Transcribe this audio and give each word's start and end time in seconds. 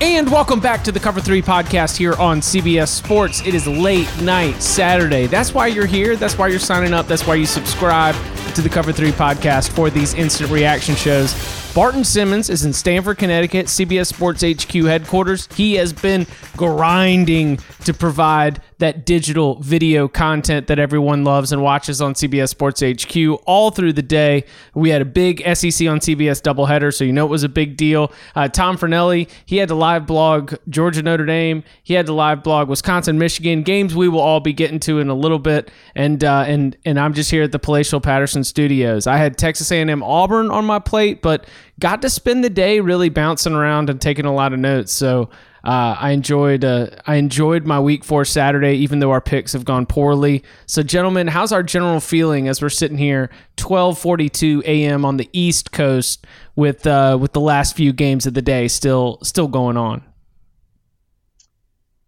And 0.00 0.30
welcome 0.30 0.60
back 0.60 0.82
to 0.84 0.92
the 0.92 1.00
Cover 1.00 1.20
3 1.20 1.40
podcast 1.40 1.96
here 1.96 2.14
on 2.14 2.40
CBS 2.40 2.88
Sports. 2.88 3.46
It 3.46 3.54
is 3.54 3.66
late 3.66 4.08
night 4.20 4.60
Saturday. 4.60 5.26
That's 5.26 5.54
why 5.54 5.68
you're 5.68 5.86
here. 5.86 6.16
That's 6.16 6.36
why 6.36 6.48
you're 6.48 6.58
signing 6.58 6.92
up. 6.92 7.06
That's 7.06 7.26
why 7.26 7.36
you 7.36 7.46
subscribe 7.46 8.14
to 8.54 8.60
the 8.60 8.68
Cover 8.68 8.92
3 8.92 9.12
podcast 9.12 9.70
for 9.70 9.90
these 9.90 10.12
instant 10.14 10.50
reaction 10.50 10.94
shows. 10.94 11.32
Barton 11.74 12.04
Simmons 12.04 12.50
is 12.50 12.64
in 12.64 12.72
Stamford, 12.72 13.18
Connecticut, 13.18 13.66
CBS 13.66 14.06
Sports 14.06 14.42
HQ 14.42 14.72
headquarters. 14.84 15.48
He 15.54 15.74
has 15.74 15.92
been 15.92 16.26
grinding 16.56 17.58
to 17.84 17.94
provide 17.94 18.60
that 18.78 19.06
digital 19.06 19.60
video 19.60 20.08
content 20.08 20.66
that 20.66 20.78
everyone 20.78 21.24
loves 21.24 21.52
and 21.52 21.62
watches 21.62 22.00
on 22.00 22.14
CBS 22.14 22.48
Sports 22.48 22.82
HQ 22.82 23.40
all 23.46 23.70
through 23.70 23.92
the 23.92 24.02
day. 24.02 24.44
We 24.74 24.90
had 24.90 25.02
a 25.02 25.04
big 25.04 25.40
SEC 25.40 25.88
on 25.88 26.00
CBS 26.00 26.42
doubleheader, 26.42 26.92
so 26.94 27.04
you 27.04 27.12
know 27.12 27.24
it 27.24 27.30
was 27.30 27.44
a 27.44 27.48
big 27.48 27.76
deal. 27.76 28.12
Uh, 28.34 28.48
Tom 28.48 28.76
Fornelli, 28.76 29.28
he 29.46 29.56
had 29.58 29.68
to 29.68 29.74
live 29.74 30.06
blog 30.06 30.54
Georgia 30.68 31.02
Notre 31.02 31.26
Dame. 31.26 31.62
He 31.82 31.94
had 31.94 32.06
to 32.06 32.12
live 32.12 32.42
blog 32.42 32.68
Wisconsin 32.68 33.18
Michigan 33.18 33.62
games. 33.62 33.94
We 33.94 34.08
will 34.08 34.20
all 34.20 34.40
be 34.40 34.52
getting 34.52 34.80
to 34.80 34.98
in 34.98 35.08
a 35.08 35.14
little 35.14 35.38
bit, 35.38 35.70
and 35.94 36.22
uh, 36.22 36.44
and 36.46 36.76
and 36.84 36.98
I'm 36.98 37.14
just 37.14 37.30
here 37.30 37.42
at 37.42 37.52
the 37.52 37.58
Palatial 37.58 38.00
Patterson 38.00 38.44
Studios. 38.44 39.06
I 39.06 39.16
had 39.16 39.38
Texas 39.38 39.70
A&M 39.70 40.02
Auburn 40.02 40.50
on 40.50 40.64
my 40.64 40.78
plate, 40.78 41.22
but 41.22 41.46
got 41.80 42.02
to 42.02 42.10
spend 42.10 42.44
the 42.44 42.50
day 42.50 42.80
really 42.80 43.08
bouncing 43.08 43.54
around 43.54 43.90
and 43.90 44.00
taking 44.00 44.24
a 44.24 44.34
lot 44.34 44.52
of 44.52 44.58
notes. 44.58 44.92
So 44.92 45.30
uh, 45.64 45.96
I 45.98 46.10
enjoyed 46.10 46.62
uh, 46.62 46.88
I 47.06 47.14
enjoyed 47.14 47.64
my 47.64 47.80
week 47.80 48.04
four 48.04 48.26
Saturday, 48.26 48.74
even 48.74 48.98
though 48.98 49.10
our 49.10 49.22
picks 49.22 49.54
have 49.54 49.64
gone 49.64 49.86
poorly. 49.86 50.44
So, 50.66 50.82
gentlemen, 50.82 51.26
how's 51.26 51.52
our 51.52 51.62
general 51.62 52.00
feeling 52.00 52.48
as 52.48 52.60
we're 52.60 52.68
sitting 52.68 52.98
here, 52.98 53.30
twelve 53.56 53.98
forty 53.98 54.28
two 54.28 54.62
a.m. 54.66 55.06
on 55.06 55.16
the 55.16 55.28
East 55.32 55.72
Coast, 55.72 56.26
with 56.54 56.86
uh, 56.86 57.16
with 57.18 57.32
the 57.32 57.40
last 57.40 57.76
few 57.76 57.94
games 57.94 58.26
of 58.26 58.34
the 58.34 58.42
day 58.42 58.68
still 58.68 59.18
still 59.22 59.48
going 59.48 59.78
on? 59.78 60.04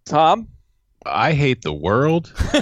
Tom, 0.05 0.49
I 1.07 1.33
hate 1.33 1.63
the 1.63 1.73
world. 1.73 2.35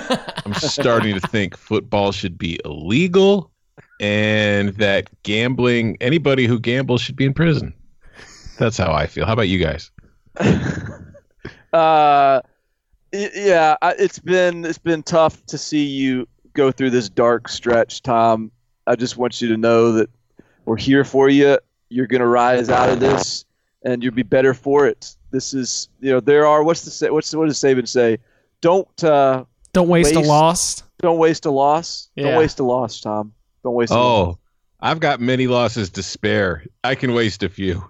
I'm 0.46 0.54
starting 0.54 1.18
to 1.18 1.26
think 1.26 1.56
football 1.56 2.12
should 2.12 2.38
be 2.38 2.60
illegal, 2.64 3.50
and 3.98 4.68
that 4.76 5.08
gambling 5.24 5.96
anybody 6.00 6.46
who 6.46 6.60
gambles 6.60 7.00
should 7.02 7.16
be 7.16 7.24
in 7.24 7.34
prison. 7.34 7.74
That's 8.58 8.76
how 8.76 8.92
I 8.92 9.08
feel. 9.08 9.26
How 9.26 9.32
about 9.32 9.48
you 9.48 9.58
guys? 9.58 9.90
uh, 11.72 12.40
yeah, 13.12 13.76
it's 13.82 14.18
been 14.18 14.64
it's 14.64 14.78
been 14.78 15.02
tough 15.02 15.44
to 15.46 15.58
see 15.58 15.84
you 15.84 16.26
go 16.52 16.72
through 16.72 16.90
this 16.90 17.08
dark 17.08 17.48
stretch, 17.48 18.02
Tom. 18.02 18.50
I 18.86 18.96
just 18.96 19.16
want 19.16 19.40
you 19.40 19.48
to 19.48 19.56
know 19.56 19.92
that 19.92 20.10
we're 20.64 20.76
here 20.76 21.04
for 21.04 21.28
you. 21.28 21.58
You're 21.88 22.06
going 22.06 22.20
to 22.20 22.26
rise 22.26 22.70
out 22.70 22.88
of 22.88 23.00
this, 23.00 23.44
and 23.82 24.02
you'll 24.02 24.14
be 24.14 24.22
better 24.22 24.54
for 24.54 24.86
it. 24.86 25.14
This 25.30 25.54
is, 25.54 25.88
you 26.00 26.10
know, 26.10 26.20
there 26.20 26.46
are 26.46 26.62
what's 26.62 26.82
the 26.82 26.90
say? 26.90 27.10
What's 27.10 27.34
what 27.34 27.46
does 27.46 27.58
Saban 27.58 27.86
say? 27.86 28.18
Don't 28.60 29.04
uh, 29.04 29.44
don't 29.72 29.88
waste, 29.88 30.14
waste, 30.14 30.26
a 30.26 30.28
loss. 30.28 30.82
Don't 31.00 31.18
waste 31.18 31.44
a 31.46 31.50
loss. 31.50 32.08
Yeah. 32.16 32.24
Don't 32.24 32.38
waste 32.38 32.60
a 32.60 32.64
loss, 32.64 33.00
Tom. 33.00 33.32
Don't 33.62 33.74
waste. 33.74 33.92
Oh, 33.92 34.38
I've 34.80 35.00
got 35.00 35.20
many 35.20 35.46
losses 35.46 35.90
to 35.90 36.02
spare. 36.02 36.64
I 36.82 36.94
can 36.94 37.14
waste 37.14 37.42
a 37.42 37.48
few. 37.48 37.84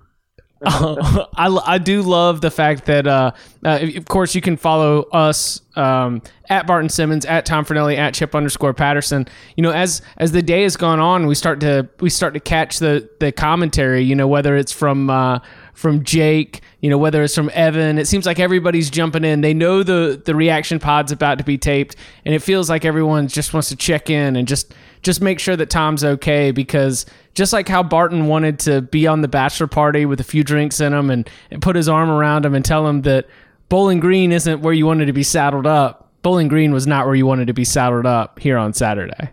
I, 1.37 1.61
I 1.67 1.79
do 1.79 2.03
love 2.03 2.41
the 2.41 2.51
fact 2.51 2.87
that, 2.87 3.07
uh, 3.07 3.33
uh, 3.65 3.81
of 3.97 4.05
course, 4.07 4.35
you 4.35 4.41
can 4.41 4.57
follow 4.57 5.03
us 5.05 5.61
um, 5.77 6.23
at 6.49 6.67
Barton 6.67 6.89
Simmons, 6.89 7.25
at 7.27 7.47
Tom 7.47 7.65
Fornelli, 7.65 7.97
at 7.97 8.15
Chip 8.15 8.35
underscore 8.35 8.75
Patterson. 8.75 9.27
You 9.57 9.63
know, 9.63 9.71
as 9.71 10.03
as 10.17 10.33
the 10.33 10.43
day 10.43 10.63
has 10.63 10.77
gone 10.77 11.01
on, 11.01 11.27
we 11.27 11.35
start 11.35 11.61
to 11.61 11.89
we 12.01 12.11
start 12.11 12.35
to 12.35 12.41
catch 12.41 12.79
the 12.79 13.09
the 13.21 13.33
commentary. 13.33 14.03
You 14.03 14.15
know, 14.15 14.29
whether 14.29 14.57
it's 14.57 14.73
from 14.73 15.11
uh, 15.11 15.41
from 15.75 16.05
Jake, 16.05 16.63
you 16.81 16.89
know, 16.89 16.99
whether 16.99 17.23
it's 17.23 17.35
from 17.35 17.51
Evan. 17.53 17.99
It 17.99 18.07
seems 18.07 18.27
like 18.27 18.39
everybody's 18.39 18.91
jumping 18.91 19.25
in. 19.25 19.41
They 19.41 19.55
know 19.55 19.83
the 19.83 20.21
the 20.25 20.35
reaction 20.35 20.79
pod's 20.79 21.13
about 21.13 21.39
to 21.39 21.45
be 21.45 21.59
taped, 21.59 21.97
and 22.25 22.35
it 22.35 22.41
feels 22.41 22.71
like 22.71 22.85
everyone 22.85 23.29
just 23.29 23.53
wants 23.53 23.69
to 23.71 23.77
check 23.77 24.09
in 24.09 24.37
and 24.37 24.49
just 24.49 24.75
just 25.04 25.20
make 25.20 25.38
sure 25.38 25.54
that 25.54 25.70
Tom's 25.70 26.03
okay 26.03 26.50
because 26.50 27.06
just 27.34 27.53
like 27.53 27.69
how 27.69 27.82
Barton 27.82 28.26
wanted 28.26 28.59
to 28.60 28.82
be 28.82 29.06
on 29.06 29.20
the 29.20 29.28
bachelor 29.28 29.66
party 29.66 30.06
with 30.06 30.19
a 30.19 30.25
few 30.25 30.42
drinks 30.42 30.81
in 30.81 30.92
him 30.92 31.10
and, 31.10 31.28
and 31.50 31.62
put 31.62 31.76
his 31.76 31.88
arm 31.88 32.10
around 32.10 32.44
him 32.44 32.54
and 32.54 32.65
tell 32.65 32.87
him 32.87 33.03
that 33.03 33.28
Bowling 33.69 34.00
Green 34.00 34.32
isn't 34.32 34.62
where 34.62 34.75
you 34.75 34.87
wanted 34.87 35.06
to 35.06 35.12
be 35.12 35.22
saddled 35.22 35.66
up. 35.66 36.10
Bowling 36.22 36.48
Green 36.48 36.72
was 36.72 36.87
not 36.87 37.06
where 37.06 37.15
you 37.15 37.26
wanted 37.26 37.47
to 37.47 37.53
be 37.53 37.65
saddled 37.65 38.06
up 38.06 38.38
here 38.38 38.56
on 38.56 38.72
Saturday. 38.72 39.31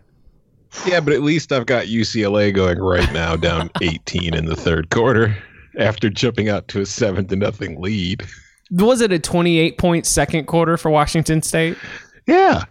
Yeah, 0.85 0.99
but 0.99 1.13
at 1.13 1.21
least 1.21 1.51
I've 1.51 1.65
got 1.65 1.85
UCLA 1.85 2.53
going 2.53 2.79
right 2.79 3.11
now 3.13 3.35
down 3.35 3.69
18 3.81 4.33
in 4.35 4.45
the 4.45 4.55
third 4.55 4.89
quarter 4.89 5.35
after 5.77 6.09
jumping 6.09 6.49
out 6.49 6.67
to 6.69 6.81
a 6.81 6.85
7 6.85 7.27
to 7.27 7.35
nothing 7.35 7.81
lead. 7.81 8.23
Was 8.71 9.01
it 9.01 9.11
a 9.11 9.19
28 9.19 9.77
point 9.77 10.05
second 10.05 10.45
quarter 10.45 10.77
for 10.77 10.89
Washington 10.89 11.41
State? 11.41 11.77
Yeah. 12.27 12.63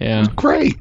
Yeah. 0.00 0.26
great. 0.36 0.78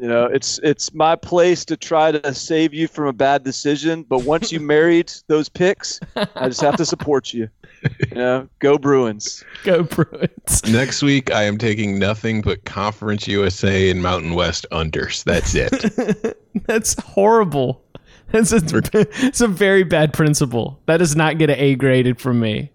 You 0.00 0.08
know, 0.08 0.24
it's 0.24 0.58
it's 0.62 0.94
my 0.94 1.14
place 1.14 1.62
to 1.66 1.76
try 1.76 2.10
to 2.10 2.32
save 2.32 2.72
you 2.72 2.88
from 2.88 3.06
a 3.06 3.12
bad 3.12 3.44
decision, 3.44 4.02
but 4.02 4.24
once 4.24 4.50
you 4.50 4.58
married 4.74 5.12
those 5.26 5.50
picks, 5.50 6.00
I 6.16 6.48
just 6.48 6.62
have 6.62 6.76
to 6.76 6.86
support 6.86 7.34
you. 7.34 7.50
You 7.82 8.14
know, 8.14 8.48
go 8.60 8.78
Bruins. 8.78 9.44
Go 9.62 9.82
Bruins. 9.82 10.62
Next 10.72 11.02
week 11.02 11.30
I 11.30 11.42
am 11.42 11.58
taking 11.58 11.98
nothing 11.98 12.40
but 12.40 12.64
Conference 12.64 13.28
USA 13.28 13.90
and 13.90 14.02
Mountain 14.02 14.34
West 14.34 14.64
unders. 14.72 15.22
That's 15.24 15.54
it. 15.54 16.38
That's 16.66 16.98
horrible. 17.02 17.84
That's 18.32 18.52
a, 18.52 18.60
it's 18.94 19.42
a 19.42 19.48
very 19.48 19.82
bad 19.82 20.14
principle. 20.14 20.80
That 20.86 20.96
does 20.96 21.14
not 21.14 21.36
get 21.36 21.50
an 21.50 21.58
A 21.58 21.74
graded 21.74 22.18
from 22.18 22.40
me. 22.40 22.72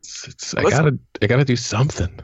It's, 0.00 0.28
it's, 0.28 0.54
I 0.54 0.64
gotta 0.64 0.98
I 1.22 1.26
gotta 1.26 1.46
do 1.46 1.56
something 1.56 2.20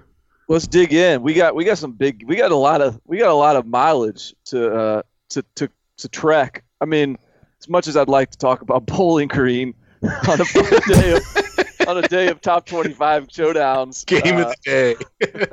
let's 0.48 0.66
dig 0.66 0.92
in. 0.92 1.22
We 1.22 1.34
got 1.34 1.54
we 1.54 1.64
got 1.64 1.78
some 1.78 1.92
big 1.92 2.24
we 2.26 2.36
got 2.36 2.52
a 2.52 2.56
lot 2.56 2.80
of 2.80 3.00
we 3.06 3.18
got 3.18 3.30
a 3.30 3.34
lot 3.34 3.56
of 3.56 3.66
mileage 3.66 4.34
to 4.46 4.74
uh, 4.74 5.02
to 5.30 5.44
to 5.56 5.68
to 5.98 6.08
trek. 6.08 6.64
I 6.80 6.84
mean, 6.84 7.16
as 7.60 7.68
much 7.68 7.88
as 7.88 7.96
I'd 7.96 8.08
like 8.08 8.30
to 8.30 8.38
talk 8.38 8.62
about 8.62 8.86
Bowling 8.86 9.28
Green 9.28 9.74
on 10.02 10.40
a 10.40 10.44
day 10.86 11.12
of 11.12 11.22
on 11.88 11.98
a 11.98 12.08
day 12.08 12.28
of 12.28 12.40
top 12.40 12.66
twenty 12.66 12.92
five 12.92 13.28
showdowns, 13.28 14.04
game 14.22 14.36
uh, 14.36 14.42
of 14.42 14.54
the 14.54 14.56
day. 14.64 15.46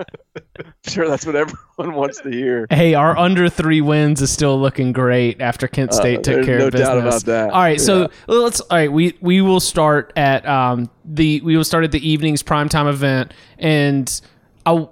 sure, 0.87 1.07
that's 1.07 1.25
what 1.25 1.35
everyone 1.35 1.95
wants 1.95 2.19
to 2.21 2.29
hear. 2.29 2.67
Hey, 2.69 2.93
our 2.93 3.17
under 3.17 3.47
three 3.47 3.79
wins 3.79 4.21
is 4.21 4.29
still 4.29 4.59
looking 4.59 4.91
great 4.91 5.39
after 5.39 5.67
Kent 5.67 5.91
uh, 5.91 5.95
State 5.95 6.19
uh, 6.19 6.21
took 6.21 6.45
care 6.45 6.59
no 6.59 6.67
of 6.67 6.71
business. 6.73 6.89
No 6.89 6.95
doubt 6.95 7.07
about 7.07 7.21
that. 7.23 7.51
All 7.51 7.61
right, 7.61 7.77
yeah. 7.79 7.85
so 7.85 8.09
let's. 8.27 8.59
All 8.59 8.77
right, 8.77 8.91
we 8.91 9.17
we 9.21 9.41
will 9.41 9.61
start 9.61 10.11
at 10.17 10.45
um 10.45 10.89
the 11.05 11.39
we 11.41 11.55
will 11.55 11.63
start 11.63 11.85
at 11.85 11.91
the 11.91 12.09
evening's 12.09 12.43
primetime 12.43 12.89
event 12.89 13.33
and 13.57 14.21
I, 14.65 14.87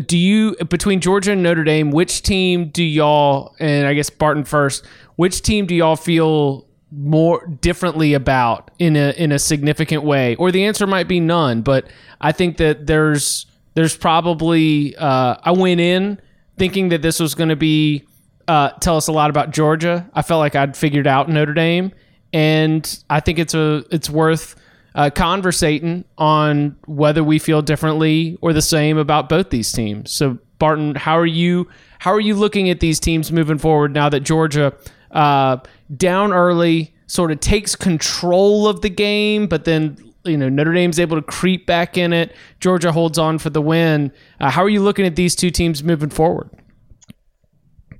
do 0.00 0.16
you 0.16 0.56
between 0.68 1.00
Georgia 1.00 1.32
and 1.32 1.42
Notre 1.42 1.64
Dame, 1.64 1.90
which 1.90 2.22
team 2.22 2.68
do 2.68 2.82
y'all 2.82 3.54
and 3.58 3.86
I 3.86 3.94
guess 3.94 4.10
Barton 4.10 4.44
first, 4.44 4.84
which 5.16 5.42
team 5.42 5.66
do 5.66 5.74
y'all 5.74 5.96
feel 5.96 6.66
more 6.90 7.46
differently 7.46 8.14
about 8.14 8.70
in 8.78 8.96
a 8.96 9.10
in 9.12 9.32
a 9.32 9.38
significant 9.38 10.02
way? 10.02 10.34
Or 10.36 10.50
the 10.50 10.64
answer 10.64 10.86
might 10.86 11.08
be 11.08 11.20
none, 11.20 11.62
but 11.62 11.86
I 12.20 12.32
think 12.32 12.56
that 12.58 12.86
there's 12.86 13.46
there's 13.74 13.96
probably 13.96 14.96
uh, 14.96 15.36
I 15.42 15.52
went 15.52 15.80
in 15.80 16.20
thinking 16.58 16.88
that 16.90 17.02
this 17.02 17.20
was 17.20 17.34
going 17.34 17.48
to 17.48 17.56
be 17.56 18.04
uh, 18.48 18.70
tell 18.80 18.96
us 18.96 19.08
a 19.08 19.12
lot 19.12 19.30
about 19.30 19.50
Georgia. 19.50 20.08
I 20.14 20.22
felt 20.22 20.38
like 20.38 20.54
I'd 20.54 20.76
figured 20.76 21.06
out 21.06 21.28
Notre 21.28 21.54
Dame, 21.54 21.92
and 22.32 23.04
I 23.08 23.20
think 23.20 23.38
it's 23.38 23.54
a 23.54 23.84
it's 23.90 24.10
worth 24.10 24.56
uh, 24.94 25.10
conversating 25.10 26.04
on 26.18 26.76
whether 26.86 27.24
we 27.24 27.38
feel 27.38 27.62
differently 27.62 28.38
or 28.40 28.52
the 28.52 28.62
same 28.62 28.96
about 28.96 29.28
both 29.28 29.50
these 29.50 29.72
teams. 29.72 30.12
So, 30.12 30.38
Barton, 30.58 30.94
how 30.94 31.18
are 31.18 31.26
you? 31.26 31.68
How 31.98 32.12
are 32.12 32.20
you 32.20 32.34
looking 32.34 32.70
at 32.70 32.80
these 32.80 33.00
teams 33.00 33.32
moving 33.32 33.58
forward 33.58 33.92
now 33.92 34.08
that 34.08 34.20
Georgia 34.20 34.72
uh, 35.10 35.58
down 35.96 36.32
early 36.32 36.94
sort 37.06 37.30
of 37.30 37.40
takes 37.40 37.74
control 37.74 38.68
of 38.68 38.80
the 38.82 38.90
game, 38.90 39.46
but 39.46 39.64
then 39.64 39.96
you 40.24 40.36
know 40.36 40.48
Notre 40.48 40.72
Dame's 40.72 40.98
able 40.98 41.16
to 41.16 41.22
creep 41.22 41.66
back 41.66 41.96
in 41.96 42.12
it. 42.12 42.34
Georgia 42.60 42.92
holds 42.92 43.18
on 43.18 43.38
for 43.38 43.50
the 43.50 43.62
win. 43.62 44.12
Uh, 44.40 44.50
how 44.50 44.62
are 44.62 44.68
you 44.68 44.82
looking 44.82 45.06
at 45.06 45.16
these 45.16 45.34
two 45.34 45.50
teams 45.50 45.82
moving 45.82 46.10
forward? 46.10 46.50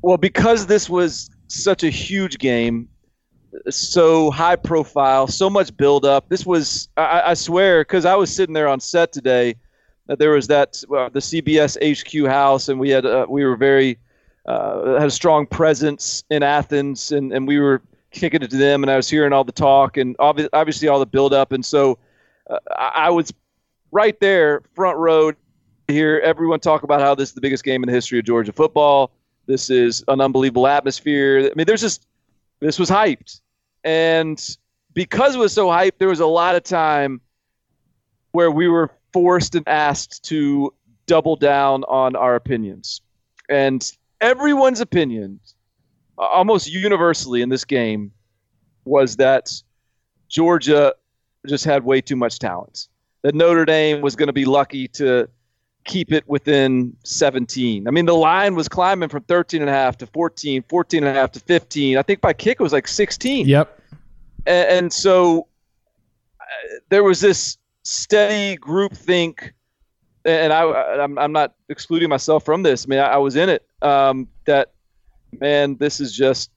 Well, 0.02 0.18
because 0.18 0.66
this 0.66 0.88
was 0.88 1.30
such 1.48 1.82
a 1.82 1.88
huge 1.88 2.38
game, 2.38 2.88
so 3.70 4.30
high 4.30 4.56
profile, 4.56 5.26
so 5.26 5.48
much 5.48 5.76
build 5.76 6.04
up. 6.04 6.28
This 6.28 6.44
was, 6.44 6.88
I, 6.96 7.22
I 7.26 7.34
swear, 7.34 7.82
because 7.82 8.04
I 8.04 8.14
was 8.14 8.34
sitting 8.34 8.52
there 8.52 8.68
on 8.68 8.80
set 8.80 9.12
today. 9.12 9.56
That 10.06 10.18
there 10.18 10.32
was 10.32 10.48
that 10.48 10.82
uh, 10.94 11.08
the 11.08 11.20
CBS 11.20 11.78
HQ 11.80 12.28
house, 12.28 12.68
and 12.68 12.78
we 12.78 12.90
had 12.90 13.06
uh, 13.06 13.24
we 13.26 13.42
were 13.42 13.56
very 13.56 13.98
uh, 14.44 14.98
had 14.98 15.08
a 15.08 15.10
strong 15.10 15.46
presence 15.46 16.24
in 16.28 16.42
Athens, 16.42 17.10
and, 17.10 17.32
and 17.32 17.48
we 17.48 17.58
were 17.58 17.80
kicking 18.10 18.42
it 18.42 18.50
to 18.50 18.56
them, 18.56 18.82
and 18.82 18.90
I 18.90 18.96
was 18.96 19.08
hearing 19.08 19.32
all 19.32 19.44
the 19.44 19.52
talk 19.52 19.96
and 19.96 20.16
obvi- 20.18 20.48
obviously 20.52 20.88
all 20.88 20.98
the 20.98 21.06
build 21.06 21.32
up, 21.32 21.52
and 21.52 21.64
so 21.64 21.98
uh, 22.50 22.58
I 22.76 23.08
was 23.08 23.32
right 23.92 24.18
there, 24.20 24.62
front 24.74 24.98
row, 24.98 25.32
to 25.32 25.38
hear 25.88 26.20
everyone 26.22 26.60
talk 26.60 26.82
about 26.82 27.00
how 27.00 27.14
this 27.14 27.30
is 27.30 27.34
the 27.34 27.40
biggest 27.40 27.64
game 27.64 27.82
in 27.82 27.86
the 27.86 27.92
history 27.94 28.18
of 28.18 28.24
Georgia 28.24 28.52
football. 28.52 29.10
This 29.46 29.70
is 29.70 30.04
an 30.08 30.20
unbelievable 30.20 30.66
atmosphere. 30.66 31.48
I 31.50 31.54
mean, 31.54 31.66
there's 31.66 31.80
just 31.80 32.06
this 32.60 32.78
was 32.78 32.90
hyped, 32.90 33.40
and 33.84 34.56
because 34.94 35.34
it 35.34 35.38
was 35.38 35.52
so 35.52 35.66
hyped, 35.68 35.98
there 35.98 36.08
was 36.08 36.20
a 36.20 36.26
lot 36.26 36.56
of 36.56 36.62
time 36.62 37.20
where 38.32 38.50
we 38.50 38.68
were 38.68 38.90
forced 39.12 39.54
and 39.54 39.66
asked 39.68 40.24
to 40.24 40.72
double 41.06 41.36
down 41.36 41.84
on 41.84 42.16
our 42.16 42.34
opinions, 42.34 43.02
and 43.48 43.92
everyone's 44.20 44.80
opinion, 44.80 45.38
almost 46.16 46.70
universally 46.70 47.42
in 47.42 47.48
this 47.48 47.64
game, 47.64 48.10
was 48.84 49.16
that 49.16 49.50
Georgia 50.28 50.94
just 51.46 51.64
had 51.64 51.84
way 51.84 52.00
too 52.00 52.16
much 52.16 52.38
talent. 52.38 52.88
That 53.22 53.34
Notre 53.34 53.64
Dame 53.64 54.00
was 54.00 54.16
going 54.16 54.26
to 54.26 54.32
be 54.32 54.44
lucky 54.44 54.88
to 54.88 55.28
keep 55.84 56.12
it 56.12 56.24
within 56.26 56.96
17. 57.04 57.86
I 57.86 57.90
mean, 57.90 58.06
the 58.06 58.14
line 58.14 58.54
was 58.54 58.68
climbing 58.68 59.08
from 59.08 59.22
13 59.24 59.60
and 59.60 59.70
a 59.70 59.72
half 59.72 59.98
to 59.98 60.06
14, 60.06 60.64
14 60.68 61.04
and 61.04 61.16
a 61.16 61.20
half 61.20 61.32
to 61.32 61.40
15. 61.40 61.98
I 61.98 62.02
think 62.02 62.20
by 62.20 62.32
kick 62.32 62.58
it 62.60 62.62
was 62.62 62.72
like 62.72 62.88
16. 62.88 63.46
Yep. 63.46 63.73
And, 64.46 64.68
and 64.68 64.92
so 64.92 65.48
uh, 66.40 66.44
there 66.88 67.04
was 67.04 67.20
this 67.20 67.58
steady 67.82 68.56
group 68.56 68.92
think, 68.92 69.52
and 70.24 70.52
I, 70.52 70.62
I'm, 71.02 71.18
I'm 71.18 71.32
not 71.32 71.54
excluding 71.68 72.08
myself 72.08 72.44
from 72.44 72.62
this. 72.62 72.86
I 72.86 72.88
mean, 72.88 72.98
I, 72.98 73.12
I 73.12 73.16
was 73.18 73.36
in 73.36 73.48
it. 73.48 73.66
Um, 73.82 74.28
that 74.46 74.72
man, 75.40 75.76
this 75.76 76.00
is 76.00 76.14
just. 76.14 76.50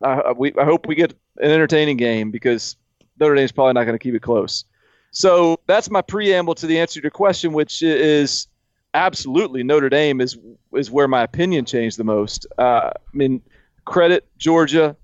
Uh, 0.00 0.34
we 0.36 0.52
I 0.60 0.64
hope 0.64 0.86
we 0.86 0.96
get 0.96 1.12
an 1.38 1.50
entertaining 1.50 1.96
game 1.96 2.32
because 2.32 2.76
Notre 3.20 3.36
Dame's 3.36 3.52
probably 3.52 3.74
not 3.74 3.84
going 3.84 3.94
to 3.94 4.02
keep 4.02 4.14
it 4.14 4.22
close. 4.22 4.64
So 5.12 5.60
that's 5.66 5.90
my 5.90 6.02
preamble 6.02 6.54
to 6.56 6.66
the 6.66 6.78
answer 6.78 6.98
to 7.00 7.04
your 7.04 7.10
question, 7.10 7.52
which 7.52 7.82
is 7.82 8.48
absolutely 8.94 9.62
Notre 9.62 9.88
Dame 9.88 10.20
is 10.20 10.38
is 10.74 10.90
where 10.90 11.06
my 11.06 11.22
opinion 11.22 11.64
changed 11.64 11.98
the 11.98 12.04
most. 12.04 12.46
Uh, 12.58 12.90
I 12.94 13.16
mean, 13.16 13.42
credit 13.84 14.26
Georgia, 14.38 14.96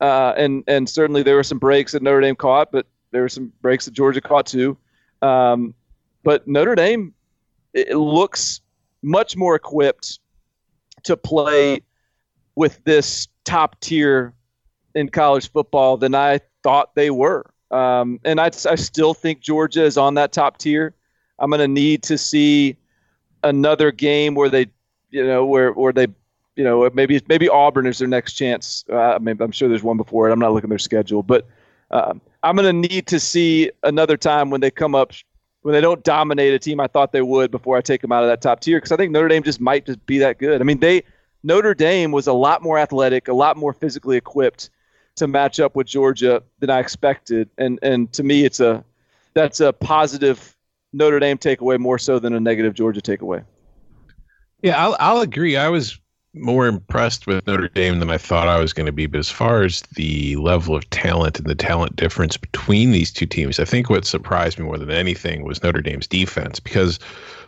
uh, 0.00 0.34
and 0.36 0.64
and 0.66 0.88
certainly 0.88 1.22
there 1.22 1.36
were 1.36 1.44
some 1.44 1.58
breaks 1.58 1.92
that 1.92 2.02
Notre 2.02 2.20
Dame 2.20 2.36
caught, 2.36 2.72
but 2.72 2.86
there 3.10 3.22
were 3.22 3.28
some 3.28 3.52
breaks 3.62 3.84
that 3.86 3.94
Georgia 3.94 4.20
caught 4.20 4.46
too. 4.46 4.76
Um, 5.22 5.74
but 6.22 6.46
Notre 6.46 6.74
Dame 6.74 7.14
it 7.72 7.96
looks 7.96 8.60
much 9.02 9.36
more 9.36 9.54
equipped 9.54 10.18
to 11.04 11.16
play 11.16 11.80
with 12.56 12.82
this 12.84 13.28
top 13.44 13.78
tier 13.80 14.34
in 14.94 15.08
college 15.08 15.50
football 15.52 15.96
than 15.96 16.14
I 16.14 16.40
thought 16.62 16.94
they 16.94 17.10
were. 17.10 17.48
Um, 17.70 18.18
and 18.24 18.40
I, 18.40 18.46
I 18.46 18.74
still 18.74 19.14
think 19.14 19.40
Georgia 19.40 19.84
is 19.84 19.98
on 19.98 20.14
that 20.14 20.32
top 20.32 20.58
tier. 20.58 20.94
I'm 21.38 21.50
going 21.50 21.60
to 21.60 21.68
need 21.68 22.02
to 22.04 22.16
see 22.16 22.76
another 23.44 23.92
game 23.92 24.34
where 24.34 24.48
they, 24.48 24.66
you 25.10 25.24
know, 25.24 25.44
where 25.44 25.72
where 25.72 25.92
they, 25.92 26.06
you 26.56 26.64
know, 26.64 26.90
maybe 26.94 27.20
maybe 27.28 27.48
Auburn 27.48 27.86
is 27.86 27.98
their 27.98 28.08
next 28.08 28.32
chance. 28.32 28.84
Uh, 28.90 29.18
I'm 29.18 29.52
sure 29.52 29.68
there's 29.68 29.82
one 29.82 29.98
before 29.98 30.28
it. 30.28 30.32
I'm 30.32 30.38
not 30.38 30.52
looking 30.52 30.68
at 30.68 30.70
their 30.70 30.78
schedule, 30.78 31.22
but 31.22 31.46
um, 31.90 32.20
I'm 32.42 32.56
going 32.56 32.82
to 32.82 32.88
need 32.88 33.06
to 33.08 33.20
see 33.20 33.70
another 33.82 34.16
time 34.16 34.50
when 34.50 34.60
they 34.60 34.70
come 34.70 34.94
up 34.94 35.12
when 35.62 35.74
they 35.74 35.80
don't 35.80 36.02
dominate 36.04 36.54
a 36.54 36.58
team 36.58 36.80
I 36.80 36.86
thought 36.86 37.12
they 37.12 37.22
would 37.22 37.50
before 37.50 37.76
I 37.76 37.80
take 37.80 38.00
them 38.00 38.12
out 38.12 38.22
of 38.22 38.28
that 38.28 38.40
top 38.40 38.60
tier 38.60 38.78
because 38.78 38.92
I 38.92 38.96
think 38.96 39.12
Notre 39.12 39.28
Dame 39.28 39.42
just 39.42 39.60
might 39.60 39.84
just 39.84 40.04
be 40.06 40.18
that 40.18 40.38
good. 40.38 40.60
I 40.60 40.64
mean, 40.64 40.80
they 40.80 41.02
Notre 41.42 41.74
Dame 41.74 42.10
was 42.10 42.26
a 42.26 42.32
lot 42.32 42.62
more 42.62 42.78
athletic, 42.78 43.28
a 43.28 43.34
lot 43.34 43.56
more 43.56 43.72
physically 43.72 44.16
equipped 44.16 44.70
to 45.16 45.26
match 45.26 45.60
up 45.60 45.76
with 45.76 45.86
Georgia 45.86 46.42
than 46.60 46.70
I 46.70 46.80
expected, 46.80 47.50
and 47.58 47.78
and 47.82 48.12
to 48.14 48.22
me, 48.22 48.44
it's 48.44 48.60
a 48.60 48.82
that's 49.34 49.60
a 49.60 49.72
positive 49.72 50.56
Notre 50.92 51.20
Dame 51.20 51.36
takeaway 51.36 51.78
more 51.78 51.98
so 51.98 52.18
than 52.18 52.32
a 52.32 52.40
negative 52.40 52.72
Georgia 52.72 53.02
takeaway. 53.02 53.44
Yeah, 54.62 54.82
I'll, 54.82 54.96
I'll 54.98 55.20
agree. 55.20 55.56
I 55.56 55.68
was 55.68 56.00
more 56.36 56.66
impressed 56.66 57.26
with 57.26 57.46
Notre 57.46 57.68
Dame 57.68 57.98
than 57.98 58.10
I 58.10 58.18
thought 58.18 58.48
I 58.48 58.60
was 58.60 58.72
going 58.72 58.86
to 58.86 58.92
be. 58.92 59.06
But 59.06 59.18
as 59.18 59.30
far 59.30 59.62
as 59.62 59.82
the 59.94 60.36
level 60.36 60.74
of 60.74 60.88
talent 60.90 61.38
and 61.38 61.46
the 61.46 61.54
talent 61.54 61.96
difference 61.96 62.36
between 62.36 62.92
these 62.92 63.10
two 63.10 63.26
teams, 63.26 63.58
I 63.58 63.64
think 63.64 63.90
what 63.90 64.04
surprised 64.04 64.58
me 64.58 64.64
more 64.64 64.78
than 64.78 64.90
anything 64.90 65.44
was 65.44 65.62
Notre 65.62 65.82
Dame's 65.82 66.06
defense 66.06 66.60
because 66.60 66.98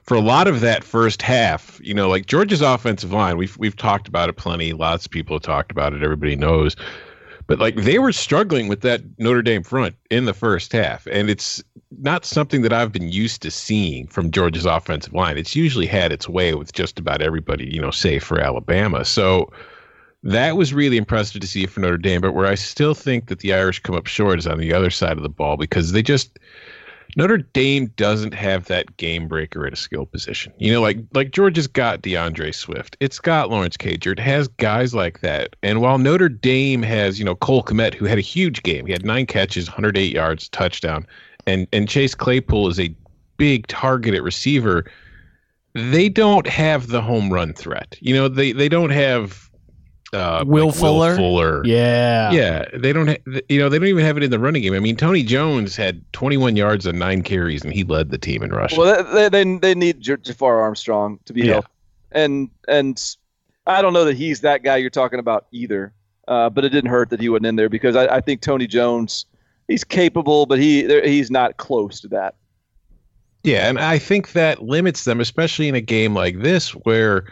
for 0.03 0.15
a 0.15 0.21
lot 0.21 0.49
of 0.49 0.61
that 0.61 0.85
first 0.85 1.21
half, 1.21 1.79
you 1.83 1.93
know, 1.93 2.09
like 2.09 2.27
Georgia's 2.27 2.63
offensive 2.63 3.13
line, 3.13 3.37
we've 3.37 3.57
we've 3.59 3.77
talked 3.77 4.09
about 4.09 4.31
it 4.31 4.37
plenty. 4.37 4.73
Lots 4.73 5.05
of 5.05 5.11
people 5.11 5.37
have 5.37 5.43
talked 5.43 5.71
about 5.71 5.93
it. 5.93 6.03
Everybody 6.03 6.35
knows. 6.35 6.77
But 7.49 7.59
like 7.59 7.77
they 7.77 7.99
were 7.99 8.13
struggling 8.13 8.69
with 8.69 8.83
that 8.83 9.01
Notre 9.19 9.43
Dame 9.43 9.63
front 9.63 9.97
in 10.11 10.27
the 10.27 10.35
first 10.35 10.71
half, 10.71 11.07
and 11.07 11.31
it's 11.31 11.65
not 11.99 12.27
something 12.27 12.61
that 12.61 12.75
I've 12.75 12.93
been 12.93 13.09
used 13.09 13.41
to 13.43 13.51
seeing 13.51 14.07
from 14.07 14.31
Georgia's 14.31 14.67
offensive 14.67 15.15
line. 15.15 15.39
It's 15.39 15.57
usually 15.57 15.87
had 15.87 16.13
its 16.13 16.29
way 16.29 16.55
with 16.55 16.75
just 16.75 16.99
about 16.99 17.23
everybody, 17.23 17.67
you 17.67 17.81
know, 17.81 17.91
save 17.91 18.23
for 18.23 18.39
Alabama. 18.39 19.03
So 19.07 19.51
that 20.23 20.59
was 20.59 20.75
really 20.75 20.99
impressive 20.99 21.41
to 21.41 21.47
see 21.47 21.65
for 21.65 21.81
Notre 21.81 21.97
Dame. 21.97 22.21
But 22.21 22.35
where 22.35 22.47
I 22.47 22.55
still 22.55 22.95
think 22.95 23.29
that 23.29 23.39
the 23.39 23.55
Irish 23.55 23.81
come 23.81 23.97
up 23.97 24.07
short 24.07 24.39
is 24.39 24.47
on 24.47 24.59
the 24.59 24.75
other 24.75 24.91
side 24.91 25.17
of 25.17 25.23
the 25.23 25.31
ball 25.31 25.57
because 25.57 25.93
they 25.93 26.03
just 26.03 26.39
Notre 27.17 27.39
Dame 27.39 27.87
doesn't 27.97 28.35
have 28.35 28.67
that 28.67 28.97
game 28.97 29.29
breaker 29.29 29.67
at 29.67 29.73
a 29.73 29.77
skill 29.77 30.07
position. 30.07 30.53
You 30.59 30.73
know, 30.73 30.81
like 30.81 30.99
like 31.15 31.31
Georgia's 31.31 31.67
got 31.67 32.03
D'Andre 32.03 32.53
Swift. 32.53 32.97
It's 33.01 33.19
got 33.19 33.51
Lawrence 33.51 33.77
Cager. 33.77 34.13
It 34.13 34.19
has 34.19 34.49
guys 34.49 34.95
like 34.95 35.21
that. 35.21 35.57
And 35.63 35.81
while 35.81 35.99
Notre 35.99 36.29
Dame 36.29 36.83
has, 36.83 37.19
you 37.19 37.25
know, 37.25 37.35
Cole 37.35 37.63
Kmet, 37.63 37.95
who 37.95 38.05
had 38.05 38.19
a 38.19 38.23
huge 38.23 38.63
game. 38.63 38.87
He 38.87 38.93
had 38.93 39.05
nine 39.05 39.27
catches, 39.27 39.69
108 39.69 40.13
yards, 40.13 40.49
touchdown. 40.51 41.07
And 41.47 41.67
and 41.73 41.89
Chase 41.89 42.15
Claypool 42.15 42.69
is 42.69 42.79
a 42.79 42.95
big 43.39 43.67
targeted 43.69 44.23
receiver. 44.23 44.85
They 45.75 46.09
don't 46.09 46.47
have 46.47 46.89
the 46.89 47.01
home 47.01 47.33
run 47.33 47.55
threat. 47.55 47.97
You 48.01 48.15
know, 48.15 48.29
they 48.29 48.53
they 48.53 48.69
don't 48.69 48.91
have 48.91 49.48
uh, 50.13 50.45
Will 50.47 50.67
like 50.67 50.75
Fuller? 50.77 51.11
Will 51.11 51.17
Fuller. 51.17 51.63
Yeah. 51.67 52.31
Yeah, 52.31 52.65
they 52.75 52.93
don't. 52.93 53.09
Ha- 53.09 53.41
you 53.49 53.59
know, 53.59 53.69
they 53.69 53.79
don't 53.79 53.89
even 53.89 54.05
have 54.05 54.17
it 54.17 54.23
in 54.23 54.31
the 54.31 54.39
running 54.39 54.63
game. 54.63 54.75
I 54.75 54.81
mean, 54.81 54.97
Tony 54.97 55.23
Jones 55.23 55.77
had 55.77 56.03
21 56.13 56.57
yards 56.57 56.87
and 56.87 56.99
nine 56.99 57.23
carries, 57.23 57.63
and 57.65 57.73
he 57.73 57.85
led 57.85 58.11
the 58.11 58.19
team 58.19 58.43
in 58.43 58.51
rushing. 58.51 58.79
Well, 58.79 59.05
they 59.13 59.29
they, 59.29 59.59
they 59.59 59.75
need 59.75 60.01
J- 60.01 60.17
Jafar 60.17 60.61
Armstrong 60.61 61.19
to 61.27 61.33
be 61.33 61.43
Yeah. 61.43 61.53
healthy, 61.55 61.69
and 62.13 62.51
and 62.69 63.15
I 63.67 63.83
don't 63.83 63.93
know 63.93 64.05
that 64.07 64.17
he's 64.17 64.41
that 64.41 64.63
guy 64.63 64.77
you're 64.79 64.91
talking 64.91 65.19
about 65.19 65.47
either. 65.53 65.93
Uh, 66.27 66.51
but 66.51 66.63
it 66.63 66.69
didn't 66.69 66.91
hurt 66.91 67.09
that 67.09 67.21
he 67.21 67.31
wasn't 67.31 67.47
in 67.47 67.57
there 67.57 67.71
because 67.71 67.97
I, 67.97 68.17
I 68.17 68.21
think 68.21 68.43
Tony 68.43 68.67
Jones, 68.67 69.25
he's 69.67 69.83
capable, 69.83 70.45
but 70.45 70.59
he 70.59 70.87
he's 71.09 71.31
not 71.31 71.57
close 71.57 72.01
to 72.01 72.09
that. 72.09 72.35
Yeah, 73.45 73.69
and 73.69 73.79
I 73.79 73.99
think 73.99 74.33
that 74.33 74.63
limits 74.63 75.05
them, 75.05 75.21
especially 75.21 75.69
in 75.69 75.75
a 75.75 75.81
game 75.81 76.15
like 76.15 76.41
this, 76.43 76.73
where, 76.73 77.25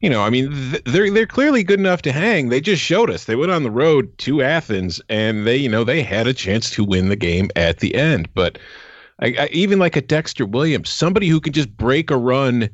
you 0.00 0.10
know, 0.10 0.22
I 0.22 0.30
mean, 0.30 0.50
th- 0.50 0.84
they're 0.84 1.10
they're 1.10 1.26
clearly 1.26 1.64
good 1.64 1.80
enough 1.80 2.02
to 2.02 2.12
hang. 2.12 2.48
They 2.48 2.60
just 2.60 2.82
showed 2.82 3.10
us. 3.10 3.24
They 3.24 3.36
went 3.36 3.52
on 3.52 3.62
the 3.62 3.70
road 3.70 4.16
to 4.18 4.42
Athens, 4.42 5.00
and 5.08 5.46
they, 5.46 5.56
you 5.56 5.68
know, 5.68 5.84
they 5.84 6.02
had 6.02 6.26
a 6.26 6.34
chance 6.34 6.70
to 6.72 6.84
win 6.84 7.08
the 7.08 7.16
game 7.16 7.50
at 7.56 7.78
the 7.78 7.94
end. 7.94 8.28
But 8.34 8.58
I, 9.20 9.34
I, 9.38 9.48
even 9.52 9.78
like 9.78 9.96
a 9.96 10.02
Dexter 10.02 10.44
Williams, 10.44 10.90
somebody 10.90 11.28
who 11.28 11.40
can 11.40 11.52
just 11.52 11.74
break 11.76 12.10
a 12.10 12.16
run 12.16 12.68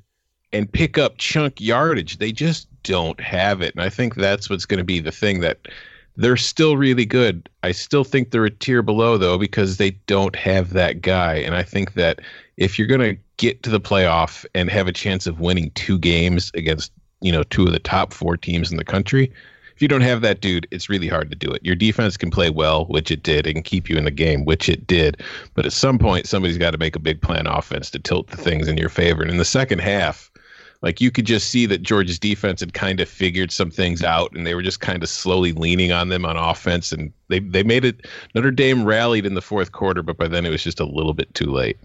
and 0.52 0.70
pick 0.70 0.98
up 0.98 1.18
chunk 1.18 1.60
yardage, 1.60 2.18
they 2.18 2.32
just 2.32 2.68
don't 2.82 3.20
have 3.20 3.62
it. 3.62 3.74
And 3.74 3.82
I 3.82 3.88
think 3.88 4.14
that's 4.14 4.50
what's 4.50 4.66
going 4.66 4.78
to 4.78 4.84
be 4.84 5.00
the 5.00 5.12
thing 5.12 5.40
that 5.40 5.68
they're 6.16 6.36
still 6.36 6.76
really 6.76 7.06
good. 7.06 7.48
I 7.62 7.72
still 7.72 8.04
think 8.04 8.30
they're 8.30 8.44
a 8.44 8.50
tier 8.50 8.82
below 8.82 9.16
though 9.16 9.38
because 9.38 9.76
they 9.76 9.92
don't 10.06 10.36
have 10.36 10.70
that 10.70 11.00
guy. 11.00 11.36
And 11.36 11.54
I 11.54 11.62
think 11.62 11.94
that 11.94 12.20
if 12.56 12.78
you're 12.78 12.88
going 12.88 13.16
to 13.16 13.22
get 13.38 13.62
to 13.62 13.70
the 13.70 13.80
playoff 13.80 14.44
and 14.54 14.68
have 14.68 14.88
a 14.88 14.92
chance 14.92 15.26
of 15.26 15.40
winning 15.40 15.70
two 15.70 15.98
games 15.98 16.50
against, 16.54 16.92
you 17.22 17.32
know, 17.32 17.42
two 17.44 17.64
of 17.64 17.72
the 17.72 17.78
top 17.78 18.12
4 18.12 18.36
teams 18.36 18.70
in 18.70 18.76
the 18.76 18.84
country, 18.84 19.32
if 19.74 19.80
you 19.80 19.88
don't 19.88 20.02
have 20.02 20.20
that 20.20 20.40
dude, 20.40 20.68
it's 20.70 20.88
really 20.88 21.08
hard 21.08 21.30
to 21.30 21.36
do 21.36 21.50
it. 21.50 21.64
Your 21.64 21.74
defense 21.74 22.16
can 22.16 22.30
play 22.30 22.50
well, 22.50 22.84
which 22.86 23.10
it 23.10 23.22
did, 23.22 23.46
and 23.46 23.64
keep 23.64 23.88
you 23.88 23.96
in 23.96 24.04
the 24.04 24.10
game, 24.10 24.44
which 24.44 24.68
it 24.68 24.86
did. 24.86 25.22
But 25.54 25.66
at 25.66 25.72
some 25.72 25.98
point, 25.98 26.26
somebody's 26.26 26.58
got 26.58 26.72
to 26.72 26.78
make 26.78 26.94
a 26.94 27.00
big 27.00 27.22
plan 27.22 27.46
offense 27.46 27.90
to 27.90 27.98
tilt 27.98 28.28
the 28.28 28.36
things 28.36 28.68
in 28.68 28.76
your 28.76 28.90
favor. 28.90 29.22
And 29.22 29.30
in 29.30 29.38
the 29.38 29.44
second 29.44 29.80
half, 29.80 30.30
like 30.82 31.00
you 31.00 31.10
could 31.10 31.24
just 31.24 31.48
see 31.50 31.64
that 31.66 31.82
Georgia's 31.82 32.18
defense 32.18 32.60
had 32.60 32.74
kind 32.74 33.00
of 33.00 33.08
figured 33.08 33.50
some 33.50 33.70
things 33.70 34.02
out, 34.02 34.32
and 34.32 34.46
they 34.46 34.54
were 34.54 34.62
just 34.62 34.80
kind 34.80 35.02
of 35.02 35.08
slowly 35.08 35.52
leaning 35.52 35.92
on 35.92 36.08
them 36.08 36.26
on 36.26 36.36
offense, 36.36 36.92
and 36.92 37.12
they 37.28 37.38
they 37.38 37.62
made 37.62 37.84
it. 37.84 38.06
Notre 38.34 38.50
Dame 38.50 38.84
rallied 38.84 39.24
in 39.24 39.34
the 39.34 39.42
fourth 39.42 39.72
quarter, 39.72 40.02
but 40.02 40.16
by 40.16 40.28
then 40.28 40.44
it 40.44 40.50
was 40.50 40.62
just 40.62 40.80
a 40.80 40.84
little 40.84 41.14
bit 41.14 41.32
too 41.34 41.50
late. 41.50 41.78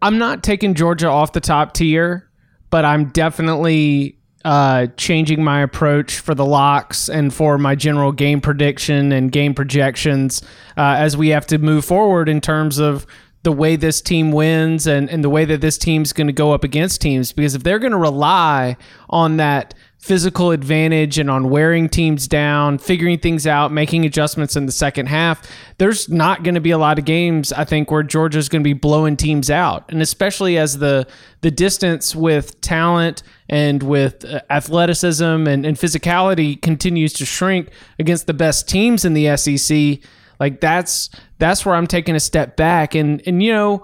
I'm 0.00 0.18
not 0.18 0.42
taking 0.42 0.74
Georgia 0.74 1.08
off 1.08 1.32
the 1.32 1.40
top 1.40 1.74
tier, 1.74 2.28
but 2.70 2.84
I'm 2.84 3.10
definitely 3.10 4.17
uh, 4.44 4.86
changing 4.96 5.42
my 5.42 5.62
approach 5.62 6.18
for 6.18 6.34
the 6.34 6.44
locks 6.44 7.08
and 7.08 7.34
for 7.34 7.58
my 7.58 7.74
general 7.74 8.12
game 8.12 8.40
prediction 8.40 9.12
and 9.12 9.32
game 9.32 9.54
projections 9.54 10.42
uh, 10.76 10.96
as 10.98 11.16
we 11.16 11.28
have 11.28 11.46
to 11.46 11.58
move 11.58 11.84
forward 11.84 12.28
in 12.28 12.40
terms 12.40 12.78
of 12.78 13.06
the 13.42 13.52
way 13.52 13.76
this 13.76 14.00
team 14.00 14.32
wins 14.32 14.86
and, 14.86 15.08
and 15.10 15.24
the 15.24 15.30
way 15.30 15.44
that 15.44 15.60
this 15.60 15.78
team's 15.78 16.12
going 16.12 16.26
to 16.26 16.32
go 16.32 16.52
up 16.52 16.64
against 16.64 17.00
teams. 17.00 17.32
Because 17.32 17.54
if 17.54 17.62
they're 17.62 17.78
going 17.78 17.92
to 17.92 17.98
rely 17.98 18.76
on 19.08 19.38
that 19.38 19.74
physical 19.98 20.52
advantage 20.52 21.18
and 21.18 21.28
on 21.28 21.50
wearing 21.50 21.88
teams 21.88 22.28
down, 22.28 22.78
figuring 22.78 23.18
things 23.18 23.46
out, 23.46 23.72
making 23.72 24.04
adjustments 24.06 24.54
in 24.54 24.64
the 24.64 24.72
second 24.72 25.06
half, 25.06 25.42
there's 25.78 26.08
not 26.08 26.44
going 26.44 26.54
to 26.54 26.60
be 26.60 26.70
a 26.70 26.78
lot 26.78 26.98
of 27.00 27.04
games 27.04 27.52
I 27.52 27.64
think 27.64 27.90
where 27.90 28.04
Georgia's 28.04 28.48
going 28.48 28.62
to 28.62 28.64
be 28.64 28.74
blowing 28.74 29.16
teams 29.16 29.50
out. 29.50 29.84
And 29.90 30.00
especially 30.00 30.56
as 30.56 30.78
the 30.78 31.06
the 31.40 31.50
distance 31.50 32.14
with 32.14 32.60
talent 32.60 33.22
and 33.48 33.82
with 33.82 34.24
uh, 34.24 34.40
athleticism 34.50 35.24
and, 35.24 35.66
and 35.66 35.76
physicality 35.76 36.60
continues 36.60 37.12
to 37.14 37.26
shrink 37.26 37.70
against 37.98 38.26
the 38.26 38.34
best 38.34 38.68
teams 38.68 39.04
in 39.04 39.14
the 39.14 39.36
SEC, 39.36 39.98
like 40.38 40.60
that's 40.60 41.10
that's 41.38 41.66
where 41.66 41.74
I'm 41.74 41.88
taking 41.88 42.14
a 42.14 42.20
step 42.20 42.56
back 42.56 42.94
and 42.94 43.20
and 43.26 43.42
you 43.42 43.52
know 43.52 43.82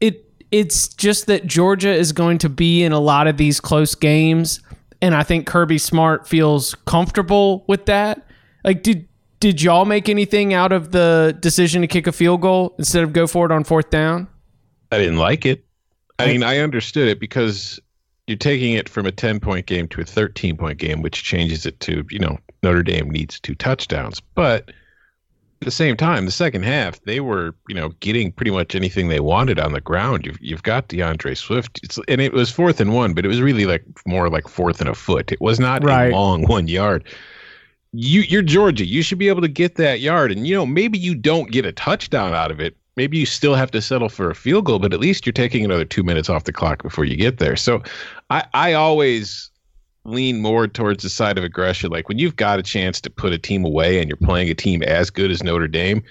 it 0.00 0.30
it's 0.52 0.88
just 0.88 1.26
that 1.26 1.44
Georgia 1.44 1.92
is 1.92 2.12
going 2.12 2.38
to 2.38 2.48
be 2.48 2.84
in 2.84 2.92
a 2.92 3.00
lot 3.00 3.26
of 3.26 3.36
these 3.36 3.58
close 3.58 3.96
games 3.96 4.60
and 5.02 5.14
I 5.14 5.24
think 5.24 5.46
Kirby 5.46 5.78
Smart 5.78 6.26
feels 6.26 6.74
comfortable 6.86 7.64
with 7.66 7.86
that. 7.86 8.26
Like, 8.64 8.82
did 8.82 9.08
did 9.40 9.60
y'all 9.60 9.84
make 9.84 10.08
anything 10.08 10.54
out 10.54 10.70
of 10.70 10.92
the 10.92 11.36
decision 11.40 11.82
to 11.82 11.88
kick 11.88 12.06
a 12.06 12.12
field 12.12 12.40
goal 12.40 12.76
instead 12.78 13.02
of 13.02 13.12
go 13.12 13.26
for 13.26 13.44
it 13.44 13.50
on 13.50 13.64
fourth 13.64 13.90
down? 13.90 14.28
I 14.92 14.98
didn't 14.98 15.16
like 15.16 15.44
it. 15.44 15.64
I 16.20 16.28
mean, 16.28 16.44
I 16.44 16.58
understood 16.58 17.08
it 17.08 17.18
because 17.18 17.80
you're 18.28 18.38
taking 18.38 18.74
it 18.74 18.88
from 18.88 19.04
a 19.04 19.10
10 19.10 19.40
point 19.40 19.66
game 19.66 19.88
to 19.88 20.00
a 20.00 20.04
13 20.04 20.56
point 20.56 20.78
game, 20.78 21.02
which 21.02 21.24
changes 21.24 21.66
it 21.66 21.80
to, 21.80 22.04
you 22.08 22.20
know, 22.20 22.38
Notre 22.62 22.84
Dame 22.84 23.10
needs 23.10 23.40
two 23.40 23.56
touchdowns. 23.56 24.20
But 24.20 24.70
the 25.64 25.70
same 25.70 25.96
time, 25.96 26.24
the 26.24 26.32
second 26.32 26.64
half, 26.64 27.00
they 27.02 27.20
were, 27.20 27.54
you 27.68 27.74
know, 27.74 27.90
getting 28.00 28.32
pretty 28.32 28.50
much 28.50 28.74
anything 28.74 29.08
they 29.08 29.20
wanted 29.20 29.58
on 29.58 29.72
the 29.72 29.80
ground. 29.80 30.26
You've, 30.26 30.40
you've 30.40 30.62
got 30.62 30.88
D'Andre 30.88 31.34
Swift, 31.34 31.80
it's, 31.82 31.98
and 32.08 32.20
it 32.20 32.32
was 32.32 32.50
fourth 32.50 32.80
and 32.80 32.94
one, 32.94 33.14
but 33.14 33.24
it 33.24 33.28
was 33.28 33.40
really 33.40 33.66
like 33.66 33.84
more 34.06 34.28
like 34.28 34.48
fourth 34.48 34.80
and 34.80 34.88
a 34.88 34.94
foot. 34.94 35.32
It 35.32 35.40
was 35.40 35.60
not 35.60 35.84
right. 35.84 36.12
a 36.12 36.16
long 36.16 36.42
one 36.48 36.68
yard. 36.68 37.04
You, 37.92 38.22
you're 38.22 38.42
Georgia. 38.42 38.86
You 38.86 39.02
should 39.02 39.18
be 39.18 39.28
able 39.28 39.42
to 39.42 39.48
get 39.48 39.76
that 39.76 40.00
yard, 40.00 40.32
and 40.32 40.46
you 40.46 40.54
know 40.54 40.64
maybe 40.64 40.98
you 40.98 41.14
don't 41.14 41.50
get 41.50 41.66
a 41.66 41.72
touchdown 41.72 42.32
out 42.32 42.50
of 42.50 42.58
it. 42.58 42.76
Maybe 42.96 43.18
you 43.18 43.26
still 43.26 43.54
have 43.54 43.70
to 43.70 43.80
settle 43.80 44.08
for 44.08 44.30
a 44.30 44.34
field 44.34 44.66
goal, 44.66 44.78
but 44.78 44.92
at 44.92 45.00
least 45.00 45.24
you're 45.24 45.32
taking 45.32 45.64
another 45.64 45.84
two 45.84 46.02
minutes 46.02 46.28
off 46.28 46.44
the 46.44 46.52
clock 46.52 46.82
before 46.82 47.04
you 47.04 47.16
get 47.16 47.38
there. 47.38 47.56
So, 47.56 47.82
I, 48.28 48.44
I 48.54 48.72
always 48.74 49.51
lean 50.04 50.40
more 50.40 50.66
towards 50.66 51.02
the 51.02 51.08
side 51.08 51.38
of 51.38 51.44
aggression. 51.44 51.90
Like 51.90 52.08
when 52.08 52.18
you've 52.18 52.36
got 52.36 52.58
a 52.58 52.62
chance 52.62 53.00
to 53.02 53.10
put 53.10 53.32
a 53.32 53.38
team 53.38 53.64
away 53.64 53.98
and 53.98 54.08
you're 54.08 54.16
playing 54.16 54.50
a 54.50 54.54
team 54.54 54.82
as 54.82 55.10
good 55.10 55.30
as 55.30 55.42
Notre 55.42 55.68
Dame, 55.68 56.02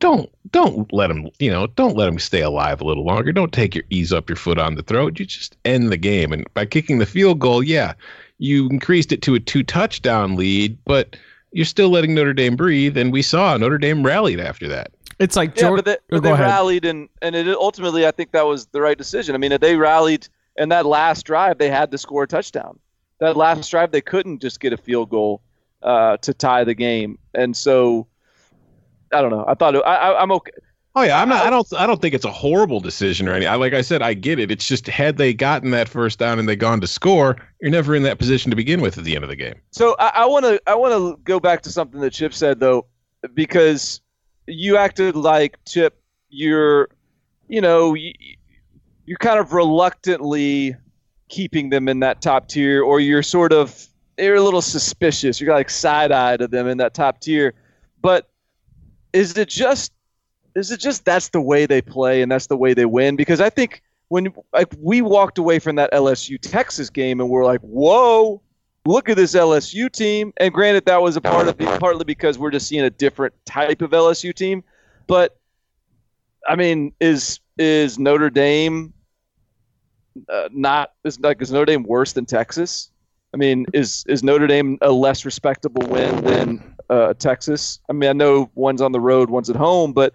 don't 0.00 0.30
don't 0.50 0.90
let 0.92 1.08
them 1.08 1.28
you 1.38 1.50
know 1.50 1.66
don't 1.66 1.96
let 1.96 2.06
them 2.06 2.18
stay 2.18 2.40
alive 2.40 2.80
a 2.80 2.84
little 2.84 3.04
longer. 3.04 3.32
Don't 3.32 3.52
take 3.52 3.74
your 3.74 3.84
ease 3.90 4.12
up 4.12 4.28
your 4.28 4.36
foot 4.36 4.58
on 4.58 4.74
the 4.74 4.82
throat. 4.82 5.18
You 5.18 5.26
just 5.26 5.56
end 5.64 5.90
the 5.90 5.96
game. 5.96 6.32
And 6.32 6.46
by 6.54 6.64
kicking 6.64 6.98
the 6.98 7.06
field 7.06 7.38
goal, 7.38 7.62
yeah, 7.62 7.92
you 8.38 8.68
increased 8.68 9.12
it 9.12 9.22
to 9.22 9.34
a 9.34 9.40
two 9.40 9.62
touchdown 9.62 10.36
lead, 10.36 10.76
but 10.84 11.16
you're 11.52 11.66
still 11.66 11.90
letting 11.90 12.14
Notre 12.14 12.32
Dame 12.32 12.56
breathe. 12.56 12.96
And 12.96 13.12
we 13.12 13.22
saw 13.22 13.56
Notre 13.56 13.78
Dame 13.78 14.04
rallied 14.04 14.40
after 14.40 14.66
that. 14.68 14.92
It's 15.18 15.36
like 15.36 15.60
yeah, 15.60 15.70
but 15.70 15.84
they, 15.84 15.98
but 16.08 16.22
they 16.22 16.32
rallied 16.32 16.86
and 16.86 17.08
and 17.20 17.36
it 17.36 17.46
ultimately 17.48 18.06
I 18.06 18.10
think 18.10 18.32
that 18.32 18.46
was 18.46 18.66
the 18.66 18.80
right 18.80 18.96
decision. 18.96 19.34
I 19.34 19.38
mean, 19.38 19.52
if 19.52 19.60
they 19.60 19.76
rallied 19.76 20.26
and 20.56 20.72
that 20.72 20.86
last 20.86 21.26
drive 21.26 21.58
they 21.58 21.68
had 21.68 21.90
to 21.90 21.98
score 21.98 22.22
a 22.22 22.26
touchdown 22.26 22.78
that 23.20 23.36
last 23.36 23.70
drive 23.70 23.92
they 23.92 24.00
couldn't 24.00 24.40
just 24.40 24.60
get 24.60 24.72
a 24.72 24.76
field 24.76 25.10
goal 25.10 25.42
uh, 25.82 26.16
to 26.18 26.34
tie 26.34 26.64
the 26.64 26.74
game, 26.74 27.18
and 27.34 27.56
so 27.56 28.06
I 29.12 29.22
don't 29.22 29.30
know. 29.30 29.44
I 29.46 29.54
thought 29.54 29.76
I, 29.86 30.22
am 30.22 30.32
okay. 30.32 30.52
Oh 30.96 31.02
yeah, 31.02 31.20
I'm 31.20 31.28
not. 31.28 31.46
I 31.46 31.50
don't. 31.50 31.66
I 31.74 31.86
don't 31.86 32.02
think 32.02 32.14
it's 32.14 32.24
a 32.24 32.32
horrible 32.32 32.80
decision 32.80 33.28
or 33.28 33.34
anything. 33.34 33.60
like 33.60 33.74
I 33.74 33.82
said, 33.82 34.02
I 34.02 34.14
get 34.14 34.38
it. 34.38 34.50
It's 34.50 34.66
just 34.66 34.88
had 34.88 35.18
they 35.18 35.32
gotten 35.32 35.70
that 35.70 35.88
first 35.88 36.18
down 36.18 36.38
and 36.38 36.48
they 36.48 36.56
gone 36.56 36.80
to 36.80 36.86
score, 36.86 37.36
you're 37.60 37.70
never 37.70 37.94
in 37.94 38.02
that 38.02 38.18
position 38.18 38.50
to 38.50 38.56
begin 38.56 38.80
with 38.80 38.98
at 38.98 39.04
the 39.04 39.14
end 39.14 39.22
of 39.22 39.30
the 39.30 39.36
game. 39.36 39.54
So 39.70 39.94
I 39.98 40.26
want 40.26 40.44
to. 40.46 40.60
I 40.66 40.74
want 40.74 40.92
to 40.94 41.22
go 41.22 41.38
back 41.38 41.62
to 41.62 41.70
something 41.70 42.00
that 42.00 42.12
Chip 42.12 42.34
said 42.34 42.58
though, 42.58 42.86
because 43.34 44.00
you 44.46 44.76
acted 44.76 45.14
like 45.14 45.58
Chip. 45.64 45.96
You're, 46.32 46.88
you 47.48 47.60
know, 47.60 47.94
you, 47.94 48.12
you're 49.04 49.18
kind 49.18 49.40
of 49.40 49.52
reluctantly 49.52 50.76
keeping 51.30 51.70
them 51.70 51.88
in 51.88 52.00
that 52.00 52.20
top 52.20 52.48
tier, 52.48 52.82
or 52.82 53.00
you're 53.00 53.22
sort 53.22 53.52
of 53.52 53.86
you're 54.18 54.36
a 54.36 54.42
little 54.42 54.60
suspicious. 54.60 55.40
You're 55.40 55.54
like 55.54 55.70
side 55.70 56.12
eye 56.12 56.36
to 56.36 56.46
them 56.46 56.68
in 56.68 56.76
that 56.78 56.92
top 56.92 57.20
tier. 57.20 57.54
But 58.02 58.28
is 59.12 59.36
it 59.38 59.48
just 59.48 59.92
is 60.54 60.70
it 60.70 60.80
just 60.80 61.04
that's 61.04 61.28
the 61.28 61.40
way 61.40 61.64
they 61.64 61.80
play 61.80 62.22
and 62.22 62.30
that's 62.30 62.48
the 62.48 62.56
way 62.56 62.74
they 62.74 62.84
win? 62.84 63.16
Because 63.16 63.40
I 63.40 63.48
think 63.48 63.82
when 64.08 64.32
like 64.52 64.72
we 64.78 65.00
walked 65.00 65.38
away 65.38 65.58
from 65.58 65.76
that 65.76 65.92
LSU 65.92 66.38
Texas 66.38 66.90
game 66.90 67.20
and 67.20 67.30
we're 67.30 67.44
like, 67.44 67.60
whoa, 67.60 68.42
look 68.84 69.08
at 69.08 69.16
this 69.16 69.34
LSU 69.34 69.90
team. 69.90 70.32
And 70.38 70.52
granted, 70.52 70.84
that 70.86 71.00
was 71.00 71.16
a 71.16 71.20
part 71.20 71.48
of 71.48 71.56
partly 71.78 72.04
because 72.04 72.38
we're 72.38 72.50
just 72.50 72.66
seeing 72.66 72.84
a 72.84 72.90
different 72.90 73.34
type 73.46 73.82
of 73.82 73.90
LSU 73.90 74.34
team. 74.34 74.64
But 75.06 75.38
I 76.48 76.56
mean, 76.56 76.92
is 77.00 77.40
is 77.58 77.98
Notre 77.98 78.30
Dame 78.30 78.92
uh, 80.28 80.48
not 80.52 80.92
is 81.04 81.20
like 81.20 81.40
is 81.40 81.52
Notre 81.52 81.66
Dame 81.66 81.82
worse 81.82 82.12
than 82.12 82.26
Texas? 82.26 82.90
I 83.32 83.36
mean, 83.36 83.66
is 83.72 84.04
is 84.08 84.22
Notre 84.22 84.46
Dame 84.46 84.78
a 84.80 84.90
less 84.90 85.24
respectable 85.24 85.86
win 85.88 86.24
than 86.24 86.74
uh, 86.88 87.14
Texas? 87.14 87.80
I 87.88 87.92
mean, 87.92 88.10
I 88.10 88.12
know 88.12 88.50
one's 88.54 88.80
on 88.80 88.92
the 88.92 89.00
road, 89.00 89.30
one's 89.30 89.50
at 89.50 89.56
home, 89.56 89.92
but 89.92 90.14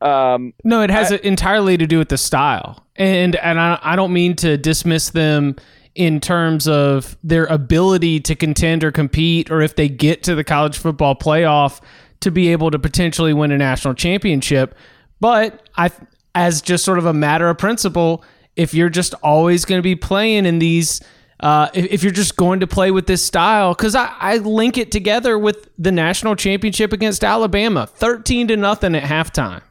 um, 0.00 0.54
no, 0.64 0.82
it 0.82 0.90
has 0.90 1.12
I, 1.12 1.16
entirely 1.16 1.76
to 1.76 1.86
do 1.86 1.98
with 1.98 2.08
the 2.08 2.18
style, 2.18 2.86
and 2.96 3.36
and 3.36 3.60
I, 3.60 3.78
I 3.82 3.96
don't 3.96 4.12
mean 4.12 4.34
to 4.36 4.56
dismiss 4.56 5.10
them 5.10 5.56
in 5.94 6.20
terms 6.20 6.68
of 6.68 7.16
their 7.24 7.46
ability 7.46 8.20
to 8.20 8.36
contend 8.36 8.84
or 8.84 8.92
compete, 8.92 9.50
or 9.50 9.60
if 9.60 9.74
they 9.74 9.88
get 9.88 10.22
to 10.24 10.34
the 10.34 10.44
college 10.44 10.78
football 10.78 11.16
playoff 11.16 11.80
to 12.20 12.30
be 12.30 12.52
able 12.52 12.70
to 12.70 12.78
potentially 12.78 13.32
win 13.32 13.50
a 13.50 13.58
national 13.58 13.94
championship. 13.94 14.76
But 15.20 15.68
I, 15.76 15.90
as 16.34 16.62
just 16.62 16.84
sort 16.84 16.98
of 16.98 17.06
a 17.06 17.12
matter 17.12 17.48
of 17.48 17.58
principle, 17.58 18.24
if 18.58 18.74
you're 18.74 18.90
just 18.90 19.14
always 19.22 19.64
going 19.64 19.78
to 19.78 19.82
be 19.82 19.96
playing 19.96 20.44
in 20.44 20.58
these 20.58 21.00
uh, 21.40 21.68
if, 21.72 21.86
if, 21.86 22.02
you're 22.02 22.12
just 22.12 22.36
going 22.36 22.58
to 22.58 22.66
play 22.66 22.90
with 22.90 23.06
this 23.06 23.24
style, 23.24 23.72
because 23.72 23.94
I, 23.94 24.12
I, 24.18 24.36
link 24.38 24.76
it 24.76 24.90
together 24.90 25.38
with 25.38 25.68
the 25.78 25.92
national 25.92 26.34
championship 26.34 26.92
against 26.92 27.22
Alabama, 27.22 27.86
thirteen 27.86 28.48
to 28.48 28.56
nothing 28.56 28.96
at 28.96 29.04
halftime, 29.04 29.62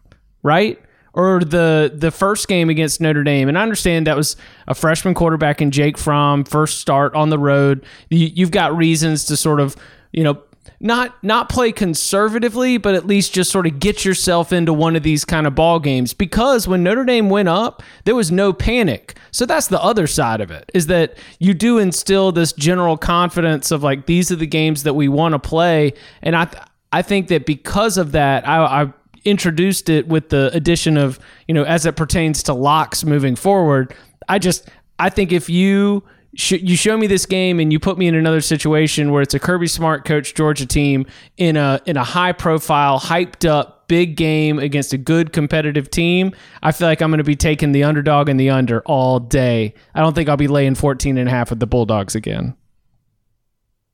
right? 0.43 0.81
Or 1.13 1.41
the 1.41 1.91
the 1.93 2.09
first 2.09 2.47
game 2.47 2.69
against 2.69 3.01
Notre 3.01 3.21
Dame, 3.21 3.49
and 3.49 3.57
I 3.57 3.63
understand 3.63 4.07
that 4.07 4.15
was 4.15 4.37
a 4.65 4.73
freshman 4.73 5.13
quarterback 5.13 5.61
in 5.61 5.71
Jake 5.71 5.97
Fromm, 5.97 6.45
first 6.45 6.79
start 6.79 7.13
on 7.15 7.31
the 7.31 7.39
road. 7.39 7.85
You, 8.09 8.27
you've 8.33 8.51
got 8.51 8.77
reasons 8.77 9.25
to 9.25 9.35
sort 9.35 9.59
of 9.59 9.75
you 10.13 10.23
know 10.23 10.41
not 10.79 11.21
not 11.23 11.49
play 11.49 11.71
conservatively, 11.71 12.77
but 12.77 12.93
at 12.93 13.07
least 13.07 13.33
just 13.33 13.51
sort 13.51 13.65
of 13.65 13.79
get 13.79 14.05
yourself 14.05 14.53
into 14.53 14.71
one 14.73 14.95
of 14.95 15.03
these 15.03 15.25
kind 15.25 15.47
of 15.47 15.55
ball 15.55 15.79
games. 15.79 16.13
Because 16.13 16.67
when 16.67 16.83
Notre 16.83 17.03
Dame 17.03 17.29
went 17.29 17.49
up, 17.49 17.81
there 18.05 18.15
was 18.15 18.31
no 18.31 18.53
panic. 18.53 19.17
So 19.31 19.45
that's 19.45 19.67
the 19.67 19.81
other 19.81 20.05
side 20.05 20.39
of 20.39 20.51
it 20.51 20.69
is 20.73 20.87
that 20.87 21.17
you 21.39 21.53
do 21.53 21.79
instill 21.79 22.31
this 22.31 22.53
general 22.53 22.97
confidence 22.97 23.71
of 23.71 23.81
like 23.81 24.05
these 24.05 24.31
are 24.31 24.35
the 24.35 24.47
games 24.47 24.83
that 24.83 24.93
we 24.93 25.07
want 25.07 25.33
to 25.33 25.39
play, 25.39 25.93
and 26.21 26.35
I 26.35 26.45
th- 26.45 26.63
I 26.91 27.01
think 27.01 27.27
that 27.29 27.45
because 27.45 27.97
of 27.97 28.11
that, 28.11 28.47
I, 28.47 28.83
I 28.83 28.93
introduced 29.25 29.89
it 29.89 30.07
with 30.07 30.29
the 30.29 30.51
addition 30.53 30.95
of 30.95 31.19
you 31.47 31.53
know 31.53 31.63
as 31.63 31.85
it 31.85 31.95
pertains 31.95 32.43
to 32.43 32.53
locks 32.53 33.03
moving 33.03 33.35
forward. 33.35 33.95
I 34.29 34.37
just 34.37 34.69
I 34.99 35.09
think 35.09 35.31
if 35.31 35.49
you 35.49 36.03
you 36.37 36.75
show 36.75 36.95
me 36.97 37.07
this 37.07 37.25
game 37.25 37.59
and 37.59 37.71
you 37.73 37.79
put 37.79 37.97
me 37.97 38.07
in 38.07 38.13
another 38.15 38.41
situation 38.41 39.11
where 39.11 39.21
it's 39.21 39.33
a 39.33 39.39
Kirby 39.39 39.67
Smart 39.67 40.05
coach 40.05 40.35
Georgia 40.35 40.65
team 40.65 41.05
in 41.37 41.57
a 41.57 41.81
in 41.85 41.97
a 41.97 42.03
high 42.03 42.31
profile, 42.31 42.99
hyped 42.99 43.47
up 43.47 43.87
big 43.87 44.15
game 44.17 44.59
against 44.59 44.91
a 44.93 44.97
good 44.97 45.31
competitive 45.31 45.89
team, 45.89 46.33
I 46.61 46.73
feel 46.73 46.87
like 46.89 47.01
I'm 47.01 47.09
going 47.09 47.19
to 47.19 47.23
be 47.23 47.37
taking 47.37 47.71
the 47.71 47.85
underdog 47.85 48.27
and 48.29 48.39
the 48.39 48.49
under 48.49 48.81
all 48.81 49.19
day. 49.19 49.73
I 49.95 50.01
don't 50.01 50.13
think 50.13 50.27
I'll 50.29 50.35
be 50.37 50.47
laying 50.49 50.75
14 50.75 51.17
and 51.17 51.27
a 51.27 51.31
half 51.31 51.49
with 51.49 51.59
the 51.59 51.67
Bulldogs 51.67 52.13
again. 52.13 52.55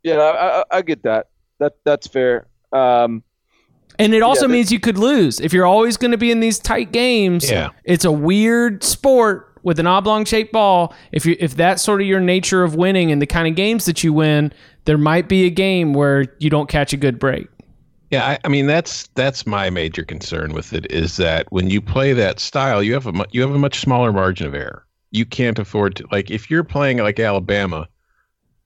Yeah, 0.03 0.15
I, 0.15 0.59
I, 0.59 0.63
I 0.71 0.81
get 0.81 1.03
that. 1.03 1.27
That 1.59 1.73
that's 1.85 2.07
fair. 2.07 2.47
Um, 2.71 3.23
And 4.00 4.13
it 4.13 4.21
also 4.23 4.47
Yeah, 4.47 4.53
means 4.53 4.71
you 4.71 4.79
could 4.79 4.97
lose. 4.97 5.39
If 5.39 5.53
you're 5.53 5.65
always 5.65 5.95
going 5.97 6.12
to 6.12 6.17
be 6.17 6.31
in 6.31 6.39
these 6.39 6.59
tight 6.59 6.91
games, 6.91 7.50
Yeah. 7.50 7.69
it's 7.85 8.03
a 8.03 8.12
weird 8.12 8.83
sport 8.83 9.52
with 9.63 9.79
an 9.79 9.88
oblong 9.88 10.25
shaped 10.25 10.51
ball. 10.51 10.93
If 11.12 11.25
you 11.25 11.36
if 11.39 11.55
that's 11.55 11.82
sort 11.82 12.01
of 12.01 12.08
your 12.08 12.20
nature 12.20 12.63
of 12.63 12.75
winning 12.75 13.12
and 13.12 13.22
the 13.22 13.25
kind 13.25 13.48
of 13.48 13.55
games 13.55 13.86
that 13.86 14.03
you 14.03 14.13
win, 14.13 14.53
there 14.86 14.98
might 14.98 15.27
be 15.27 15.46
a 15.46 15.50
game 15.50 15.93
where 15.93 16.25
you 16.39 16.50
don't 16.50 16.70
catch 16.70 16.93
a 16.93 16.98
good 16.98 17.20
break. 17.20 17.48
Yeah, 18.12 18.27
I, 18.27 18.39
I 18.43 18.48
mean 18.48 18.67
that's 18.67 19.08
that's 19.15 19.48
my 19.48 19.70
major 19.70 20.03
concern 20.03 20.53
with 20.53 20.74
it 20.74 20.91
is 20.91 21.17
that 21.17 21.51
when 21.51 21.70
you 21.70 21.82
play 21.82 22.13
that 22.13 22.39
style, 22.39 22.84
you 22.84 22.93
have 22.93 23.08
a 23.08 23.25
you 23.32 23.41
have 23.41 23.51
a 23.51 23.60
much 23.60 23.79
smaller 23.79 24.13
margin 24.13 24.48
of 24.48 24.53
error. 24.53 24.86
You 25.12 25.25
can't 25.25 25.58
afford 25.58 25.96
to 25.96 26.05
like 26.12 26.29
if 26.29 26.51
you're 26.51 26.63
playing 26.63 26.98
like 26.98 27.20
Alabama, 27.20 27.88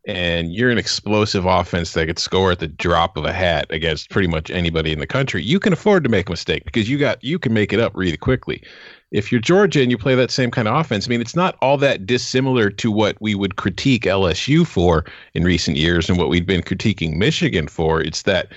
and 0.07 0.53
you're 0.53 0.71
an 0.71 0.77
explosive 0.77 1.45
offense 1.45 1.93
that 1.93 2.07
could 2.07 2.17
score 2.17 2.53
at 2.53 2.59
the 2.59 2.67
drop 2.67 3.17
of 3.17 3.25
a 3.25 3.33
hat 3.33 3.67
against 3.69 4.09
pretty 4.09 4.29
much 4.29 4.49
anybody 4.49 4.93
in 4.93 4.99
the 4.99 5.07
country. 5.07 5.43
You 5.43 5.59
can 5.59 5.73
afford 5.73 6.03
to 6.05 6.09
make 6.09 6.29
a 6.29 6.31
mistake 6.31 6.63
because 6.63 6.89
you 6.89 6.97
got 6.97 7.21
you 7.23 7.37
can 7.37 7.53
make 7.53 7.73
it 7.73 7.79
up 7.79 7.91
really 7.93 8.17
quickly. 8.17 8.63
If 9.11 9.31
you're 9.31 9.39
Georgia 9.39 9.81
and 9.81 9.89
you 9.89 9.97
play 9.97 10.15
that 10.15 10.31
same 10.31 10.51
kind 10.51 10.67
of 10.67 10.75
offense, 10.75 11.07
I 11.07 11.09
mean, 11.09 11.21
it's 11.21 11.35
not 11.35 11.57
all 11.61 11.77
that 11.77 12.05
dissimilar 12.05 12.69
to 12.71 12.91
what 12.91 13.15
we 13.21 13.35
would 13.35 13.55
critique 13.55 14.03
LSU 14.03 14.67
for 14.67 15.05
in 15.33 15.43
recent 15.43 15.77
years 15.77 16.09
and 16.09 16.17
what 16.17 16.29
we've 16.29 16.45
been 16.45 16.61
critiquing 16.61 17.15
Michigan 17.15 17.67
for. 17.67 18.01
It's 18.01 18.23
that 18.23 18.51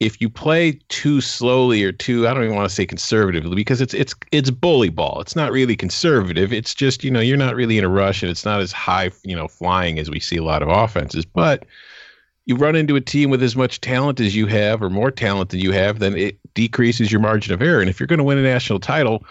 if 0.00 0.20
you 0.20 0.28
play 0.28 0.80
too 0.88 1.20
slowly 1.20 1.84
or 1.84 1.92
too 1.92 2.26
I 2.26 2.34
don't 2.34 2.44
even 2.44 2.56
want 2.56 2.68
to 2.68 2.74
say 2.74 2.86
conservatively 2.86 3.54
because 3.54 3.80
it's 3.80 3.94
it's 3.94 4.14
it's 4.32 4.50
bully 4.50 4.88
ball. 4.88 5.20
It's 5.20 5.36
not 5.36 5.52
really 5.52 5.76
conservative. 5.76 6.52
It's 6.52 6.74
just, 6.74 7.04
you 7.04 7.10
know, 7.10 7.20
you're 7.20 7.36
not 7.36 7.54
really 7.54 7.78
in 7.78 7.84
a 7.84 7.88
rush 7.88 8.22
and 8.22 8.30
it's 8.30 8.44
not 8.44 8.60
as 8.60 8.72
high, 8.72 9.10
you 9.22 9.36
know, 9.36 9.48
flying 9.48 9.98
as 9.98 10.10
we 10.10 10.18
see 10.18 10.36
a 10.36 10.44
lot 10.44 10.62
of 10.62 10.68
offenses. 10.68 11.24
But 11.24 11.66
you 12.46 12.56
run 12.56 12.76
into 12.76 12.96
a 12.96 13.00
team 13.00 13.30
with 13.30 13.42
as 13.42 13.56
much 13.56 13.80
talent 13.80 14.20
as 14.20 14.36
you 14.36 14.46
have 14.46 14.82
or 14.82 14.90
more 14.90 15.10
talent 15.10 15.50
than 15.50 15.60
you 15.60 15.72
have, 15.72 15.98
then 15.98 16.16
it 16.16 16.38
decreases 16.54 17.10
your 17.10 17.20
margin 17.20 17.54
of 17.54 17.62
error. 17.62 17.80
And 17.80 17.88
if 17.88 17.98
you're 17.98 18.06
going 18.06 18.18
to 18.18 18.24
win 18.24 18.38
a 18.38 18.42
national 18.42 18.80
title, 18.80 19.24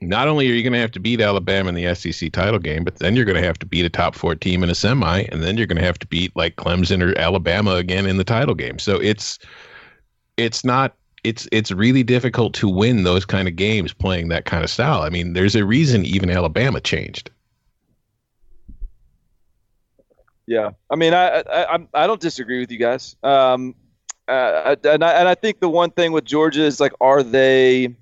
not 0.00 0.28
only 0.28 0.50
are 0.50 0.54
you 0.54 0.62
going 0.62 0.72
to 0.72 0.78
have 0.78 0.92
to 0.92 1.00
beat 1.00 1.20
Alabama 1.20 1.68
in 1.68 1.74
the 1.74 1.94
SEC 1.94 2.32
title 2.32 2.58
game, 2.58 2.84
but 2.84 2.96
then 2.96 3.16
you're 3.16 3.24
going 3.24 3.40
to 3.40 3.46
have 3.46 3.58
to 3.58 3.66
beat 3.66 3.84
a 3.84 3.90
top 3.90 4.14
four 4.14 4.34
team 4.34 4.62
in 4.62 4.70
a 4.70 4.74
semi, 4.74 5.22
and 5.30 5.42
then 5.42 5.56
you're 5.56 5.66
going 5.66 5.78
to 5.78 5.84
have 5.84 5.98
to 5.98 6.06
beat 6.06 6.34
like 6.34 6.56
Clemson 6.56 7.02
or 7.02 7.18
Alabama 7.18 7.74
again 7.74 8.06
in 8.06 8.16
the 8.16 8.24
title 8.24 8.54
game. 8.54 8.78
So 8.78 8.96
it's 8.96 9.38
it's 10.36 10.64
not 10.64 10.94
it's 11.24 11.46
it's 11.52 11.70
really 11.70 12.02
difficult 12.02 12.54
to 12.54 12.68
win 12.68 13.02
those 13.02 13.24
kind 13.24 13.46
of 13.46 13.56
games 13.56 13.92
playing 13.92 14.28
that 14.28 14.44
kind 14.46 14.64
of 14.64 14.70
style. 14.70 15.02
I 15.02 15.10
mean, 15.10 15.34
there's 15.34 15.54
a 15.54 15.64
reason 15.64 16.04
even 16.04 16.30
Alabama 16.30 16.80
changed. 16.80 17.30
Yeah, 20.46 20.70
I 20.90 20.96
mean, 20.96 21.14
I 21.14 21.42
I 21.48 21.78
I 21.94 22.06
don't 22.06 22.20
disagree 22.20 22.58
with 22.58 22.72
you 22.72 22.78
guys. 22.78 23.16
Um, 23.22 23.74
uh, 24.26 24.76
and 24.84 25.04
I 25.04 25.12
and 25.12 25.28
I 25.28 25.34
think 25.34 25.60
the 25.60 25.68
one 25.68 25.90
thing 25.90 26.12
with 26.12 26.24
Georgia 26.24 26.62
is 26.62 26.80
like, 26.80 26.92
are 27.00 27.22
they? 27.22 27.94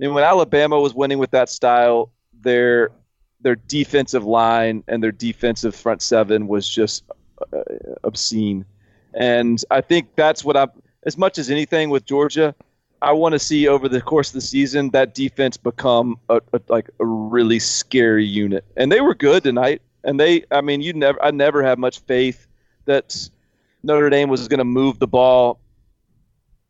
Mean, 0.00 0.14
when 0.14 0.24
Alabama 0.24 0.80
was 0.80 0.94
winning 0.94 1.18
with 1.18 1.30
that 1.32 1.50
style, 1.50 2.10
their 2.40 2.90
their 3.42 3.54
defensive 3.54 4.24
line 4.24 4.82
and 4.88 5.02
their 5.02 5.12
defensive 5.12 5.74
front 5.74 6.00
seven 6.00 6.48
was 6.48 6.66
just 6.66 7.04
uh, 7.52 7.62
obscene, 8.02 8.64
and 9.12 9.62
I 9.70 9.82
think 9.82 10.16
that's 10.16 10.42
what 10.42 10.56
I'm. 10.56 10.70
As 11.04 11.18
much 11.18 11.36
as 11.36 11.50
anything 11.50 11.90
with 11.90 12.06
Georgia, 12.06 12.54
I 13.02 13.12
want 13.12 13.34
to 13.34 13.38
see 13.38 13.68
over 13.68 13.90
the 13.90 14.00
course 14.00 14.30
of 14.30 14.34
the 14.34 14.40
season 14.40 14.88
that 14.90 15.14
defense 15.14 15.58
become 15.58 16.18
a, 16.30 16.40
a 16.54 16.60
like 16.68 16.88
a 16.98 17.04
really 17.04 17.58
scary 17.58 18.24
unit, 18.24 18.64
and 18.78 18.90
they 18.90 19.02
were 19.02 19.14
good 19.14 19.42
tonight. 19.42 19.82
And 20.02 20.18
they, 20.18 20.44
I 20.50 20.62
mean, 20.62 20.80
you 20.80 20.94
never, 20.94 21.22
I 21.22 21.30
never 21.30 21.62
had 21.62 21.78
much 21.78 21.98
faith 22.00 22.46
that 22.86 23.28
Notre 23.82 24.08
Dame 24.08 24.30
was 24.30 24.48
going 24.48 24.58
to 24.58 24.64
move 24.64 24.98
the 24.98 25.06
ball, 25.06 25.60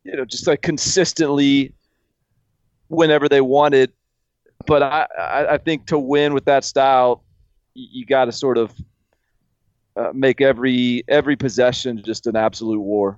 you 0.03 0.17
know, 0.17 0.25
just 0.25 0.47
like 0.47 0.61
consistently 0.61 1.73
whenever 2.91 3.27
they 3.27 3.41
wanted. 3.41 3.91
But 4.67 4.83
I, 4.83 5.07
I, 5.53 5.57
think 5.57 5.87
to 5.87 5.97
win 5.97 6.35
with 6.35 6.45
that 6.45 6.63
style, 6.63 7.23
you, 7.73 7.87
you 7.91 8.05
got 8.05 8.25
to 8.25 8.31
sort 8.31 8.59
of 8.59 8.71
uh, 9.95 10.11
make 10.13 10.39
every 10.39 11.03
every 11.07 11.35
possession 11.35 12.03
just 12.05 12.27
an 12.27 12.35
absolute 12.35 12.79
war. 12.79 13.17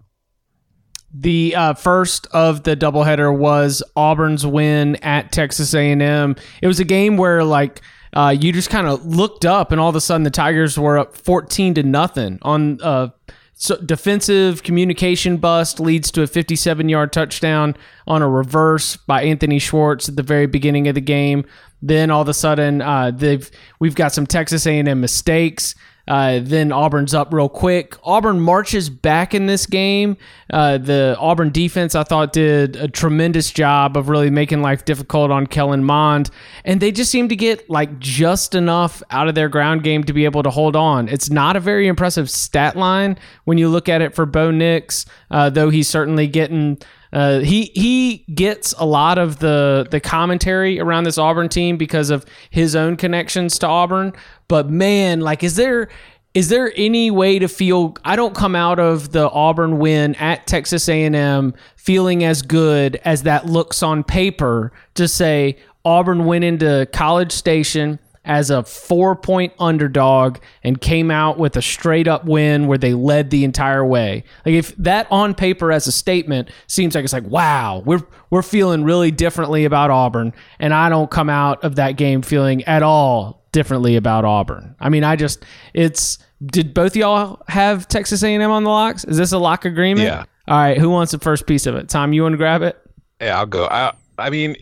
The 1.14 1.56
uh, 1.56 1.74
first 1.74 2.28
of 2.32 2.64
the 2.64 2.78
doubleheader 2.78 3.36
was 3.38 3.84
Auburn's 3.96 4.48
win 4.48 4.96
at 4.98 5.32
Texas 5.32 5.74
A&M. 5.74 6.36
It 6.62 6.68
was 6.68 6.80
a 6.80 6.86
game 6.86 7.18
where 7.18 7.44
like 7.44 7.82
uh, 8.14 8.36
you 8.40 8.54
just 8.54 8.70
kind 8.70 8.88
of 8.88 9.06
looked 9.06 9.44
up, 9.46 9.72
and 9.72 9.82
all 9.82 9.90
of 9.90 9.96
a 9.96 10.02
sudden 10.02 10.24
the 10.24 10.32
Tigers 10.32 10.80
were 10.80 10.98
up 10.98 11.18
fourteen 11.18 11.74
to 11.74 11.84
nothing 11.84 12.40
on 12.42 12.80
uh, 12.82 13.10
so 13.56 13.78
defensive 13.78 14.64
communication 14.64 15.38
bust 15.38 15.80
leads 15.80 16.12
to 16.12 16.22
a 16.24 16.28
57 16.28 16.90
yard 16.90 17.14
touchdown 17.14 17.76
on 18.08 18.22
a 18.22 18.30
reverse 18.30 18.98
by 18.98 19.24
Anthony 19.24 19.60
Schwartz 19.60 20.10
at 20.10 20.16
the 20.16 20.24
very 20.24 20.48
beginning 20.48 20.88
of 20.88 20.96
the 20.96 21.02
game. 21.02 21.46
Then 21.82 22.10
all 22.12 22.22
of 22.22 22.30
a 22.30 22.34
sudden, 22.34 22.82
uh, 22.82 23.12
they've 23.12 23.50
we've 23.80 23.96
got 23.96 24.14
some 24.14 24.26
Texas 24.26 24.66
A&M 24.66 25.00
mistakes. 25.00 25.76
Uh, 26.08 26.40
then 26.42 26.72
Auburn's 26.72 27.14
up 27.14 27.34
real 27.34 27.48
quick. 27.48 27.96
Auburn 28.04 28.42
marches 28.42 28.90
back 28.90 29.34
in 29.34 29.46
this 29.46 29.66
game. 29.66 30.18
Uh, 30.52 30.78
the 30.78 31.16
Auburn 31.18 31.50
defense, 31.50 31.96
I 31.96 32.04
thought, 32.04 32.34
did 32.34 32.76
a 32.76 32.90
tremendous 32.90 33.52
job 33.52 33.96
of 33.96 34.10
really 34.10 34.30
making 34.30 34.62
life 34.62 34.84
difficult 34.84 35.32
on 35.32 35.48
Kellen 35.48 35.84
Mond, 35.84 36.30
and 36.66 36.82
they 36.82 36.92
just 36.92 37.10
seem 37.10 37.30
to 37.30 37.36
get 37.36 37.70
like 37.70 38.00
just 38.00 38.54
enough 38.54 39.02
out 39.12 39.30
of 39.30 39.36
their 39.36 39.48
ground 39.48 39.84
game 39.84 40.04
to 40.04 40.14
be 40.14 40.26
able 40.26 40.44
to 40.44 40.50
hold 40.50 40.76
on. 40.76 41.08
It's 41.08 41.30
not 41.30 41.56
a 41.56 41.62
very 41.62 41.88
impressive 41.88 42.30
stat 42.30 42.76
line 42.76 43.18
when 43.46 43.58
you 43.58 43.70
look 43.70 43.88
at 43.88 44.02
it 44.02 44.14
for 44.14 44.26
Bo 44.26 44.52
Nix, 44.52 45.06
uh, 45.32 45.50
though 45.50 45.70
he's 45.70 45.88
certainly 45.88 46.28
getting. 46.28 46.80
Uh, 47.14 47.40
he 47.40 47.72
he 47.76 48.26
gets 48.34 48.74
a 48.80 48.86
lot 48.86 49.20
of 49.20 49.38
the 49.40 49.88
the 49.92 50.00
commentary 50.00 50.80
around 50.80 51.04
this 51.04 51.20
Auburn 51.20 51.48
team 51.48 51.78
because 51.78 52.10
of 52.10 52.26
his 52.50 52.76
own 52.76 52.98
connections 52.98 53.60
to 53.60 53.68
Auburn. 53.68 54.14
But 54.48 54.70
man, 54.70 55.22
like, 55.22 55.44
is 55.44 55.56
there 55.56 55.90
is 56.34 56.50
there 56.50 56.74
any 56.76 57.12
way 57.12 57.38
to 57.38 57.48
feel? 57.48 57.96
I 58.04 58.16
don't 58.16 58.36
come 58.36 58.56
out 58.56 58.80
of 58.80 59.12
the 59.12 59.30
Auburn 59.30 59.78
win 59.78 60.16
at 60.16 60.48
Texas 60.48 60.90
A 60.90 61.04
and 61.04 61.16
M 61.16 61.54
feeling 61.76 62.24
as 62.24 62.42
good 62.42 62.96
as 63.06 63.24
that 63.24 63.46
looks 63.46 63.84
on 63.84 64.04
paper 64.04 64.72
to 64.96 65.08
say 65.08 65.58
Auburn 65.86 66.26
went 66.26 66.44
into 66.44 66.88
College 66.94 67.32
Station 67.32 68.00
as 68.26 68.50
a 68.50 68.64
four 68.64 69.16
point 69.16 69.54
underdog 69.60 70.38
and 70.64 70.80
came 70.80 71.12
out 71.12 71.38
with 71.38 71.56
a 71.58 71.62
straight 71.62 72.08
up 72.08 72.26
win 72.26 72.68
where 72.68 72.78
they 72.78 72.94
led 72.94 73.30
the 73.30 73.44
entire 73.44 73.86
way. 73.86 74.24
Like 74.46 74.56
if 74.56 74.76
that 74.78 75.08
on 75.12 75.34
paper 75.34 75.72
as 75.72 75.88
a 75.88 75.92
statement 75.92 76.50
seems 76.68 76.96
like 76.96 77.04
it's 77.04 77.14
like 77.14 77.26
wow, 77.26 77.84
we're 77.86 78.04
we're 78.30 78.42
feeling 78.42 78.84
really 78.84 79.12
differently 79.12 79.66
about 79.66 79.92
Auburn 79.92 80.34
and 80.60 80.74
I 80.74 80.90
don't 80.90 81.12
come 81.12 81.30
out 81.30 81.64
of 81.64 81.76
that 81.76 81.98
game 81.98 82.22
feeling 82.22 82.64
at 82.64 82.84
all 82.84 83.46
differently 83.52 83.96
about 83.96 84.26
Auburn. 84.26 84.76
I 84.80 84.90
mean, 84.90 85.04
I 85.04 85.16
just 85.16 85.46
it's 85.74 86.18
did 86.46 86.74
both 86.74 86.96
y'all 86.96 87.42
have 87.48 87.88
Texas 87.88 88.24
A&M 88.24 88.42
on 88.42 88.64
the 88.64 88.70
locks? 88.70 89.06
Is 89.06 89.18
this 89.18 89.32
a 89.32 89.38
lock 89.38 89.66
agreement? 89.66 90.08
Yeah. 90.08 90.26
All 90.48 90.58
right, 90.58 90.78
who 90.78 90.90
wants 90.90 91.14
the 91.14 91.20
first 91.20 91.48
piece 91.48 91.66
of 91.68 91.76
it? 91.76 91.88
Tom, 91.88 92.12
you 92.12 92.24
want 92.24 92.34
to 92.34 92.38
grab 92.38 92.64
it? 92.64 92.78
Yeah, 93.22 93.40
I'll 93.40 93.46
go. 93.46 93.66
I, 93.66 93.94
I 94.18 94.30
mean, 94.30 94.58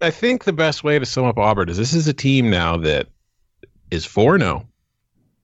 I 0.00 0.10
think 0.10 0.44
the 0.44 0.52
best 0.52 0.84
way 0.84 0.98
to 0.98 1.06
sum 1.06 1.24
up 1.24 1.38
Auburn 1.38 1.68
is 1.68 1.76
this 1.76 1.92
is 1.94 2.06
a 2.06 2.12
team 2.12 2.50
now 2.50 2.76
that 2.76 3.08
is 3.90 4.04
4 4.04 4.38
0, 4.38 4.66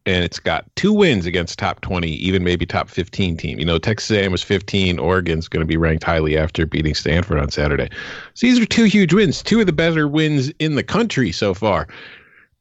and 0.06 0.22
it's 0.24 0.38
got 0.38 0.64
two 0.76 0.92
wins 0.92 1.26
against 1.26 1.58
top 1.58 1.80
20, 1.80 2.08
even 2.08 2.44
maybe 2.44 2.64
top 2.66 2.88
15 2.88 3.36
team. 3.36 3.58
You 3.58 3.64
know, 3.64 3.78
Texas 3.78 4.10
A&M 4.16 4.30
was 4.30 4.42
15. 4.42 4.98
Oregon's 4.98 5.48
going 5.48 5.62
to 5.62 5.66
be 5.66 5.76
ranked 5.76 6.04
highly 6.04 6.36
after 6.36 6.66
beating 6.66 6.94
Stanford 6.94 7.38
on 7.40 7.50
Saturday. 7.50 7.88
So 8.34 8.46
these 8.46 8.60
are 8.60 8.66
two 8.66 8.84
huge 8.84 9.12
wins, 9.12 9.42
two 9.42 9.60
of 9.60 9.66
the 9.66 9.72
better 9.72 10.06
wins 10.06 10.50
in 10.58 10.74
the 10.76 10.82
country 10.84 11.32
so 11.32 11.52
far. 11.54 11.88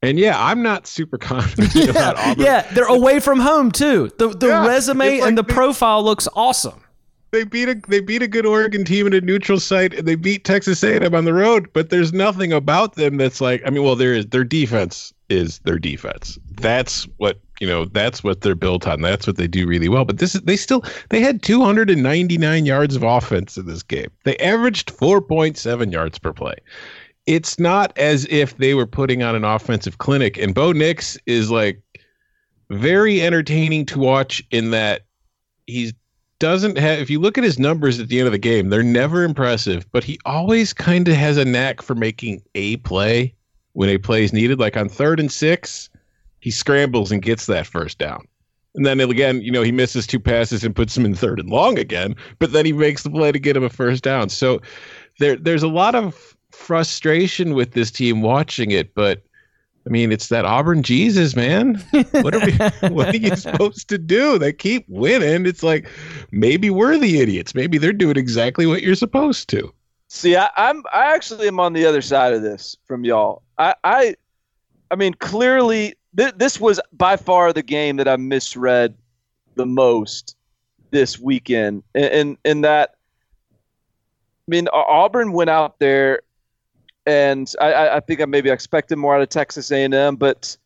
And 0.01 0.17
yeah, 0.19 0.41
I'm 0.43 0.61
not 0.63 0.87
super 0.87 1.17
confident 1.19 1.89
about 1.89 2.17
Auburn. 2.17 2.43
Yeah, 2.43 2.61
they're 2.73 2.85
away 2.87 3.19
from 3.19 3.39
home 3.39 3.71
too. 3.71 4.09
The 4.17 4.29
the 4.29 4.47
Yeah, 4.47 4.65
resume 4.67 5.19
like 5.19 5.27
and 5.29 5.37
the 5.37 5.43
they- 5.43 5.53
profile 5.53 6.03
looks 6.03 6.27
awesome. 6.35 6.79
They 7.33 7.43
beat 7.43 7.67
a 7.67 7.75
they 7.87 7.99
beat 7.99 8.21
a 8.21 8.27
good 8.27 8.45
Oregon 8.45 8.85
team 8.85 9.07
in 9.07 9.13
a 9.13 9.19
neutral 9.19 9.59
site, 9.59 9.93
and 9.93 10.07
they 10.07 10.15
beat 10.15 10.45
Texas 10.45 10.83
A&M 10.83 11.13
on 11.13 11.25
the 11.25 11.33
road. 11.33 11.67
But 11.73 11.89
there's 11.89 12.13
nothing 12.13 12.53
about 12.53 12.93
them 12.93 13.17
that's 13.17 13.41
like. 13.41 13.61
I 13.65 13.71
mean, 13.71 13.83
well, 13.83 13.95
there 13.95 14.13
is 14.13 14.27
their 14.27 14.43
defense 14.43 15.11
is 15.29 15.59
their 15.59 15.79
defense. 15.79 16.37
That's 16.51 17.05
what 17.17 17.39
you 17.59 17.67
know. 17.67 17.85
That's 17.85 18.23
what 18.23 18.41
they're 18.41 18.55
built 18.55 18.87
on. 18.87 19.01
That's 19.01 19.25
what 19.25 19.37
they 19.37 19.47
do 19.47 19.67
really 19.67 19.89
well. 19.89 20.05
But 20.05 20.19
this 20.19 20.35
is 20.35 20.41
they 20.41 20.55
still 20.55 20.83
they 21.09 21.19
had 21.19 21.41
299 21.41 22.65
yards 22.65 22.95
of 22.95 23.03
offense 23.03 23.57
in 23.57 23.65
this 23.65 23.83
game. 23.83 24.11
They 24.23 24.37
averaged 24.37 24.95
4.7 24.95 25.91
yards 25.91 26.19
per 26.19 26.33
play. 26.33 26.55
It's 27.25 27.57
not 27.57 27.97
as 27.97 28.27
if 28.29 28.57
they 28.57 28.75
were 28.75 28.85
putting 28.85 29.23
on 29.23 29.35
an 29.35 29.43
offensive 29.43 29.97
clinic. 29.97 30.37
And 30.37 30.53
Bo 30.53 30.71
Nix 30.71 31.17
is 31.25 31.49
like 31.49 31.81
very 32.69 33.21
entertaining 33.21 33.87
to 33.87 33.99
watch 33.99 34.43
in 34.51 34.69
that 34.71 35.05
he's 35.65 35.93
doesn't 36.43 36.77
have 36.77 36.99
if 36.99 37.09
you 37.09 37.21
look 37.21 37.37
at 37.37 37.43
his 37.43 37.57
numbers 37.57 38.01
at 38.01 38.09
the 38.09 38.19
end 38.19 38.27
of 38.27 38.33
the 38.33 38.37
game 38.37 38.67
they're 38.67 38.83
never 38.83 39.23
impressive 39.23 39.89
but 39.93 40.03
he 40.03 40.19
always 40.25 40.73
kind 40.73 41.07
of 41.07 41.15
has 41.15 41.37
a 41.37 41.45
knack 41.45 41.81
for 41.81 41.95
making 41.95 42.41
a 42.53 42.75
play 42.77 43.33
when 43.71 43.87
a 43.87 43.97
play 43.97 44.25
is 44.25 44.33
needed 44.33 44.59
like 44.59 44.75
on 44.75 44.89
third 44.89 45.21
and 45.21 45.31
six 45.31 45.89
he 46.41 46.51
scrambles 46.51 47.13
and 47.13 47.21
gets 47.21 47.45
that 47.45 47.65
first 47.65 47.97
down 47.97 48.27
And 48.75 48.85
then 48.85 48.99
again, 48.99 49.41
you 49.41 49.51
know, 49.51 49.61
he 49.61 49.71
misses 49.71 50.05
two 50.05 50.19
passes 50.19 50.63
and 50.65 50.75
puts 50.75 50.97
him 50.97 51.05
in 51.05 51.15
third 51.15 51.39
and 51.39 51.49
long 51.49 51.79
again, 51.79 52.15
but 52.39 52.51
then 52.51 52.65
he 52.65 52.73
makes 52.73 53.03
the 53.03 53.09
play 53.11 53.31
to 53.31 53.39
get 53.39 53.55
him 53.55 53.63
a 53.63 53.69
first 53.69 54.03
down. 54.03 54.29
So 54.29 54.61
there 55.19 55.37
there's 55.37 55.63
a 55.63 55.67
lot 55.67 55.95
of 55.95 56.35
frustration 56.51 57.53
with 57.53 57.71
this 57.73 57.91
team 57.91 58.21
watching 58.21 58.71
it, 58.71 58.93
but 58.95 59.23
I 59.85 59.89
mean, 59.89 60.11
it's 60.11 60.29
that 60.29 60.45
Auburn 60.45 60.81
Jesus, 60.81 61.35
man. 61.35 61.75
What 62.11 62.33
are 62.33 62.45
we 62.45 62.53
what 62.89 63.13
are 63.13 63.17
you 63.17 63.35
supposed 63.35 63.89
to 63.89 63.97
do? 63.97 64.37
They 64.39 64.53
keep 64.53 64.85
winning. 64.87 65.45
It's 65.45 65.63
like 65.63 65.89
maybe 66.31 66.69
we're 66.69 66.97
the 66.97 67.19
idiots. 67.19 67.53
Maybe 67.53 67.77
they're 67.77 67.91
doing 67.91 68.17
exactly 68.17 68.65
what 68.65 68.81
you're 68.81 68.95
supposed 68.95 69.49
to. 69.49 69.73
See, 70.07 70.35
I, 70.35 70.49
I'm 70.55 70.83
I 70.93 71.13
actually 71.13 71.47
am 71.47 71.59
on 71.59 71.73
the 71.73 71.85
other 71.85 72.01
side 72.01 72.33
of 72.33 72.41
this 72.41 72.77
from 72.85 73.03
y'all. 73.03 73.41
I 73.57 73.75
I, 73.83 74.15
I 74.91 74.95
mean, 74.95 75.15
clearly 75.15 75.95
th- 76.15 76.35
this 76.37 76.59
was 76.59 76.79
by 76.93 77.17
far 77.17 77.51
the 77.51 77.63
game 77.63 77.97
that 77.97 78.07
I 78.07 78.15
misread 78.15 78.95
the 79.55 79.65
most 79.65 80.35
this 80.91 81.19
weekend, 81.19 81.83
and 81.95 82.05
in, 82.05 82.37
in 82.45 82.61
that, 82.61 82.95
I 83.51 84.47
mean, 84.47 84.67
Auburn 84.71 85.31
went 85.33 85.49
out 85.49 85.79
there, 85.79 86.21
and 87.05 87.53
I, 87.59 87.97
I 87.97 87.99
think 87.99 88.21
I 88.21 88.25
maybe 88.25 88.49
expected 88.49 88.97
more 88.97 89.15
out 89.15 89.21
of 89.21 89.29
Texas 89.29 89.71
A&M, 89.71 90.15
but 90.15 90.57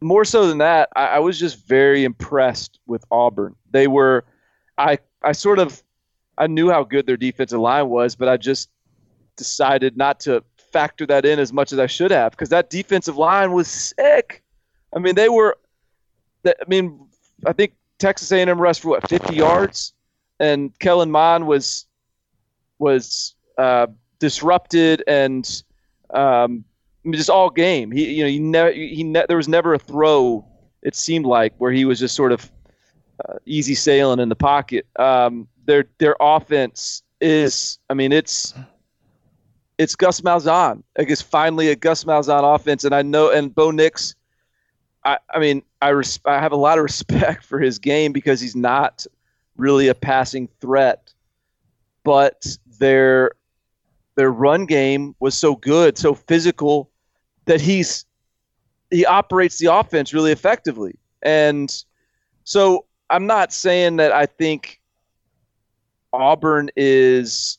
more 0.00 0.24
so 0.24 0.46
than 0.48 0.58
that, 0.58 0.88
I, 0.96 1.06
I 1.06 1.18
was 1.20 1.38
just 1.38 1.66
very 1.66 2.04
impressed 2.04 2.80
with 2.86 3.04
Auburn. 3.10 3.54
They 3.70 3.86
were, 3.86 4.24
I 4.76 4.98
I 5.22 5.32
sort 5.32 5.58
of, 5.58 5.82
I 6.38 6.46
knew 6.46 6.70
how 6.70 6.84
good 6.84 7.06
their 7.06 7.16
defensive 7.16 7.60
line 7.60 7.88
was, 7.88 8.14
but 8.14 8.28
I 8.28 8.36
just 8.36 8.70
decided 9.36 9.96
not 9.96 10.20
to 10.20 10.42
factor 10.72 11.06
that 11.06 11.24
in 11.24 11.38
as 11.38 11.52
much 11.52 11.72
as 11.72 11.78
I 11.78 11.86
should 11.86 12.10
have 12.10 12.32
because 12.32 12.50
that 12.50 12.70
defensive 12.70 13.16
line 13.16 13.52
was 13.52 13.68
sick. 13.68 14.42
I 14.94 14.98
mean, 14.98 15.14
they 15.14 15.28
were. 15.28 15.56
I 16.46 16.52
mean, 16.68 17.08
I 17.44 17.52
think 17.52 17.74
Texas 17.98 18.30
A&M 18.30 18.60
rushed 18.60 18.82
for 18.82 18.88
what 18.90 19.08
50 19.08 19.34
yards, 19.34 19.94
and 20.38 20.76
Kellen 20.78 21.10
Mond 21.10 21.46
was 21.46 21.86
was 22.78 23.34
uh, 23.58 23.86
disrupted 24.18 25.02
and 25.06 25.62
um, 26.10 26.64
just 27.10 27.30
all 27.30 27.50
game. 27.50 27.90
He 27.90 28.14
you 28.14 28.24
know 28.24 28.30
he 28.30 28.38
never 28.38 28.72
he 28.72 29.04
ne- 29.04 29.24
there 29.28 29.36
was 29.36 29.48
never 29.48 29.74
a 29.74 29.78
throw. 29.78 30.44
It 30.82 30.94
seemed 30.94 31.26
like 31.26 31.54
where 31.58 31.72
he 31.72 31.84
was 31.84 31.98
just 31.98 32.14
sort 32.14 32.32
of 32.32 32.50
uh, 33.28 33.34
easy 33.44 33.74
sailing 33.74 34.20
in 34.20 34.28
the 34.28 34.36
pocket. 34.36 34.86
Um, 34.96 35.48
their 35.64 35.86
their 35.98 36.16
offense 36.20 37.02
is. 37.20 37.78
I 37.90 37.94
mean, 37.94 38.12
it's 38.12 38.54
it's 39.78 39.94
Gus 39.94 40.20
Malzahn. 40.20 40.82
I 40.98 41.04
guess 41.04 41.22
finally 41.22 41.68
a 41.68 41.76
Gus 41.76 42.04
Malzahn 42.04 42.54
offense, 42.54 42.84
and 42.84 42.94
I 42.94 43.02
know 43.02 43.30
and 43.30 43.54
Bo 43.54 43.70
Nix. 43.70 44.14
I, 45.04 45.18
I 45.32 45.38
mean, 45.38 45.62
I 45.80 45.90
res- 45.90 46.20
I 46.24 46.40
have 46.40 46.52
a 46.52 46.56
lot 46.56 46.78
of 46.78 46.84
respect 46.90 47.44
for 47.44 47.58
his 47.58 47.78
game 47.78 48.12
because 48.12 48.40
he's 48.40 48.56
not 48.56 49.06
really 49.56 49.88
a 49.88 49.94
passing 49.94 50.48
threat, 50.60 51.12
but 52.04 52.46
their 52.78 53.32
their 54.16 54.32
run 54.32 54.66
game 54.66 55.14
was 55.20 55.34
so 55.36 55.54
good, 55.54 55.96
so 55.96 56.14
physical 56.14 56.90
that 57.44 57.60
he's 57.60 58.04
he 58.90 59.04
operates 59.04 59.58
the 59.58 59.66
offense 59.66 60.12
really 60.12 60.32
effectively. 60.32 60.96
And 61.22 61.72
so 62.44 62.86
I'm 63.10 63.26
not 63.26 63.52
saying 63.52 63.96
that 63.96 64.12
I 64.12 64.26
think 64.26 64.80
Auburn 66.12 66.70
is 66.76 67.58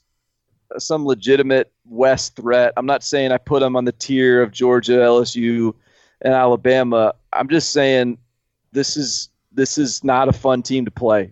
some 0.77 1.05
legitimate 1.05 1.71
West 1.85 2.35
threat. 2.35 2.73
I'm 2.77 2.85
not 2.85 3.03
saying 3.03 3.31
I 3.31 3.37
put 3.37 3.61
them 3.61 3.75
on 3.75 3.85
the 3.85 3.91
tier 3.91 4.41
of 4.41 4.51
Georgia, 4.51 4.93
LSU, 4.93 5.73
and 6.21 6.33
Alabama. 6.33 7.13
I'm 7.33 7.49
just 7.49 7.71
saying 7.71 8.17
this 8.71 8.97
is 8.97 9.29
this 9.51 9.77
is 9.77 10.03
not 10.03 10.27
a 10.27 10.33
fun 10.33 10.61
team 10.61 10.85
to 10.85 10.91
play. 10.91 11.31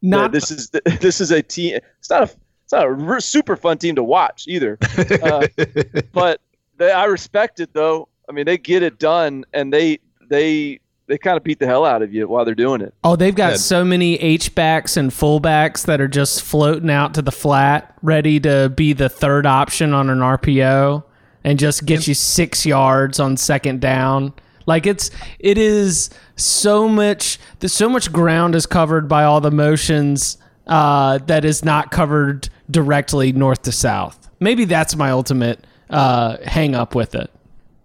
Not 0.00 0.32
this 0.32 0.50
is 0.50 0.70
this 1.00 1.20
is 1.20 1.30
a 1.30 1.42
team. 1.42 1.78
It's 1.98 2.10
not 2.10 2.22
a 2.22 2.30
it's 2.72 3.00
not 3.02 3.16
a 3.18 3.20
super 3.20 3.56
fun 3.56 3.78
team 3.78 3.94
to 3.96 4.02
watch 4.02 4.44
either. 4.48 4.78
Uh, 5.22 5.46
but 6.12 6.40
they, 6.78 6.90
I 6.90 7.04
respect 7.04 7.60
it 7.60 7.72
though. 7.72 8.08
I 8.28 8.32
mean, 8.32 8.46
they 8.46 8.58
get 8.58 8.82
it 8.82 8.98
done, 8.98 9.44
and 9.52 9.72
they 9.72 9.98
they 10.28 10.80
they 11.06 11.18
kind 11.18 11.36
of 11.36 11.44
beat 11.44 11.58
the 11.58 11.66
hell 11.66 11.84
out 11.84 12.00
of 12.02 12.14
you 12.14 12.26
while 12.28 12.44
they're 12.44 12.54
doing 12.54 12.80
it. 12.80 12.94
Oh, 13.04 13.16
they've 13.16 13.34
got 13.34 13.52
Yeah. 13.52 13.56
so 13.56 13.84
many 13.84 14.14
H 14.16 14.54
backs 14.54 14.96
and 14.96 15.10
fullbacks 15.10 15.84
that 15.86 16.00
are 16.00 16.08
just 16.08 16.42
floating 16.42 16.88
out 16.90 17.14
to 17.14 17.22
the 17.22 17.32
flat, 17.32 17.94
ready 18.02 18.40
to 18.40 18.72
be 18.74 18.92
the 18.92 19.08
third 19.08 19.44
option 19.44 19.92
on 19.92 20.08
an 20.08 20.20
RPO 20.20 21.02
and 21.44 21.58
just 21.58 21.84
get 21.84 22.06
you 22.06 22.14
six 22.14 22.64
yards 22.64 23.18
on 23.20 23.36
second 23.36 23.80
down. 23.80 24.32
Like 24.64 24.86
it's 24.86 25.10
it 25.40 25.58
is 25.58 26.08
so 26.36 26.88
much. 26.88 27.38
There's 27.58 27.72
so 27.72 27.88
much 27.88 28.12
ground 28.12 28.54
is 28.54 28.64
covered 28.64 29.08
by 29.08 29.24
all 29.24 29.40
the 29.40 29.50
motions 29.50 30.38
uh, 30.68 31.18
that 31.26 31.44
is 31.44 31.64
not 31.64 31.90
covered 31.90 32.48
directly 32.72 33.32
north 33.32 33.62
to 33.62 33.72
south. 33.72 34.28
Maybe 34.40 34.64
that's 34.64 34.96
my 34.96 35.10
ultimate 35.10 35.64
uh, 35.90 36.38
hang 36.44 36.74
up 36.74 36.94
with 36.94 37.14
it. 37.14 37.30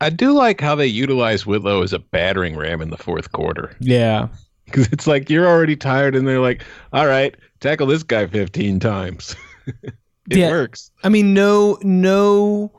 I 0.02 0.10
do 0.10 0.32
like 0.34 0.62
how 0.62 0.76
they 0.76 0.88
utilize 0.88 1.46
Whitlow 1.46 1.82
as 1.84 1.92
a 1.94 2.00
battering 2.00 2.56
ram 2.56 2.82
in 2.82 2.90
the 2.90 2.98
fourth 2.98 3.32
quarter. 3.32 3.76
Yeah. 3.80 4.28
Because 4.66 4.88
it's 4.92 5.08
like 5.08 5.30
you're 5.30 5.48
already 5.48 5.76
tired, 5.76 6.14
and 6.16 6.28
they're 6.28 6.42
like, 6.42 6.64
"All 6.94 7.08
right, 7.08 7.34
tackle 7.62 7.88
this 7.88 8.04
guy 8.04 8.28
15 8.28 8.80
times." 8.82 9.36
it 9.84 9.94
Yeah. 10.30 10.50
works. 10.52 10.92
I 11.04 11.10
mean, 11.10 11.34
no, 11.34 11.78
no, 11.84 12.72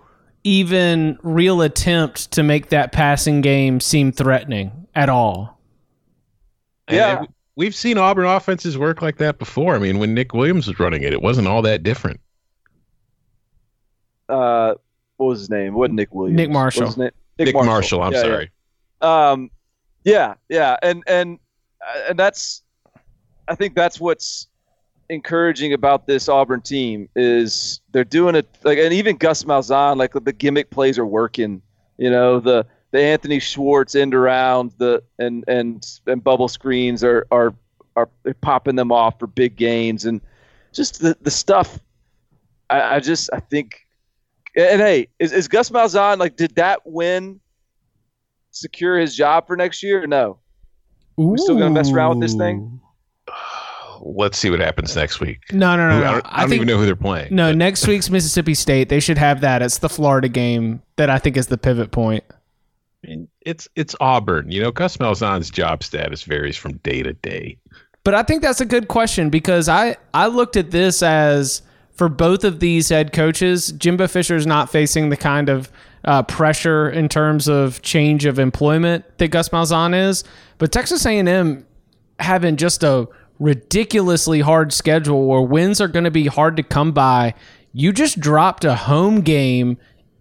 even 0.45 1.19
real 1.23 1.63
attempt 1.63 2.31
to 2.33 2.43
make 2.43 2.69
that 2.69 2.93
passing 2.93 3.41
game 3.41 3.81
seem 3.81 4.13
threatening 4.13 4.87
at 4.95 5.09
all. 5.09 5.59
And 6.89 6.97
Yeah. 6.97 7.23
it- 7.23 7.31
we've 7.59 7.75
seen 7.75 7.99
Auburn 7.99 8.25
offenses 8.25 8.79
work 8.79 9.03
like 9.03 9.19
that 9.19 9.39
before. 9.39 9.75
I 9.75 9.79
mean, 9.79 9.99
when 9.99 10.15
Nick 10.15 10.33
Williams 10.33 10.69
was 10.69 10.79
running 10.79 11.03
it, 11.03 11.13
it 11.13 11.21
wasn't 11.21 11.49
all 11.49 11.61
that 11.63 11.83
different. 11.83 12.21
Uh, 14.29 14.75
what 15.17 15.27
was 15.27 15.41
his 15.41 15.51
name? 15.51 15.75
What 15.75 15.91
Nick 15.91 16.15
Williams? 16.15 16.37
Nick 16.37 16.51
Marshall. 16.51 16.83
What 16.83 16.87
was 16.87 16.95
his 16.95 16.99
name? 16.99 17.11
Nick, 17.39 17.55
Marshall, 17.55 18.03
I'm 18.03 18.13
Yeah, 18.13 18.19
yeah. 18.19 18.25
sorry. 18.25 18.51
Um, 19.01 19.51
yeah, 20.05 20.35
yeah, 20.49 20.77
and 20.83 21.03
and 21.07 21.39
uh, 21.87 22.11
and 22.11 22.19
that's, 22.19 22.63
I 23.47 23.55
think 23.55 23.75
that's 23.75 24.01
what's 24.01 24.49
encouraging 25.09 25.73
about 25.73 26.07
this 26.07 26.29
Auburn 26.29 26.61
team 26.61 27.09
is 27.17 27.81
they're 27.93 28.05
doing 28.05 28.35
it 28.35 28.47
like, 28.65 28.79
and 28.79 28.93
even 28.93 29.17
Gus 29.17 29.45
Malzahn, 29.45 29.97
like 29.97 30.13
the 30.13 30.33
gimmick 30.33 30.71
plays 30.71 30.99
are 30.99 31.07
working. 31.07 31.63
You 31.97 32.11
know, 32.11 32.39
the 32.41 32.67
the 32.91 33.01
Anthony 33.01 33.39
Schwartz 33.39 33.95
end 33.95 34.15
around 34.15 34.73
the 34.79 35.03
and 35.19 35.45
and 35.49 35.87
and 36.07 36.23
bubble 36.23 36.49
screens 36.49 37.05
are 37.05 37.27
are 37.31 37.55
are 37.97 38.09
popping 38.41 38.77
them 38.77 38.93
off 38.93 39.19
for 39.19 39.27
big 39.27 39.57
gains 39.57 40.05
and 40.05 40.21
just 40.73 41.01
the 41.01 41.17
the 41.21 41.31
stuff. 41.31 41.79
I, 42.71 42.97
I 42.97 43.01
just 43.01 43.31
I 43.33 43.41
think, 43.41 43.87
and 44.57 44.81
hey, 44.81 45.09
is, 45.19 45.33
is 45.33 45.49
Gus 45.49 45.71
Malzahn 45.71 46.19
like 46.19 46.37
did 46.37 46.55
that 46.57 46.81
win? 46.85 47.41
secure 48.51 48.99
his 48.99 49.15
job 49.15 49.47
for 49.47 49.57
next 49.57 49.83
year 49.83 50.03
or 50.03 50.07
no? 50.07 50.39
We 51.17 51.39
still 51.39 51.59
gonna 51.59 51.71
mess 51.71 51.91
around 51.91 52.19
with 52.19 52.29
this 52.29 52.35
thing? 52.35 52.81
Let's 54.01 54.39
see 54.39 54.49
what 54.51 54.61
happens 54.61 54.95
next 54.95 55.21
week. 55.21 55.41
No, 55.53 55.77
no, 55.77 55.89
no, 55.89 55.97
I 55.97 56.13
don't, 56.13 56.27
I 56.27 56.31
I 56.31 56.41
don't 56.41 56.51
think 56.51 56.63
even 56.63 56.69
know 56.69 56.79
who 56.79 56.87
they're 56.87 56.95
playing. 56.95 57.35
no. 57.35 57.53
Next 57.53 57.87
week's 57.87 58.09
Mississippi 58.11 58.55
State, 58.55 58.89
they 58.89 59.01
should 59.01 59.19
have 59.19 59.41
that. 59.41 59.61
It's 59.61 59.79
the 59.79 59.89
Florida 59.89 60.29
game 60.29 60.83
that 60.97 61.11
I 61.11 61.19
think 61.19 61.37
is 61.37 61.49
the 61.49 61.59
pivot 61.59 61.91
point. 61.91 62.23
Mean, 63.05 63.29
it's 63.43 63.69
it's 63.77 63.95
Auburn. 64.01 64.51
You 64.51 64.63
know, 64.63 64.73
Gus 64.73 64.97
Malzahn's 64.97 65.51
job 65.51 65.85
status 65.85 66.25
varies 66.25 66.57
from 66.57 66.79
day 66.79 67.03
to 67.03 67.13
day. 67.13 67.57
But 68.03 68.15
I 68.15 68.23
think 68.23 68.43
that's 68.43 68.61
a 68.61 68.67
good 68.67 68.89
question 68.89 69.31
because 69.31 69.69
I 69.69 69.97
I 70.15 70.27
looked 70.27 70.57
at 70.57 70.71
this 70.71 71.03
as 71.03 71.63
for 71.93 72.09
both 72.09 72.45
of 72.45 72.61
these 72.61 72.89
head 72.89 73.13
coaches, 73.13 73.73
Jimbo 73.73 74.07
Fisher 74.07 74.37
is 74.37 74.47
not 74.47 74.71
facing 74.71 75.09
the 75.09 75.17
kind 75.17 75.49
of 75.49 75.71
uh, 76.05 76.23
pressure 76.23 76.89
in 76.89 77.09
terms 77.09 77.49
of 77.49 77.83
change 77.83 78.25
of 78.25 78.39
employment 78.39 79.05
that 79.19 79.29
Gus 79.29 79.49
Malzahn 79.49 79.95
is, 80.09 80.23
but 80.59 80.71
Texas 80.71 81.05
A&M 81.05 81.67
having 82.21 82.57
just 82.57 82.85
a 82.85 83.09
ridiculously 83.41 84.41
hard 84.41 84.73
schedule 84.73 85.27
where 85.27 85.43
wins 85.43 85.81
are 85.81 85.89
going 85.89 86.05
to 86.05 86.11
be 86.11 86.27
hard 86.27 86.57
to 86.57 86.63
come 86.63 86.93
by. 86.93 87.35
You 87.73 87.93
just 87.93 88.21
dropped 88.21 88.65
a 88.65 88.77
home 88.77 89.21
game 89.21 89.77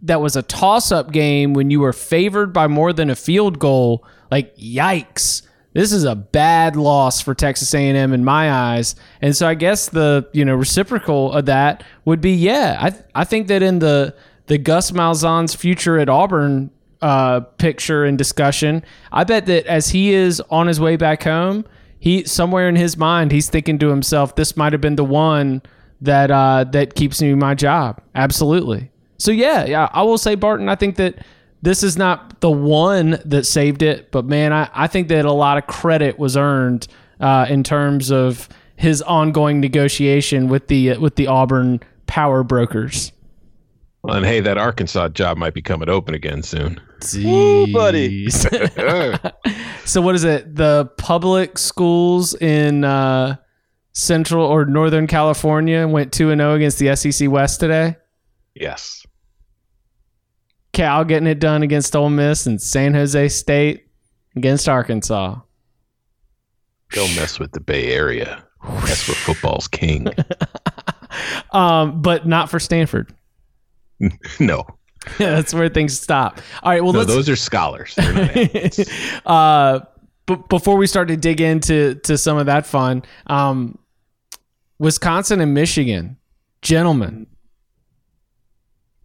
that 0.07 0.21
was 0.21 0.35
a 0.35 0.41
toss-up 0.41 1.11
game 1.11 1.53
when 1.53 1.69
you 1.69 1.79
were 1.79 1.93
favored 1.93 2.51
by 2.53 2.67
more 2.67 2.93
than 2.93 3.09
a 3.09 3.15
field 3.15 3.59
goal. 3.59 4.05
Like 4.31 4.55
yikes. 4.57 5.43
This 5.73 5.91
is 5.91 6.05
a 6.05 6.15
bad 6.15 6.75
loss 6.75 7.21
for 7.21 7.35
Texas 7.35 7.73
A&M 7.73 8.11
in 8.11 8.25
my 8.25 8.51
eyes. 8.51 8.95
And 9.21 9.35
so 9.35 9.47
I 9.47 9.53
guess 9.53 9.89
the, 9.89 10.27
you 10.33 10.43
know, 10.43 10.55
reciprocal 10.55 11.31
of 11.31 11.45
that 11.45 11.83
would 12.03 12.19
be 12.19 12.31
yeah, 12.31 12.77
I 12.79 13.21
I 13.21 13.23
think 13.25 13.47
that 13.47 13.61
in 13.61 13.79
the 13.79 14.15
the 14.47 14.57
Gus 14.57 14.91
Malzahn's 14.91 15.53
future 15.53 15.99
at 15.99 16.09
Auburn 16.09 16.71
uh, 17.01 17.41
picture 17.41 18.05
and 18.05 18.17
discussion, 18.17 18.83
I 19.11 19.23
bet 19.23 19.45
that 19.45 19.67
as 19.67 19.89
he 19.89 20.13
is 20.13 20.41
on 20.49 20.67
his 20.67 20.79
way 20.79 20.95
back 20.95 21.23
home, 21.23 21.63
he 21.99 22.23
somewhere 22.23 22.67
in 22.67 22.75
his 22.75 22.97
mind 22.97 23.31
he's 23.31 23.49
thinking 23.49 23.77
to 23.79 23.89
himself, 23.89 24.35
"This 24.35 24.57
might 24.57 24.73
have 24.73 24.81
been 24.81 24.95
the 24.95 25.05
one 25.05 25.61
that 26.01 26.31
uh, 26.31 26.63
that 26.71 26.95
keeps 26.95 27.21
me 27.21 27.35
my 27.35 27.53
job." 27.53 28.01
Absolutely. 28.15 28.89
So 29.17 29.31
yeah, 29.31 29.65
yeah, 29.65 29.89
I 29.91 30.03
will 30.03 30.17
say 30.17 30.35
Barton. 30.35 30.69
I 30.69 30.75
think 30.75 30.95
that 30.97 31.15
this 31.61 31.83
is 31.83 31.97
not 31.97 32.39
the 32.39 32.51
one 32.51 33.19
that 33.25 33.45
saved 33.45 33.81
it, 33.81 34.11
but 34.11 34.25
man, 34.25 34.53
I, 34.53 34.69
I 34.73 34.87
think 34.87 35.07
that 35.07 35.25
a 35.25 35.31
lot 35.31 35.57
of 35.57 35.67
credit 35.67 36.19
was 36.19 36.37
earned 36.37 36.87
uh, 37.19 37.47
in 37.49 37.63
terms 37.63 38.11
of 38.11 38.47
his 38.75 39.01
ongoing 39.01 39.59
negotiation 39.59 40.49
with 40.49 40.67
the 40.67 40.97
with 40.97 41.15
the 41.15 41.27
Auburn 41.27 41.79
power 42.05 42.43
brokers. 42.43 43.11
And 44.03 44.25
hey, 44.25 44.39
that 44.41 44.57
Arkansas 44.57 45.09
job 45.09 45.37
might 45.37 45.53
be 45.53 45.61
coming 45.61 45.89
open 45.89 46.13
again 46.13 46.41
soon. 46.43 46.79
Ooh, 47.15 47.71
buddy. 47.73 48.29
so 49.85 50.01
what 50.01 50.15
is 50.15 50.23
it? 50.23 50.55
The 50.55 50.89
public 50.97 51.57
schools 51.57 52.33
in 52.35 52.83
uh, 52.83 53.35
Central 53.91 54.45
or 54.45 54.65
Northern 54.65 55.07
California 55.07 55.87
went 55.87 56.13
two 56.13 56.31
and 56.31 56.39
zero 56.39 56.53
against 56.53 56.79
the 56.79 56.95
SEC 56.95 57.29
West 57.29 57.59
today. 57.59 57.97
Yes. 58.59 59.05
Cal 60.73 61.03
getting 61.05 61.27
it 61.27 61.39
done 61.39 61.63
against 61.63 61.95
Ole 61.95 62.09
Miss 62.09 62.45
and 62.45 62.61
San 62.61 62.93
Jose 62.93 63.29
State 63.29 63.87
against 64.35 64.69
Arkansas. 64.69 65.39
Don't 66.91 67.15
mess 67.15 67.39
with 67.39 67.51
the 67.51 67.59
Bay 67.59 67.91
Area. 67.93 68.43
That's 68.63 69.07
where 69.07 69.15
football's 69.15 69.67
king. 69.67 70.07
Um, 71.51 72.01
but 72.01 72.27
not 72.27 72.49
for 72.49 72.59
Stanford. 72.59 73.11
no. 74.39 74.65
That's 75.17 75.53
where 75.53 75.69
things 75.69 75.99
stop. 75.99 76.39
All 76.61 76.71
right. 76.71 76.83
Well, 76.83 76.93
No, 76.93 76.99
let's. 76.99 77.11
those 77.11 77.29
are 77.29 77.35
scholars. 77.35 77.97
Uh, 79.25 79.79
but 80.25 80.49
before 80.49 80.75
we 80.77 80.85
start 80.85 81.07
to 81.07 81.17
dig 81.17 81.39
into 81.41 81.95
to 82.03 82.17
some 82.17 82.37
of 82.37 82.45
that 82.47 82.65
fun, 82.67 83.03
um, 83.27 83.79
Wisconsin 84.79 85.39
and 85.39 85.53
Michigan, 85.53 86.17
gentlemen, 86.61 87.25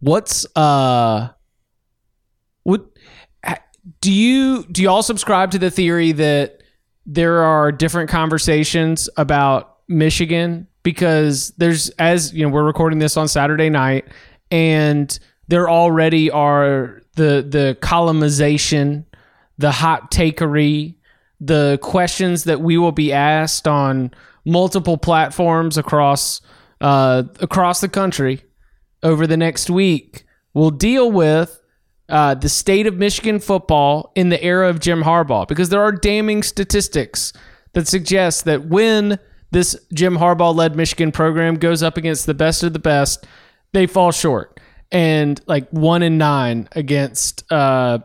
what's 0.03 0.45
uh, 0.55 1.29
what 2.63 2.85
do 4.01 4.11
you 4.11 4.63
do 4.65 4.81
you 4.81 4.89
all 4.89 5.03
subscribe 5.03 5.51
to 5.51 5.59
the 5.59 5.71
theory 5.71 6.11
that 6.11 6.61
there 7.05 7.43
are 7.43 7.71
different 7.71 8.09
conversations 8.09 9.09
about 9.17 9.77
Michigan? 9.87 10.67
Because 10.83 11.51
there's 11.57 11.89
as 11.91 12.33
you 12.33 12.43
know 12.43 12.49
we're 12.49 12.63
recording 12.63 12.99
this 12.99 13.15
on 13.17 13.27
Saturday 13.27 13.69
night 13.69 14.05
and 14.51 15.17
there 15.47 15.69
already 15.69 16.29
are 16.29 17.01
the 17.15 17.45
the 17.47 17.77
columnization, 17.81 19.05
the 19.57 19.71
hot 19.71 20.11
takery, 20.11 20.95
the 21.39 21.79
questions 21.81 22.43
that 22.43 22.59
we 22.59 22.77
will 22.77 22.91
be 22.91 23.13
asked 23.13 23.67
on 23.67 24.11
multiple 24.45 24.97
platforms 24.97 25.77
across 25.77 26.41
uh, 26.81 27.23
across 27.39 27.79
the 27.79 27.87
country 27.87 28.43
over 29.03 29.27
the 29.27 29.37
next 29.37 29.69
week 29.69 30.25
will 30.53 30.71
deal 30.71 31.11
with 31.11 31.61
uh, 32.09 32.35
the 32.35 32.49
state 32.49 32.87
of 32.87 32.95
Michigan 32.95 33.39
football 33.39 34.11
in 34.15 34.29
the 34.29 34.43
era 34.43 34.69
of 34.69 34.79
Jim 34.79 35.03
Harbaugh 35.03 35.47
because 35.47 35.69
there 35.69 35.81
are 35.81 35.91
damning 35.91 36.43
statistics 36.43 37.33
that 37.73 37.87
suggest 37.87 38.45
that 38.45 38.65
when 38.65 39.19
this 39.51 39.75
Jim 39.93 40.17
Harbaugh 40.17 40.55
led 40.55 40.75
Michigan 40.75 41.11
program 41.11 41.55
goes 41.55 41.83
up 41.83 41.97
against 41.97 42.25
the 42.25 42.33
best 42.33 42.63
of 42.63 42.73
the 42.73 42.79
best, 42.79 43.25
they 43.71 43.85
fall 43.85 44.11
short. 44.11 44.59
And 44.91 45.41
like 45.47 45.69
one 45.69 46.03
in 46.03 46.17
nine 46.17 46.67
against 46.73 47.51
uh, 47.51 47.99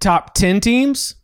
top 0.00 0.34
10 0.34 0.60
teams. 0.60 1.14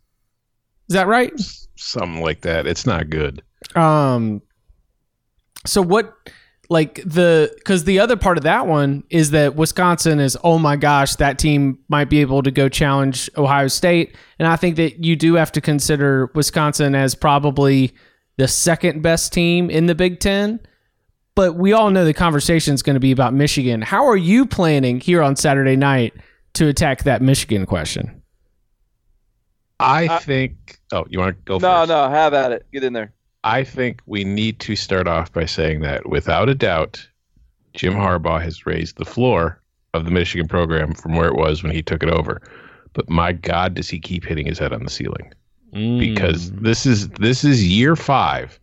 Is 0.89 0.95
that 0.95 1.07
right? 1.07 1.31
Something 1.75 2.21
like 2.21 2.41
that. 2.41 2.65
It's 2.67 2.85
not 2.85 3.09
good. 3.09 3.43
Um, 3.75 4.41
so 5.65 5.81
what, 5.81 6.15
like 6.71 7.01
the, 7.05 7.51
because 7.57 7.83
the 7.83 7.99
other 7.99 8.15
part 8.15 8.37
of 8.37 8.45
that 8.45 8.65
one 8.65 9.03
is 9.09 9.31
that 9.31 9.57
Wisconsin 9.57 10.21
is, 10.21 10.37
oh 10.41 10.57
my 10.57 10.77
gosh, 10.77 11.15
that 11.17 11.37
team 11.37 11.77
might 11.89 12.09
be 12.09 12.21
able 12.21 12.41
to 12.43 12.49
go 12.49 12.69
challenge 12.69 13.29
Ohio 13.37 13.67
State, 13.67 14.15
and 14.39 14.47
I 14.47 14.55
think 14.55 14.77
that 14.77 15.03
you 15.03 15.17
do 15.17 15.33
have 15.33 15.51
to 15.51 15.59
consider 15.59 16.31
Wisconsin 16.33 16.95
as 16.95 17.13
probably 17.13 17.91
the 18.37 18.47
second 18.47 19.01
best 19.01 19.33
team 19.33 19.69
in 19.69 19.87
the 19.87 19.95
Big 19.95 20.21
Ten. 20.21 20.61
But 21.35 21.55
we 21.55 21.73
all 21.73 21.89
know 21.91 22.05
the 22.05 22.13
conversation 22.13 22.73
is 22.73 22.81
going 22.83 22.93
to 22.93 22.99
be 23.01 23.11
about 23.11 23.33
Michigan. 23.33 23.81
How 23.81 24.05
are 24.07 24.15
you 24.17 24.45
planning 24.45 25.01
here 25.01 25.21
on 25.21 25.35
Saturday 25.35 25.75
night 25.75 26.13
to 26.53 26.69
attack 26.69 27.03
that 27.03 27.21
Michigan 27.21 27.65
question? 27.65 28.21
I 29.77 30.07
Uh, 30.07 30.19
think. 30.19 30.77
Oh, 30.93 31.05
you 31.09 31.19
want 31.19 31.35
to 31.35 31.41
go 31.43 31.57
No, 31.57 31.79
first? 31.81 31.89
no, 31.89 32.09
have 32.09 32.33
at 32.33 32.53
it. 32.53 32.65
Get 32.71 32.83
in 32.85 32.93
there. 32.93 33.11
I 33.43 33.63
think 33.63 34.01
we 34.05 34.23
need 34.23 34.59
to 34.61 34.75
start 34.75 35.07
off 35.07 35.33
by 35.33 35.45
saying 35.45 35.81
that 35.81 36.09
without 36.09 36.49
a 36.49 36.55
doubt, 36.55 37.07
Jim 37.73 37.93
Harbaugh 37.93 38.41
has 38.41 38.65
raised 38.65 38.97
the 38.97 39.05
floor 39.05 39.59
of 39.93 40.05
the 40.05 40.11
Michigan 40.11 40.47
program 40.47 40.93
from 40.93 41.15
where 41.15 41.27
it 41.27 41.35
was 41.35 41.63
when 41.63 41.71
he 41.71 41.81
took 41.81 42.03
it 42.03 42.09
over. 42.09 42.41
But 42.93 43.09
my 43.09 43.31
God, 43.31 43.73
does 43.73 43.89
he 43.89 43.99
keep 43.99 44.25
hitting 44.25 44.45
his 44.45 44.59
head 44.59 44.73
on 44.73 44.83
the 44.83 44.89
ceiling? 44.89 45.33
Because 45.71 46.51
mm. 46.51 46.61
this 46.61 46.85
is 46.85 47.07
this 47.09 47.45
is 47.45 47.65
year 47.65 47.95
five, 47.95 48.59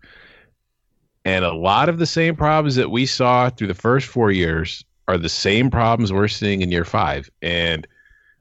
and 1.24 1.44
a 1.44 1.54
lot 1.54 1.88
of 1.88 1.98
the 1.98 2.06
same 2.06 2.36
problems 2.36 2.76
that 2.76 2.90
we 2.90 3.06
saw 3.06 3.48
through 3.48 3.68
the 3.68 3.74
first 3.74 4.06
four 4.06 4.30
years 4.30 4.84
are 5.08 5.16
the 5.16 5.30
same 5.30 5.70
problems 5.70 6.12
we're 6.12 6.28
seeing 6.28 6.60
in 6.60 6.70
year 6.70 6.84
five, 6.84 7.30
and 7.40 7.86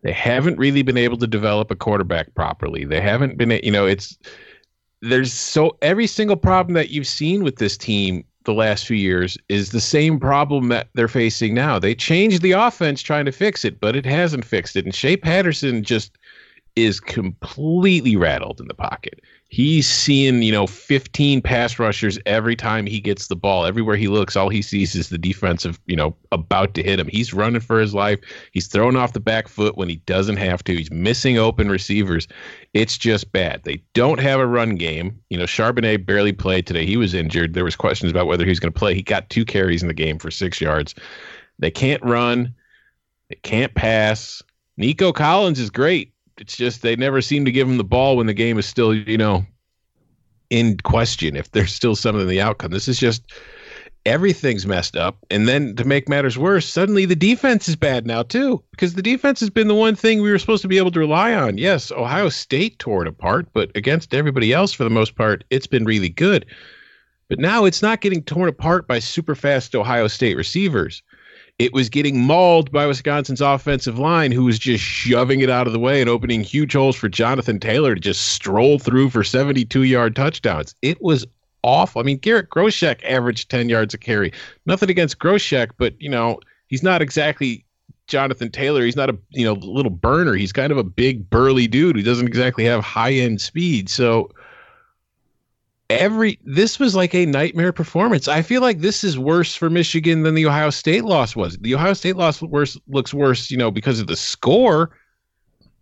they 0.02 0.12
haven't 0.12 0.58
really 0.58 0.82
been 0.82 0.98
able 0.98 1.18
to 1.18 1.28
develop 1.28 1.72
a 1.72 1.76
quarterback 1.76 2.36
properly. 2.36 2.84
They 2.84 3.00
haven't 3.00 3.38
been, 3.38 3.52
you 3.64 3.72
know, 3.72 3.86
it's 3.86 4.18
there's 5.02 5.34
so 5.34 5.78
every 5.82 6.08
single 6.08 6.36
problem 6.36 6.74
that 6.74 6.90
you've 6.90 7.08
seen 7.08 7.44
with 7.44 7.58
this 7.58 7.78
team 7.78 8.24
the 8.46 8.54
last 8.54 8.88
few 8.88 8.98
years 8.98 9.38
is 9.50 9.72
the 9.72 9.82
same 9.82 10.20
problem 10.20 10.70
that 10.70 10.88
they're 10.94 11.08
facing 11.08 11.54
now. 11.54 11.78
They 11.78 11.94
changed 11.94 12.42
the 12.42 12.54
offense 12.54 13.02
trying 13.02 13.26
to 13.26 13.32
fix 13.32 13.64
it, 13.66 13.80
but 13.80 13.96
it 13.96 14.06
hasn't 14.06 14.46
fixed 14.46 14.76
it. 14.76 14.86
And 14.86 14.96
Shea 14.96 15.18
Patterson 15.18 15.84
just 15.84 16.18
is 16.76 17.00
completely 17.00 18.16
rattled 18.16 18.62
in 18.62 18.68
the 18.68 18.74
pocket. 18.74 19.22
He's 19.50 19.88
seeing, 19.88 20.42
you 20.42 20.52
know, 20.52 20.68
15 20.68 21.42
pass 21.42 21.80
rushers 21.80 22.20
every 22.26 22.56
time 22.56 22.86
he 22.86 23.00
gets 23.00 23.28
the 23.28 23.36
ball. 23.36 23.66
Everywhere 23.66 23.96
he 23.96 24.10
looks, 24.10 24.36
all 24.36 24.50
he 24.50 24.62
sees 24.62 24.94
is 24.94 25.08
the 25.08 25.18
defensive, 25.18 25.80
you 25.86 25.96
know, 25.96 26.18
about 26.34 26.74
to 26.74 26.84
hit 26.84 27.00
him. 27.00 27.08
He's 27.08 27.34
running 27.34 27.62
for 27.62 27.80
his 27.80 27.94
life. 27.94 28.20
He's 28.52 28.68
throwing 28.68 28.98
off 28.98 29.14
the 29.14 29.22
back 29.22 29.48
foot 29.48 29.78
when 29.78 29.88
he 29.88 29.98
doesn't 30.06 30.36
have 30.36 30.66
to. 30.66 30.76
He's 30.76 30.92
missing 30.92 31.38
open 31.38 31.70
receivers. 31.70 32.28
It's 32.74 32.98
just 32.98 33.32
bad. 33.32 33.64
They 33.64 33.82
don't 33.94 34.20
have 34.20 34.42
a 34.42 34.46
run 34.46 34.76
game. 34.76 35.18
You 35.30 35.38
know, 35.38 35.46
Charbonnet 35.46 36.06
barely 36.06 36.34
played 36.34 36.68
today. 36.68 36.86
He 36.86 36.98
was 36.98 37.14
injured. 37.14 37.54
There 37.54 37.64
was 37.64 37.78
questions 37.78 38.12
about 38.12 38.28
whether 38.28 38.46
he's 38.46 38.60
going 38.60 38.74
to 38.74 38.80
play. 38.80 38.96
He 38.96 39.02
got 39.02 39.30
two 39.30 39.46
carries 39.46 39.82
in 39.82 39.88
the 39.88 39.94
game 39.94 40.20
for 40.20 40.30
six 40.30 40.60
yards. 40.60 40.94
They 41.58 41.72
can't 41.72 42.04
run. 42.04 42.54
They 43.30 43.38
can't 43.44 43.74
pass. 43.74 44.44
Nico 44.76 45.14
Collins 45.14 45.60
is 45.60 45.70
great. 45.70 46.14
It's 46.38 46.56
just 46.56 46.82
they 46.82 46.96
never 46.96 47.22
seem 47.22 47.46
to 47.46 47.52
give 47.52 47.68
him 47.68 47.78
the 47.78 47.84
ball 47.84 48.18
when 48.18 48.28
the 48.28 48.34
game 48.34 48.58
is 48.58 48.66
still, 48.66 48.94
you 48.94 49.18
know, 49.18 49.46
in 50.50 50.78
question. 50.78 51.36
If 51.36 51.52
there's 51.52 51.74
still 51.74 51.96
something 51.96 52.22
in 52.22 52.28
the 52.28 52.42
outcome, 52.42 52.72
this 52.72 52.88
is 52.88 53.00
just 53.00 53.24
everything's 54.06 54.66
messed 54.66 54.96
up. 54.96 55.18
And 55.30 55.48
then 55.48 55.76
to 55.76 55.84
make 55.84 56.08
matters 56.08 56.38
worse, 56.38 56.66
suddenly 56.66 57.06
the 57.06 57.16
defense 57.16 57.68
is 57.68 57.76
bad 57.76 58.08
now 58.08 58.24
too, 58.24 58.64
because 58.72 58.94
the 58.94 59.02
defense 59.02 59.40
has 59.42 59.50
been 59.50 59.68
the 59.68 59.76
one 59.76 59.96
thing 59.96 60.22
we 60.22 60.32
were 60.32 60.40
supposed 60.40 60.62
to 60.62 60.68
be 60.68 60.78
able 60.78 60.92
to 60.92 61.00
rely 61.00 61.34
on. 61.34 61.58
Yes, 61.58 61.92
Ohio 61.92 62.30
State 62.30 62.80
tore 62.80 63.02
it 63.02 63.08
apart, 63.08 63.48
but 63.54 63.70
against 63.76 64.14
everybody 64.14 64.54
else 64.54 64.72
for 64.72 64.86
the 64.86 64.90
most 64.90 65.16
part, 65.16 65.44
it's 65.50 65.68
been 65.68 65.84
really 65.84 66.10
good. 66.10 66.46
But 67.30 67.40
now 67.40 67.66
it's 67.66 67.82
not 67.82 68.00
getting 68.00 68.24
torn 68.24 68.48
apart 68.48 68.88
by 68.88 69.00
super 69.00 69.36
fast 69.36 69.76
Ohio 69.76 70.08
State 70.08 70.38
receivers. 70.38 71.04
It 71.60 71.74
was 71.74 71.90
getting 71.90 72.22
mauled 72.22 72.72
by 72.72 72.86
Wisconsin's 72.86 73.42
offensive 73.42 73.98
line, 73.98 74.32
who 74.32 74.44
was 74.44 74.60
just 74.60 74.84
shoving 74.84 75.42
it 75.42 75.50
out 75.50 75.66
of 75.66 75.74
the 75.74 75.80
way 75.80 76.02
and 76.02 76.10
opening 76.10 76.44
huge 76.44 76.74
holes 76.74 76.96
for 76.96 77.10
Jonathan 77.10 77.60
Taylor 77.60 77.96
to 77.96 78.02
just 78.02 78.28
stroll 78.28 78.78
through 78.78 79.10
for 79.10 79.24
72 79.24 79.84
yard 79.84 80.16
touchdowns. 80.16 80.76
It 80.84 81.02
was 81.02 81.26
awful. 81.64 82.00
I 82.00 82.04
mean, 82.04 82.18
Garrett 82.18 82.50
Groshek 82.50 83.04
averaged 83.04 83.50
10 83.50 83.70
yards 83.70 83.96
a 83.96 83.98
carry. 83.98 84.32
Nothing 84.68 84.92
against 84.92 85.18
Groshek, 85.18 85.72
but, 85.78 86.00
you 86.00 86.10
know, 86.10 86.40
he's 86.68 86.84
not 86.84 87.02
exactly 87.02 87.66
Jonathan 88.06 88.52
Taylor. 88.52 88.86
He's 88.86 88.96
not 88.96 89.10
a, 89.10 89.18
you 89.32 89.44
know, 89.44 89.54
little 89.54 89.90
burner. 89.90 90.36
He's 90.36 90.54
kind 90.54 90.72
of 90.72 90.78
a 90.78 90.84
big, 90.84 91.28
burly 91.28 91.68
dude 91.68 91.96
who 91.96 92.04
doesn't 92.04 92.28
exactly 92.28 92.66
have 92.66 92.84
high 92.84 93.14
end 93.14 93.42
speed. 93.42 93.90
So, 93.90 94.30
every 95.90 96.40
this 96.44 96.80
was 96.80 96.96
like 96.96 97.14
a 97.16 97.26
nightmare 97.26 97.72
performance. 97.72 98.28
I 98.28 98.42
feel 98.42 98.62
like 98.62 98.80
this 98.80 99.04
is 99.04 99.18
worse 99.18 99.56
for 99.56 99.70
Michigan 99.70 100.24
than 100.24 100.36
the 100.36 100.46
Ohio 100.46 100.70
State 100.70 101.06
loss 101.06 101.36
was. 101.36 101.58
The 101.58 101.76
Ohio 101.76 101.94
State 101.94 102.16
loss 102.16 102.42
worse 102.42 102.78
looks 102.88 103.14
worse, 103.14 103.50
you 103.50 103.58
know, 103.58 103.72
because 103.72 104.00
of 104.00 104.08
the 104.08 104.16
score. 104.16 104.92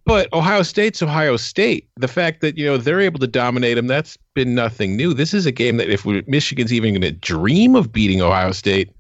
But 0.06 0.32
Ohio 0.34 0.62
State's 0.62 1.02
Ohio 1.02 1.36
State. 1.36 1.90
The 1.98 2.08
fact 2.08 2.42
that 2.42 2.58
you 2.58 2.66
know 2.66 2.78
they're 2.78 3.02
able 3.02 3.20
to 3.20 3.28
dominate 3.28 3.76
them, 3.76 3.88
that's 3.88 4.18
been 4.36 4.54
nothing 4.54 4.96
new. 4.96 5.14
This 5.14 5.34
is 5.34 5.48
a 5.48 5.52
game 5.52 5.78
that 5.78 5.90
if 5.90 6.06
we, 6.06 6.24
Michigan's 6.28 6.72
even 6.72 6.94
going 6.94 7.02
to 7.02 7.12
dream 7.12 7.76
of 7.76 7.92
beating 7.92 8.22
Ohio 8.22 8.52
State, 8.52 8.92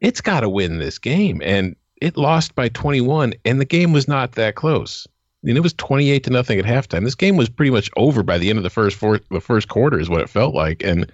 it's 0.00 0.20
got 0.20 0.40
to 0.40 0.48
win 0.48 0.78
this 0.78 0.98
game. 0.98 1.42
And 1.44 1.74
it 2.00 2.16
lost 2.16 2.54
by 2.54 2.68
21, 2.68 3.34
and 3.44 3.60
the 3.60 3.64
game 3.64 3.92
was 3.92 4.06
not 4.06 4.32
that 4.32 4.54
close. 4.54 5.08
I 5.44 5.46
mean, 5.46 5.58
it 5.58 5.62
was 5.62 5.74
28 5.74 6.24
to 6.24 6.30
nothing 6.30 6.58
at 6.58 6.64
halftime. 6.64 7.04
This 7.04 7.14
game 7.14 7.36
was 7.36 7.50
pretty 7.50 7.70
much 7.70 7.90
over 7.98 8.22
by 8.22 8.38
the 8.38 8.48
end 8.48 8.56
of 8.56 8.62
the 8.62 8.70
first 8.70 8.96
four, 8.96 9.20
the 9.30 9.42
first 9.42 9.68
quarter 9.68 10.00
is 10.00 10.08
what 10.08 10.22
it 10.22 10.30
felt 10.30 10.54
like. 10.54 10.82
And 10.82 11.10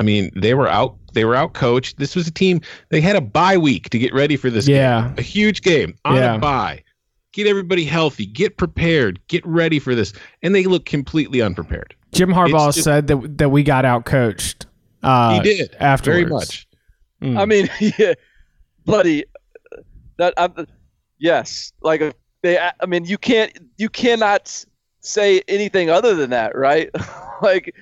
I 0.00 0.04
mean, 0.04 0.30
they 0.34 0.54
were 0.54 0.66
out 0.68 0.96
they 1.12 1.26
were 1.26 1.34
out 1.36 1.52
coached. 1.52 1.98
This 1.98 2.16
was 2.16 2.26
a 2.26 2.30
team 2.30 2.62
they 2.88 3.02
had 3.02 3.14
a 3.14 3.20
bye 3.20 3.58
week 3.58 3.90
to 3.90 3.98
get 3.98 4.14
ready 4.14 4.36
for 4.38 4.48
this 4.48 4.66
Yeah. 4.66 5.08
game. 5.08 5.14
A 5.18 5.22
huge 5.22 5.60
game 5.60 5.94
on 6.06 6.16
Yeah. 6.16 6.36
a 6.36 6.38
bye. 6.38 6.82
get 7.34 7.46
everybody 7.46 7.84
healthy, 7.84 8.24
get 8.26 8.56
prepared, 8.58 9.18
get 9.28 9.44
ready 9.46 9.78
for 9.78 9.94
this, 9.94 10.12
and 10.42 10.54
they 10.54 10.64
look 10.64 10.84
completely 10.86 11.40
unprepared. 11.42 11.94
Jim 12.12 12.30
Harbaugh 12.30 12.72
just- 12.74 12.84
said 12.84 13.06
that 13.08 13.36
that 13.38 13.50
we 13.50 13.62
got 13.62 13.84
out 13.84 14.04
coached. 14.06 14.64
Uh, 15.02 15.34
he 15.34 15.40
did 15.40 15.76
afterwards. 15.78 16.18
very 16.20 16.30
much. 16.30 16.66
Mm. 17.22 17.38
I 17.38 17.44
mean, 17.44 17.68
yeah, 17.98 18.14
buddy, 18.86 19.24
that 20.18 20.32
I'm, 20.38 20.66
yes, 21.18 21.72
like 21.82 22.00
uh, 22.02 22.12
they. 22.42 22.58
I 22.58 22.86
mean, 22.86 23.04
you 23.04 23.18
can't, 23.18 23.56
you 23.78 23.88
cannot 23.88 24.64
say 25.00 25.42
anything 25.48 25.90
other 25.90 26.14
than 26.14 26.30
that, 26.30 26.56
right? 26.56 26.90
like 27.42 27.74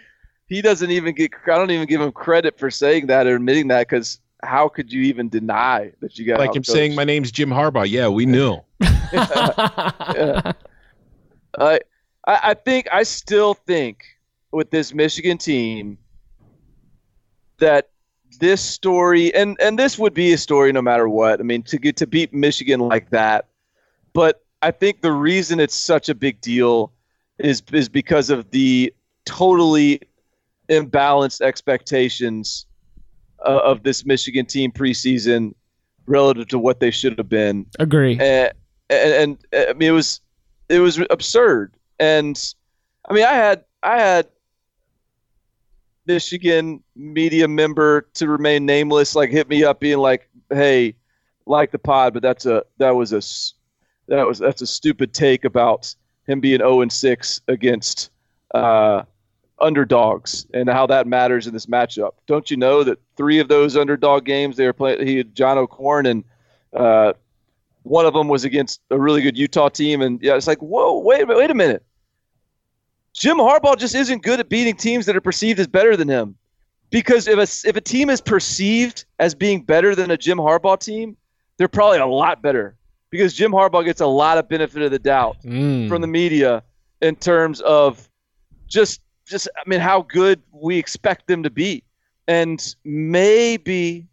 he 0.47 0.63
doesn't 0.63 0.91
even 0.91 1.15
get. 1.15 1.33
I 1.47 1.57
don't 1.57 1.71
even 1.71 1.87
give 1.87 2.01
him 2.01 2.13
credit 2.13 2.59
for 2.59 2.71
saying 2.71 3.07
that 3.07 3.27
or 3.27 3.37
admitting 3.37 3.69
that 3.69 3.89
because 3.89 4.21
how 4.43 4.69
could 4.69 4.93
you 4.93 5.03
even 5.03 5.29
deny 5.29 5.93
that 6.01 6.19
you 6.19 6.27
got 6.27 6.39
Like 6.39 6.55
him 6.55 6.65
saying, 6.65 6.95
"My 6.95 7.05
name's 7.05 7.31
Jim 7.31 7.51
Harbaugh." 7.51 7.89
Yeah, 7.89 8.09
we 8.09 8.27
knew. 8.27 8.59
Yeah. 9.13 10.53
I, 11.59 11.81
I 12.27 12.39
I 12.43 12.55
think 12.55 12.87
I 12.93 13.03
still 13.03 13.55
think 13.55 14.05
with 14.53 14.71
this 14.71 14.95
Michigan 14.95 15.37
team 15.37 15.99
that 17.59 17.91
this 18.39 18.61
story 18.61 19.35
and 19.35 19.57
and 19.61 19.79
this 19.79 19.99
would 19.99 20.15
be 20.15 20.33
a 20.33 20.39
story 20.39 20.73
no 20.73 20.81
matter 20.81 21.09
what. 21.09 21.41
I 21.41 21.43
mean 21.43 21.63
to 21.65 21.79
get 21.79 21.97
to 21.99 22.07
beat 22.07 22.33
Michigan 22.33 22.81
like 22.81 23.11
that. 23.11 23.47
But 24.13 24.43
I 24.63 24.71
think 24.71 25.01
the 25.01 25.13
reason 25.13 25.61
it's 25.61 25.75
such 25.75 26.09
a 26.09 26.15
big 26.15 26.41
deal 26.41 26.93
is 27.39 27.63
is 27.73 27.89
because 27.89 28.31
of 28.31 28.51
the 28.51 28.93
totally 29.25 30.01
imbalanced 30.69 31.41
expectations 31.41 32.67
uh, 33.45 33.61
of 33.65 33.83
this 33.83 34.05
Michigan 34.05 34.47
team 34.47 34.71
preseason 34.71 35.55
relative 36.07 36.49
to 36.49 36.59
what 36.59 36.81
they 36.81 36.91
should 36.91 37.17
have 37.19 37.29
been 37.29 37.67
Agree. 37.79 38.19
and, 38.19 38.53
and, 38.89 39.39
and 39.53 39.69
I 39.71 39.73
mean 39.73 39.89
it 39.89 39.93
was 39.93 40.21
it 40.69 40.81
was 40.81 41.01
absurd. 41.11 41.75
And 41.99 42.55
I 43.09 43.15
mean 43.15 43.25
I 43.25 43.33
had 43.33 43.65
I 43.83 43.99
had 44.01 44.29
Michigan 46.07 46.83
media 46.97 47.49
member 47.49 48.09
to 48.15 48.29
remain 48.29 48.67
nameless 48.67 49.15
like 49.15 49.31
hit 49.31 49.49
me 49.49 49.65
up 49.65 49.81
being 49.81 49.99
like, 49.99 50.29
"Hey, 50.51 50.97
like 51.47 51.71
the 51.71 51.79
pod, 51.79 52.15
but 52.15 52.23
that's 52.23 52.47
a 52.47 52.65
that 52.79 52.91
was 52.91 53.13
a 53.13 53.23
that 54.09 54.27
was 54.27 54.39
that's 54.39 54.63
a 54.63 54.67
stupid 54.67 55.15
take 55.15 55.45
about 55.45 55.95
him 56.27 56.41
being 56.41 56.59
0 56.59 56.83
and 56.83 56.93
6 56.93 57.41
against 57.49 58.11
uh, 58.55 59.03
underdogs 59.61 60.47
and 60.55 60.69
how 60.69 60.87
that 60.87 61.07
matters 61.07 61.47
in 61.47 61.53
this 61.53 61.67
matchup. 61.67 62.13
Don't 62.27 62.51
you 62.51 62.57
know 62.57 62.83
that 62.85 62.99
three 63.17 63.39
of 63.39 63.49
those 63.49 63.77
underdog 63.77 64.25
games 64.25 64.57
they 64.57 64.67
were 64.67 64.73
playing 64.73 65.07
he 65.07 65.19
had 65.19 65.35
John 65.35 65.59
O'Korn 65.59 66.07
and 66.07 66.25
uh, 66.73 67.13
one 67.83 68.07
of 68.07 68.15
them 68.15 68.29
was 68.29 68.45
against 68.45 68.81
a 68.91 68.99
really 68.99 69.23
good 69.23 69.39
Utah 69.39 69.69
team, 69.69 70.03
and 70.03 70.21
yeah, 70.23 70.37
it's 70.37 70.47
like, 70.47 70.59
whoa, 70.59 70.99
wait, 70.99 71.27
wait 71.27 71.51
a 71.51 71.55
minute. 71.55 71.85
Jim 73.15 73.39
Harbaugh 73.39 73.77
just 73.77 73.95
isn't 73.95 74.23
good 74.23 74.39
at 74.39 74.49
beating 74.49 74.77
teams 74.77 75.07
that 75.07 75.17
are 75.17 75.21
perceived 75.21 75.59
as 75.59 75.67
better 75.67 75.97
than 75.97 76.09
him, 76.09 76.37
because 76.91 77.27
if 77.27 77.39
a 77.39 77.69
if 77.69 77.77
a 77.77 77.81
team 77.81 78.11
is 78.11 78.21
perceived 78.21 79.05
as 79.19 79.35
being 79.35 79.63
better 79.63 79.95
than 79.95 80.11
a 80.11 80.17
Jim 80.17 80.39
Harbaugh 80.39 80.79
team, 80.79 81.17
they're 81.57 81.69
probably 81.69 81.99
a 81.99 82.07
lot 82.07 82.43
better 82.43 82.77
because 83.11 83.35
Jim 83.35 83.53
Harbaugh 83.53 83.85
gets 83.85 84.01
a 84.01 84.07
lot 84.07 84.39
of 84.39 84.49
benefit 84.49 84.83
of 84.83 84.91
the 84.91 84.99
doubt 84.99 85.37
Mm. 85.45 85.89
from 85.89 86.01
the 86.01 86.07
media 86.07 86.63
in 87.01 87.17
terms 87.17 87.61
of 87.63 88.09
just 88.67 89.01
just 89.27 89.49
I 89.57 89.69
mean 89.69 89.81
how 89.81 90.03
good 90.03 90.41
we 90.53 90.79
expect 90.79 91.27
them 91.27 91.43
to 91.43 91.51
be, 91.51 91.83
and 92.27 92.75
maybe, 92.85 94.07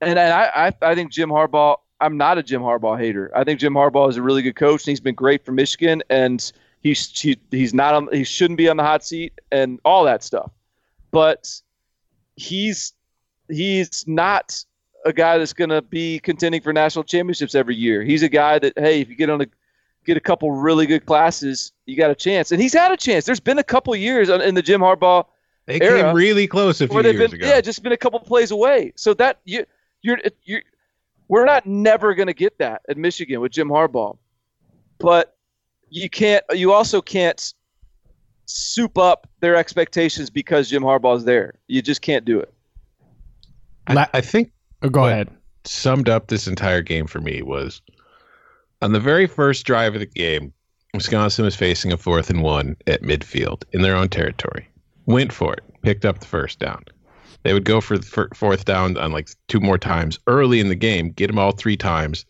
and 0.00 0.18
I 0.18 0.68
I, 0.68 0.72
I 0.90 0.94
think 0.94 1.10
Jim 1.12 1.30
Harbaugh. 1.30 1.76
I'm 2.00 2.16
not 2.18 2.36
a 2.38 2.42
Jim 2.42 2.60
Harbaugh 2.60 2.98
hater. 2.98 3.30
I 3.34 3.44
think 3.44 3.60
Jim 3.60 3.72
Harbaugh 3.72 4.10
is 4.10 4.16
a 4.16 4.22
really 4.22 4.42
good 4.42 4.56
coach, 4.56 4.82
and 4.82 4.88
he's 4.88 5.00
been 5.00 5.14
great 5.14 5.44
for 5.44 5.52
Michigan, 5.52 6.02
and 6.10 6.52
he's 6.80 7.18
he, 7.18 7.38
he's 7.50 7.72
not 7.72 7.94
on 7.94 8.08
he 8.12 8.24
shouldn't 8.24 8.58
be 8.58 8.68
on 8.68 8.76
the 8.76 8.82
hot 8.82 9.04
seat 9.04 9.32
and 9.52 9.80
all 9.84 10.04
that 10.04 10.22
stuff, 10.22 10.50
but 11.12 11.48
he's 12.36 12.92
he's 13.48 14.04
not 14.06 14.62
a 15.04 15.12
guy 15.12 15.38
that's 15.38 15.52
going 15.52 15.70
to 15.70 15.82
be 15.82 16.18
contending 16.20 16.60
for 16.60 16.72
national 16.72 17.04
championships 17.04 17.54
every 17.54 17.74
year. 17.76 18.02
He's 18.02 18.22
a 18.22 18.28
guy 18.28 18.58
that 18.58 18.72
hey, 18.78 19.00
if 19.00 19.08
you 19.08 19.16
get 19.16 19.30
on 19.30 19.40
a 19.40 19.46
get 20.04 20.16
a 20.16 20.20
couple 20.20 20.50
really 20.52 20.86
good 20.86 21.06
classes, 21.06 21.72
you 21.86 21.96
got 21.96 22.10
a 22.10 22.14
chance. 22.14 22.52
And 22.52 22.60
he's 22.60 22.72
had 22.72 22.92
a 22.92 22.96
chance. 22.96 23.24
There's 23.24 23.40
been 23.40 23.58
a 23.58 23.64
couple 23.64 23.94
years 23.96 24.28
in 24.28 24.54
the 24.54 24.62
Jim 24.62 24.80
Harbaugh 24.80 25.26
They 25.66 25.80
Era, 25.80 26.02
came 26.02 26.14
really 26.14 26.46
close 26.46 26.80
a 26.80 26.88
few 26.88 27.00
years 27.02 27.16
been 27.16 27.34
ago. 27.34 27.46
yeah, 27.46 27.60
just 27.60 27.82
been 27.82 27.92
a 27.92 27.96
couple 27.96 28.20
plays 28.20 28.50
away. 28.50 28.92
So 28.96 29.14
that 29.14 29.40
you 29.44 29.64
you're 30.02 30.18
you're 30.44 30.62
we're 31.28 31.46
not 31.46 31.66
never 31.66 32.14
going 32.14 32.26
to 32.26 32.34
get 32.34 32.58
that 32.58 32.82
at 32.88 32.96
Michigan 32.96 33.40
with 33.40 33.52
Jim 33.52 33.68
Harbaugh. 33.68 34.16
But 34.98 35.36
you 35.88 36.10
can't 36.10 36.44
you 36.52 36.72
also 36.72 37.00
can't 37.00 37.54
soup 38.46 38.98
up 38.98 39.26
their 39.40 39.56
expectations 39.56 40.28
because 40.30 40.68
Jim 40.68 40.82
Harbaugh's 40.82 41.24
there. 41.24 41.54
You 41.66 41.82
just 41.82 42.02
can't 42.02 42.24
do 42.24 42.40
it. 42.40 42.52
I, 43.86 44.06
I 44.14 44.20
think 44.20 44.52
Oh, 44.84 44.90
go 44.90 45.00
What? 45.00 45.12
ahead. 45.12 45.30
summed 45.64 46.08
up 46.10 46.26
this 46.28 46.46
entire 46.46 46.82
game 46.82 47.06
for 47.06 47.20
me 47.20 47.40
was 47.40 47.80
on 48.82 48.92
the 48.92 49.00
very 49.00 49.26
first 49.26 49.64
drive 49.64 49.94
of 49.94 50.00
the 50.00 50.06
game, 50.06 50.52
Wisconsin 50.92 51.46
was 51.46 51.56
facing 51.56 51.90
a 51.90 51.96
fourth 51.96 52.28
and 52.28 52.42
one 52.42 52.76
at 52.86 53.02
midfield 53.02 53.64
in 53.72 53.80
their 53.80 53.96
own 53.96 54.10
territory. 54.10 54.68
Went 55.06 55.32
for 55.32 55.54
it, 55.54 55.64
picked 55.82 56.04
up 56.04 56.18
the 56.20 56.26
first 56.26 56.58
down. 56.58 56.84
They 57.44 57.54
would 57.54 57.64
go 57.64 57.80
for 57.80 57.96
the 57.96 58.28
fourth 58.34 58.66
down 58.66 58.98
on 58.98 59.10
like 59.10 59.30
two 59.48 59.58
more 59.58 59.78
times 59.78 60.18
early 60.26 60.60
in 60.60 60.68
the 60.68 60.74
game, 60.74 61.10
get 61.12 61.28
them 61.28 61.38
all 61.38 61.52
three 61.52 61.76
times, 61.78 62.26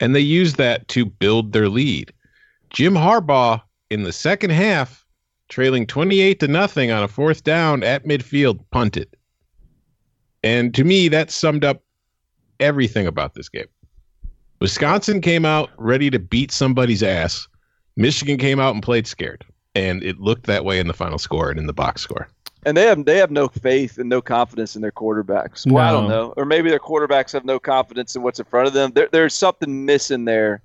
and 0.00 0.14
they 0.16 0.20
used 0.20 0.56
that 0.56 0.88
to 0.88 1.04
build 1.04 1.52
their 1.52 1.68
lead. 1.68 2.12
Jim 2.70 2.94
Harbaugh 2.94 3.60
in 3.90 4.02
the 4.02 4.12
second 4.12 4.50
half, 4.50 5.04
trailing 5.48 5.86
28 5.86 6.40
to 6.40 6.48
nothing 6.48 6.90
on 6.90 7.02
a 7.02 7.08
fourth 7.08 7.44
down 7.44 7.82
at 7.82 8.04
midfield, 8.04 8.60
punted. 8.70 9.08
And 10.42 10.74
to 10.74 10.84
me, 10.84 11.08
that 11.08 11.30
summed 11.30 11.64
up 11.64 11.82
everything 12.60 13.06
about 13.06 13.34
this 13.34 13.48
game. 13.48 13.66
Wisconsin 14.60 15.20
came 15.20 15.44
out 15.44 15.70
ready 15.78 16.10
to 16.10 16.18
beat 16.18 16.50
somebody's 16.50 17.02
ass. 17.02 17.46
Michigan 17.96 18.38
came 18.38 18.58
out 18.58 18.74
and 18.74 18.82
played 18.82 19.06
scared. 19.06 19.44
And 19.74 20.02
it 20.02 20.18
looked 20.18 20.46
that 20.46 20.64
way 20.64 20.80
in 20.80 20.88
the 20.88 20.94
final 20.94 21.18
score 21.18 21.50
and 21.50 21.58
in 21.58 21.66
the 21.66 21.72
box 21.72 22.02
score. 22.02 22.28
And 22.66 22.76
they 22.76 22.86
have 22.86 23.04
they 23.04 23.18
have 23.18 23.30
no 23.30 23.46
faith 23.46 23.98
and 23.98 24.08
no 24.08 24.20
confidence 24.20 24.74
in 24.74 24.82
their 24.82 24.90
quarterbacks. 24.90 25.70
Well, 25.70 25.84
I 25.84 25.92
don't 25.92 26.08
know, 26.08 26.34
or 26.36 26.44
maybe 26.44 26.70
their 26.70 26.80
quarterbacks 26.80 27.32
have 27.32 27.44
no 27.44 27.60
confidence 27.60 28.16
in 28.16 28.22
what's 28.22 28.40
in 28.40 28.46
front 28.46 28.66
of 28.66 28.74
them. 28.74 28.90
There, 28.92 29.08
there's 29.12 29.34
something 29.34 29.86
missing 29.86 30.24
there 30.24 30.62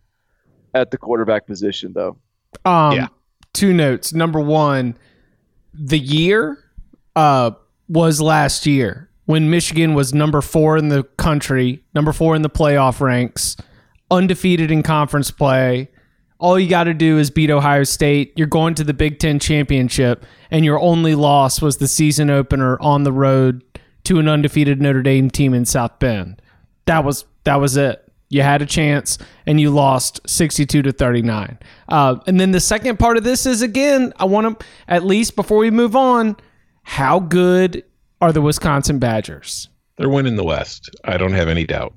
at 0.73 0.89
the 0.89 0.97
quarterback 0.97 1.45
position, 1.45 1.93
though. 1.93 2.17
Um, 2.65 2.93
Yeah. 2.93 3.07
Two 3.53 3.73
notes. 3.73 4.11
Number 4.13 4.39
one, 4.39 4.97
the 5.73 5.99
year 5.99 6.57
uh, 7.15 7.51
was 7.87 8.19
last 8.19 8.65
year 8.65 9.11
when 9.25 9.49
Michigan 9.49 9.93
was 9.93 10.13
number 10.13 10.41
four 10.41 10.77
in 10.77 10.89
the 10.89 11.03
country, 11.17 11.83
number 11.93 12.11
four 12.11 12.35
in 12.35 12.41
the 12.41 12.49
playoff 12.49 12.99
ranks, 12.99 13.55
undefeated 14.11 14.71
in 14.71 14.83
conference 14.83 15.31
play. 15.31 15.89
All 16.39 16.59
you 16.59 16.69
got 16.69 16.85
to 16.85 16.93
do 16.93 17.17
is 17.17 17.29
beat 17.29 17.49
Ohio 17.49 17.83
State. 17.83 18.33
You're 18.35 18.47
going 18.47 18.75
to 18.75 18.83
the 18.83 18.93
Big 18.93 19.19
Ten 19.19 19.39
championship, 19.39 20.25
and 20.51 20.65
your 20.65 20.79
only 20.79 21.15
loss 21.15 21.61
was 21.61 21.77
the 21.77 21.87
season 21.87 22.29
opener 22.29 22.77
on 22.81 23.03
the 23.03 23.13
road 23.13 23.63
to 24.03 24.19
an 24.19 24.27
undefeated 24.27 24.81
Notre 24.81 25.01
Dame 25.01 25.29
team 25.29 25.53
in 25.53 25.65
South 25.65 25.99
Bend. 25.99 26.41
That 26.85 27.05
was 27.05 27.25
that 27.45 27.61
was 27.61 27.77
it. 27.77 27.99
You 28.29 28.41
had 28.41 28.61
a 28.61 28.65
chance 28.65 29.19
and 29.45 29.61
you 29.61 29.69
lost 29.69 30.19
62 30.27 30.81
to 30.81 30.91
39. 30.91 31.59
Uh, 31.87 32.15
and 32.25 32.39
then 32.39 32.51
the 32.51 32.59
second 32.59 32.97
part 32.97 33.15
of 33.15 33.23
this 33.23 33.45
is 33.45 33.61
again, 33.61 34.11
I 34.17 34.25
want 34.25 34.59
to 34.59 34.65
at 34.87 35.05
least 35.05 35.35
before 35.35 35.59
we 35.59 35.69
move 35.69 35.95
on, 35.95 36.35
how 36.81 37.19
good 37.19 37.83
are 38.23 38.31
the 38.31 38.41
Wisconsin 38.41 38.99
Badgers? 38.99 39.67
They're 39.97 40.07
winning 40.07 40.37
the 40.37 40.45
West. 40.45 40.89
I 41.03 41.17
don't 41.17 41.33
have 41.33 41.49
any 41.49 41.65
doubt. 41.65 41.93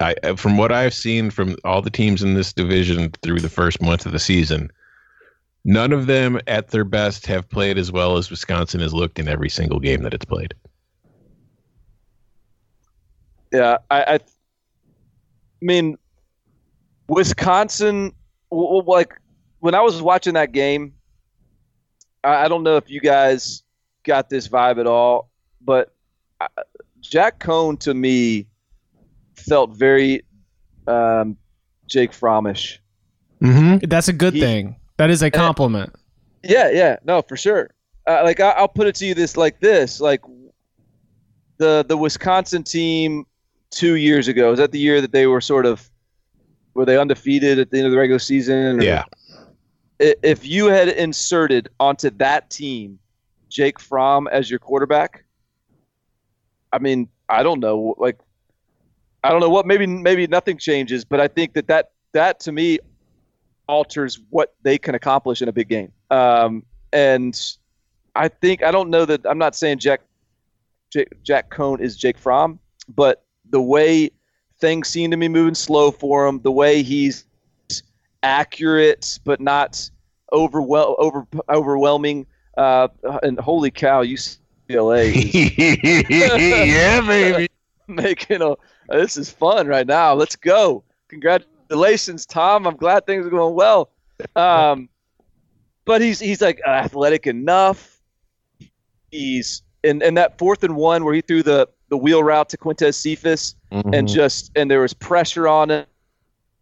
I, 0.00 0.14
uh, 0.22 0.36
from 0.36 0.56
what 0.56 0.70
I've 0.70 0.94
seen 0.94 1.28
from 1.32 1.56
all 1.64 1.82
the 1.82 1.90
teams 1.90 2.22
in 2.22 2.34
this 2.34 2.52
division 2.52 3.10
through 3.22 3.40
the 3.40 3.48
first 3.48 3.82
month 3.82 4.06
of 4.06 4.12
the 4.12 4.20
season, 4.20 4.70
none 5.64 5.92
of 5.92 6.06
them 6.06 6.38
at 6.46 6.68
their 6.68 6.84
best 6.84 7.26
have 7.26 7.48
played 7.48 7.78
as 7.78 7.90
well 7.90 8.16
as 8.16 8.30
Wisconsin 8.30 8.78
has 8.78 8.94
looked 8.94 9.18
in 9.18 9.26
every 9.26 9.48
single 9.48 9.80
game 9.80 10.02
that 10.04 10.14
it's 10.14 10.24
played. 10.24 10.54
Yeah, 13.52 13.78
I, 13.90 14.02
I, 14.02 14.14
I 14.14 14.20
mean, 15.60 15.98
Wisconsin. 17.08 18.12
w- 18.52 18.68
w- 18.68 18.84
Like 18.88 19.14
when 19.58 19.74
I 19.74 19.80
was 19.80 20.00
watching 20.00 20.34
that 20.34 20.52
game, 20.52 20.94
I, 22.22 22.44
I 22.44 22.48
don't 22.48 22.62
know 22.62 22.76
if 22.76 22.88
you 22.88 23.00
guys 23.00 23.64
got 24.04 24.28
this 24.30 24.48
vibe 24.48 24.78
at 24.78 24.86
all, 24.86 25.30
but 25.60 25.92
I, 26.40 26.46
Jack 27.00 27.38
Coan 27.38 27.78
to 27.80 27.94
me 27.94 28.46
felt 29.36 29.76
very 29.76 30.22
um, 30.86 31.36
Jake 31.86 32.12
Fromish. 32.12 32.78
Mm-hmm. 33.42 33.86
That's 33.88 34.08
a 34.08 34.12
good 34.12 34.34
He- 34.34 34.40
thing. 34.40 34.76
That 34.98 35.08
is 35.10 35.22
a 35.22 35.30
compliment. 35.30 35.94
Yeah, 36.42 36.70
yeah, 36.70 36.96
no, 37.04 37.22
for 37.22 37.36
sure. 37.36 37.70
Uh, 38.06 38.20
like 38.24 38.38
I, 38.40 38.50
I'll 38.50 38.68
put 38.68 38.86
it 38.86 38.94
to 38.96 39.06
you 39.06 39.14
this 39.14 39.36
like 39.36 39.60
this: 39.60 40.00
like 40.00 40.20
the 41.58 41.84
the 41.88 41.96
Wisconsin 41.96 42.62
team 42.62 43.24
two 43.70 43.94
years 43.94 44.28
ago. 44.28 44.52
Is 44.52 44.58
that 44.58 44.72
the 44.72 44.78
year 44.78 45.00
that 45.00 45.12
they 45.12 45.26
were 45.26 45.40
sort 45.40 45.64
of 45.66 45.88
were 46.74 46.84
they 46.84 46.98
undefeated 46.98 47.58
at 47.58 47.70
the 47.70 47.78
end 47.78 47.86
of 47.86 47.92
the 47.92 47.98
regular 47.98 48.18
season? 48.18 48.80
Or- 48.80 48.82
Yeah. 48.82 49.04
if 49.98 50.46
you 50.46 50.66
had 50.66 50.88
inserted 50.88 51.68
onto 51.78 52.10
that 52.10 52.48
team 52.50 52.98
Jake 53.50 53.78
Fromm 53.78 54.28
as 54.28 54.48
your 54.48 54.58
quarterback, 54.58 55.24
I 56.72 56.78
mean, 56.78 57.08
I 57.28 57.42
don't 57.42 57.60
know, 57.60 57.94
like, 57.98 58.18
I 59.22 59.30
don't 59.30 59.40
know 59.40 59.50
what. 59.50 59.66
Maybe 59.66 59.86
maybe 59.86 60.26
nothing 60.26 60.56
changes, 60.56 61.04
but 61.04 61.20
I 61.20 61.28
think 61.28 61.52
that 61.52 61.66
that 61.66 61.90
that 62.12 62.40
to 62.40 62.52
me 62.52 62.78
alters 63.68 64.18
what 64.30 64.54
they 64.62 64.78
can 64.78 64.94
accomplish 64.94 65.42
in 65.42 65.48
a 65.48 65.52
big 65.52 65.68
game. 65.68 65.92
Um, 66.10 66.64
and 66.92 67.38
I 68.16 68.28
think 68.28 68.62
I 68.62 68.70
don't 68.70 68.88
know 68.88 69.04
that 69.04 69.20
I'm 69.26 69.38
not 69.38 69.54
saying 69.54 69.78
Jack 69.78 70.00
Jack, 70.90 71.08
Jack 71.22 71.50
Coan 71.50 71.80
is 71.80 71.96
Jake 71.96 72.18
Fromm, 72.18 72.58
but 72.94 73.24
the 73.50 73.60
way 73.60 74.10
things 74.58 74.88
seem 74.88 75.10
to 75.10 75.16
be 75.16 75.28
moving 75.28 75.54
slow 75.54 75.90
for 75.90 76.26
him, 76.26 76.40
the 76.40 76.50
way 76.50 76.82
he's 76.82 77.26
accurate 78.22 79.18
but 79.24 79.40
not 79.40 79.90
overwhel- 80.32 80.96
over 80.98 81.26
overwhelming. 81.48 82.26
Uh, 82.56 82.88
and 83.22 83.38
holy 83.38 83.70
cow, 83.70 84.02
UCLA 84.02 84.38
yeah, 86.08 87.00
baby. 87.00 87.48
making 87.88 88.42
a. 88.42 88.54
This 88.88 89.16
is 89.16 89.30
fun 89.30 89.66
right 89.66 89.86
now. 89.86 90.14
Let's 90.14 90.36
go! 90.36 90.82
Congratulations, 91.08 92.26
Tom. 92.26 92.66
I'm 92.66 92.76
glad 92.76 93.06
things 93.06 93.26
are 93.26 93.30
going 93.30 93.54
well. 93.54 93.90
Um, 94.36 94.88
but 95.84 96.00
he's 96.00 96.18
he's 96.20 96.40
like 96.40 96.60
athletic 96.66 97.26
enough. 97.26 98.00
He's 99.10 99.62
in 99.82 100.02
in 100.02 100.14
that 100.14 100.38
fourth 100.38 100.62
and 100.64 100.76
one 100.76 101.04
where 101.04 101.14
he 101.14 101.20
threw 101.20 101.42
the 101.42 101.68
the 101.88 101.96
wheel 101.96 102.22
route 102.22 102.48
to 102.50 102.56
Quintez 102.58 102.94
Cephus 102.94 103.54
Mm-hmm. 103.72 103.94
and 103.94 104.08
just 104.08 104.50
and 104.56 104.68
there 104.68 104.80
was 104.80 104.92
pressure 104.92 105.46
on 105.46 105.70
him 105.70 105.86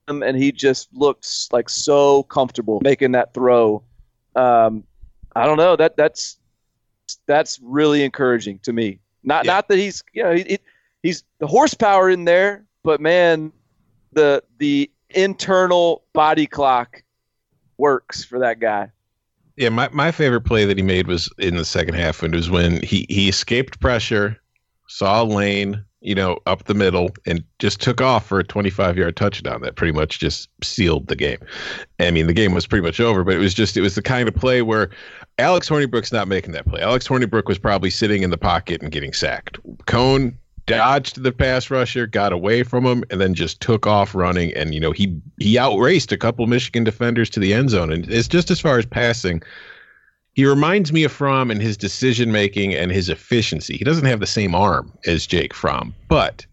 and 0.09 0.37
he 0.37 0.53
just 0.53 0.93
looked 0.93 1.27
like 1.53 1.71
so 1.71 2.25
comfortable 2.25 2.81
making 2.85 3.13
that 3.13 3.33
throw 3.33 3.83
um, 4.37 4.85
i 5.37 5.45
don't 5.47 5.57
know. 5.57 5.77
That 5.77 5.97
that's 5.97 6.39
that's 7.27 7.59
really 7.63 8.05
encouraging 8.05 8.59
to 8.61 8.73
me. 8.73 8.99
Not 9.25 9.45
Yeah. 9.45 9.53
not 9.53 9.69
that 9.69 9.79
he's 9.79 10.03
you 10.13 10.23
know 10.23 10.35
he, 10.35 10.43
he- 10.45 10.59
he's 11.03 11.25
the 11.39 11.47
horsepower 11.47 12.11
in 12.11 12.25
there 12.25 12.65
but 12.83 13.01
man 13.01 13.53
the 14.13 14.43
the 14.59 14.91
internal 15.11 16.05
body 16.13 16.47
clock 16.47 17.03
works 17.77 18.25
for 18.25 18.39
that 18.41 18.59
guy. 18.61 18.91
Yeah, 19.57 19.71
my, 19.71 19.89
my 19.93 20.13
favorite 20.13 20.43
play 20.43 20.65
that 20.67 20.77
he 20.77 20.83
made 20.85 21.07
was 21.09 21.29
in 21.39 21.57
the 21.57 21.65
second 21.65 21.95
half, 21.95 22.23
and 22.23 22.33
it 22.33 22.37
was 22.37 22.49
when 22.51 22.81
he, 22.83 23.07
he 23.09 23.29
escaped 23.29 23.81
pressure, 23.81 24.37
saw 24.87 25.23
a 25.23 25.25
lane, 25.25 25.85
you 26.01 26.15
know, 26.15 26.39
up 26.47 26.65
the 26.65 26.75
middle, 26.75 27.11
and 27.27 27.43
just 27.59 27.81
took 27.81 28.01
off 28.01 28.27
for 28.27 28.39
a 28.39 28.45
25 28.45 28.97
yard 28.97 29.17
touchdown 29.17 29.63
that 29.63 29.77
pretty 29.77 29.93
much 29.93 30.19
just 30.19 30.49
sealed 30.63 31.09
the 31.09 31.17
game. 31.17 31.39
I 31.99 32.11
mean, 32.11 32.27
the 32.27 32.33
game 32.33 32.55
was 32.55 32.67
pretty 32.67 32.85
much 32.85 33.01
over, 33.01 33.25
but 33.25 33.35
it 33.35 33.39
was 33.39 33.55
just, 33.55 33.77
it 33.77 33.81
was 33.81 33.95
the 33.95 34.03
kind 34.03 34.29
of 34.29 34.35
play 34.35 34.63
where 34.63 34.91
Alex 35.39 35.69
Hornibrook's 35.69 36.13
not 36.13 36.29
making 36.29 36.53
that 36.53 36.67
play. 36.67 36.81
Alex 36.81 37.09
Hornibrook 37.09 37.47
was 37.47 37.59
probably 37.59 37.91
sitting 37.91 38.23
in 38.23 38.31
the 38.31 38.39
pocket 38.39 38.83
and 38.83 38.93
getting 38.93 39.13
sacked. 39.13 39.59
Coan 39.87 40.35
dodged 40.69 41.23
the 41.23 41.33
pass 41.33 41.71
rusher, 41.71 42.07
got 42.07 42.33
away 42.33 42.63
from 42.63 42.85
him, 42.85 43.03
and 43.11 43.21
then 43.21 43.35
just 43.35 43.61
took 43.61 43.87
off 43.87 44.15
running. 44.15 44.53
And 44.55 44.75
you 44.75 44.81
know 44.81 44.93
he 44.93 45.19
he 45.39 45.59
outraced 45.59 46.13
a 46.13 46.17
couple 46.17 46.47
Michigan 46.47 46.85
defenders 46.85 47.31
to 47.31 47.41
the 47.41 47.53
end 47.55 47.71
zone. 47.71 47.91
And 47.91 48.09
it's 48.09 48.29
just 48.29 48.51
as 48.51 48.61
far 48.61 48.79
as 48.79 48.87
passing, 48.87 49.43
he 50.39 50.47
reminds 50.47 50.93
me 50.93 51.03
of 51.03 51.11
Fromm 51.11 51.51
in 51.51 51.59
his 51.59 51.77
decision 51.77 52.31
making 52.31 52.73
and 52.73 52.93
his 52.93 53.09
efficiency. 53.09 53.77
He 53.77 53.83
doesn't 53.83 54.05
have 54.05 54.21
the 54.21 54.27
same 54.27 54.55
arm 54.55 54.97
as 55.05 55.27
Jake 55.27 55.53
Fromm, 55.53 55.93
but 56.07 56.47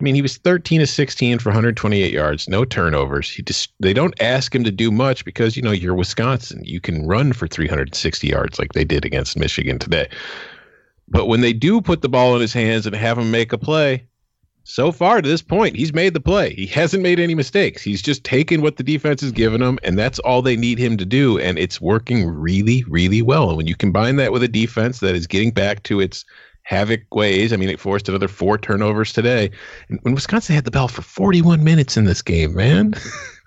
I 0.00 0.02
mean 0.02 0.16
he 0.16 0.22
was 0.22 0.38
13 0.38 0.80
to 0.80 0.88
16 0.88 1.38
for 1.38 1.50
128 1.50 2.12
yards, 2.12 2.48
no 2.48 2.64
turnovers. 2.64 3.30
He 3.30 3.44
just 3.44 3.72
they 3.78 3.92
don't 3.92 4.20
ask 4.20 4.52
him 4.52 4.64
to 4.64 4.72
do 4.72 4.90
much 4.90 5.24
because 5.24 5.56
you 5.56 5.62
know 5.62 5.70
you're 5.70 5.94
Wisconsin, 5.94 6.64
you 6.64 6.80
can 6.80 7.06
run 7.06 7.32
for 7.32 7.46
360 7.46 8.26
yards 8.26 8.58
like 8.58 8.72
they 8.72 8.82
did 8.82 9.04
against 9.04 9.38
Michigan 9.38 9.78
today. 9.78 10.08
But 11.06 11.26
when 11.26 11.40
they 11.40 11.52
do 11.52 11.80
put 11.80 12.02
the 12.02 12.08
ball 12.08 12.34
in 12.34 12.40
his 12.40 12.52
hands 12.52 12.86
and 12.86 12.96
have 12.96 13.18
him 13.18 13.30
make 13.30 13.52
a 13.52 13.58
play, 13.58 14.04
so 14.68 14.92
far 14.92 15.22
to 15.22 15.26
this 15.26 15.40
point, 15.40 15.76
he's 15.76 15.94
made 15.94 16.12
the 16.12 16.20
play. 16.20 16.52
He 16.52 16.66
hasn't 16.66 17.02
made 17.02 17.18
any 17.18 17.34
mistakes. 17.34 17.80
He's 17.80 18.02
just 18.02 18.22
taken 18.22 18.60
what 18.60 18.76
the 18.76 18.82
defense 18.82 19.22
has 19.22 19.32
given 19.32 19.62
him, 19.62 19.78
and 19.82 19.98
that's 19.98 20.18
all 20.18 20.42
they 20.42 20.56
need 20.56 20.78
him 20.78 20.98
to 20.98 21.06
do. 21.06 21.38
And 21.38 21.58
it's 21.58 21.80
working 21.80 22.26
really, 22.26 22.84
really 22.86 23.22
well. 23.22 23.48
And 23.48 23.56
when 23.56 23.66
you 23.66 23.74
combine 23.74 24.16
that 24.16 24.30
with 24.30 24.42
a 24.42 24.48
defense 24.48 25.00
that 25.00 25.14
is 25.14 25.26
getting 25.26 25.52
back 25.52 25.84
to 25.84 26.00
its 26.00 26.26
havoc 26.64 27.14
ways, 27.14 27.54
I 27.54 27.56
mean, 27.56 27.70
it 27.70 27.80
forced 27.80 28.10
another 28.10 28.28
four 28.28 28.58
turnovers 28.58 29.14
today. 29.14 29.50
And 29.88 30.00
when 30.02 30.14
Wisconsin 30.14 30.54
had 30.54 30.66
the 30.66 30.70
ball 30.70 30.88
for 30.88 31.00
41 31.00 31.64
minutes 31.64 31.96
in 31.96 32.04
this 32.04 32.20
game, 32.20 32.54
man. 32.54 32.92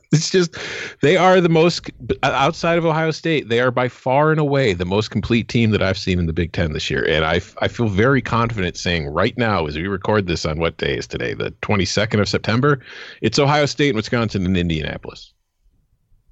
It's 0.12 0.30
just 0.30 0.56
they 1.00 1.16
are 1.16 1.40
the 1.40 1.48
most 1.48 1.90
outside 2.22 2.78
of 2.78 2.84
Ohio 2.84 3.10
State. 3.10 3.48
They 3.48 3.60
are 3.60 3.70
by 3.70 3.88
far 3.88 4.30
and 4.30 4.38
away 4.38 4.72
the 4.74 4.84
most 4.84 5.10
complete 5.10 5.48
team 5.48 5.70
that 5.70 5.82
I've 5.82 5.98
seen 5.98 6.18
in 6.18 6.26
the 6.26 6.32
Big 6.32 6.52
Ten 6.52 6.72
this 6.72 6.90
year, 6.90 7.04
and 7.08 7.24
I 7.24 7.40
I 7.60 7.68
feel 7.68 7.88
very 7.88 8.20
confident 8.20 8.76
saying 8.76 9.06
right 9.08 9.36
now 9.38 9.66
as 9.66 9.76
we 9.76 9.86
record 9.86 10.26
this 10.26 10.44
on 10.44 10.58
what 10.58 10.76
day 10.76 10.96
is 10.98 11.06
today, 11.06 11.34
the 11.34 11.50
22nd 11.62 12.20
of 12.20 12.28
September, 12.28 12.80
it's 13.22 13.38
Ohio 13.38 13.66
State, 13.66 13.88
and 13.90 13.96
Wisconsin, 13.96 14.44
and 14.46 14.56
Indianapolis. 14.56 15.32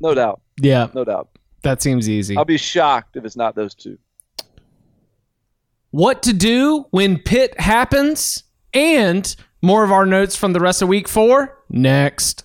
no 0.00 0.14
doubt 0.14 0.40
Yeah, 0.60 0.88
no 0.94 1.04
doubt 1.04 1.28
that 1.62 1.82
seems 1.82 2.08
easy. 2.08 2.36
i'll 2.36 2.44
be 2.44 2.56
shocked 2.56 3.16
if 3.16 3.24
it's 3.24 3.36
not 3.36 3.54
those 3.54 3.74
two 3.74 3.98
what 5.90 6.22
to 6.22 6.32
do 6.32 6.86
when 6.90 7.18
Pitt 7.18 7.58
happens, 7.60 8.44
and 8.72 9.34
more 9.62 9.82
of 9.84 9.90
our 9.90 10.06
notes 10.06 10.36
from 10.36 10.52
the 10.52 10.60
rest 10.60 10.82
of 10.82 10.88
week 10.88 11.08
four 11.08 11.58
next. 11.68 12.44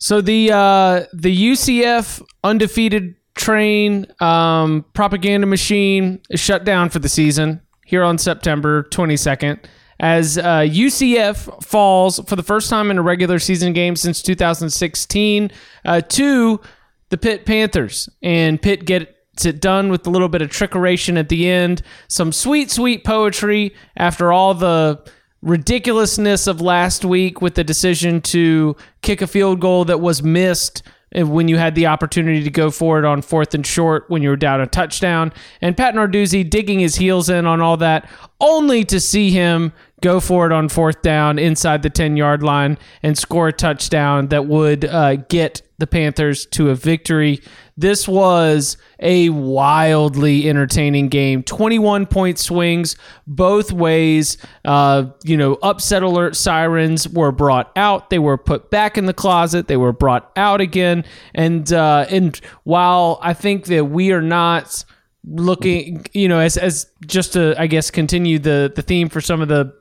So 0.00 0.22
the 0.22 0.50
uh, 0.50 1.04
the 1.12 1.50
UCF 1.50 2.22
undefeated 2.42 3.14
train 3.34 4.06
um, 4.20 4.84
propaganda 4.94 5.46
machine 5.46 6.20
is 6.30 6.40
shut 6.40 6.64
down 6.64 6.88
for 6.88 6.98
the 6.98 7.08
season 7.08 7.60
here 7.84 8.02
on 8.02 8.18
September 8.18 8.84
22nd 8.84 9.64
as 10.00 10.38
uh, 10.38 10.60
UCF 10.60 11.62
falls 11.62 12.18
for 12.26 12.34
the 12.34 12.42
first 12.42 12.70
time 12.70 12.90
in 12.90 12.96
a 12.96 13.02
regular 13.02 13.38
season 13.38 13.74
game 13.74 13.94
since 13.94 14.22
2016 14.22 15.50
uh, 15.84 16.00
to 16.00 16.60
the 17.10 17.18
Pitt 17.18 17.44
Panthers, 17.44 18.08
and 18.22 18.60
Pitt 18.62 18.86
gets 18.86 19.44
it 19.44 19.60
done 19.60 19.90
with 19.90 20.06
a 20.06 20.10
little 20.10 20.28
bit 20.28 20.40
of 20.42 20.48
trickeration 20.48 21.18
at 21.18 21.28
the 21.28 21.48
end, 21.48 21.82
some 22.08 22.32
sweet 22.32 22.70
sweet 22.70 23.04
poetry 23.04 23.74
after 23.96 24.32
all 24.32 24.54
the 24.54 25.02
ridiculousness 25.42 26.46
of 26.46 26.60
last 26.60 27.04
week 27.04 27.40
with 27.40 27.54
the 27.54 27.64
decision 27.64 28.20
to 28.20 28.76
kick 29.02 29.22
a 29.22 29.26
field 29.26 29.60
goal 29.60 29.84
that 29.86 30.00
was 30.00 30.22
missed 30.22 30.82
when 31.12 31.48
you 31.48 31.56
had 31.56 31.74
the 31.74 31.86
opportunity 31.86 32.44
to 32.44 32.50
go 32.50 32.70
for 32.70 32.98
it 32.98 33.04
on 33.04 33.20
fourth 33.20 33.52
and 33.54 33.66
short 33.66 34.04
when 34.08 34.22
you 34.22 34.28
were 34.28 34.36
down 34.36 34.60
a 34.60 34.66
touchdown. 34.66 35.32
And 35.60 35.76
Pat 35.76 35.94
Narduzzi 35.94 36.48
digging 36.48 36.78
his 36.78 36.96
heels 36.96 37.28
in 37.28 37.46
on 37.46 37.60
all 37.60 37.76
that, 37.78 38.08
only 38.40 38.84
to 38.84 39.00
see 39.00 39.30
him 39.30 39.72
go 40.00 40.20
for 40.20 40.46
it 40.46 40.52
on 40.52 40.68
fourth 40.68 41.02
down 41.02 41.38
inside 41.38 41.82
the 41.82 41.90
10 41.90 42.16
yard 42.16 42.42
line 42.42 42.78
and 43.02 43.16
score 43.16 43.48
a 43.48 43.52
touchdown 43.52 44.28
that 44.28 44.46
would 44.46 44.84
uh, 44.84 45.16
get 45.16 45.62
the 45.78 45.86
Panthers 45.86 46.46
to 46.46 46.70
a 46.70 46.74
victory. 46.74 47.40
This 47.76 48.06
was 48.06 48.76
a 48.98 49.30
wildly 49.30 50.48
entertaining 50.48 51.08
game. 51.08 51.42
21 51.42 52.06
point 52.06 52.38
swings 52.38 52.96
both 53.26 53.72
ways. 53.72 54.36
Uh, 54.64 55.06
you 55.24 55.36
know, 55.36 55.54
upset 55.62 56.02
alert 56.02 56.36
sirens 56.36 57.08
were 57.08 57.32
brought 57.32 57.72
out. 57.76 58.10
They 58.10 58.18
were 58.18 58.36
put 58.36 58.70
back 58.70 58.98
in 58.98 59.06
the 59.06 59.14
closet. 59.14 59.66
They 59.66 59.78
were 59.78 59.94
brought 59.94 60.30
out 60.36 60.60
again. 60.60 61.04
And 61.34 61.72
uh, 61.72 62.06
and 62.10 62.38
while 62.64 63.18
I 63.22 63.32
think 63.32 63.64
that 63.66 63.86
we 63.86 64.12
are 64.12 64.22
not 64.22 64.84
looking, 65.24 66.06
you 66.12 66.28
know, 66.28 66.40
as 66.40 66.56
as 66.56 66.86
just 67.06 67.34
to 67.34 67.54
I 67.58 67.66
guess 67.66 67.90
continue 67.90 68.38
the 68.38 68.72
the 68.74 68.82
theme 68.82 69.08
for 69.08 69.20
some 69.20 69.40
of 69.40 69.48
the 69.48 69.74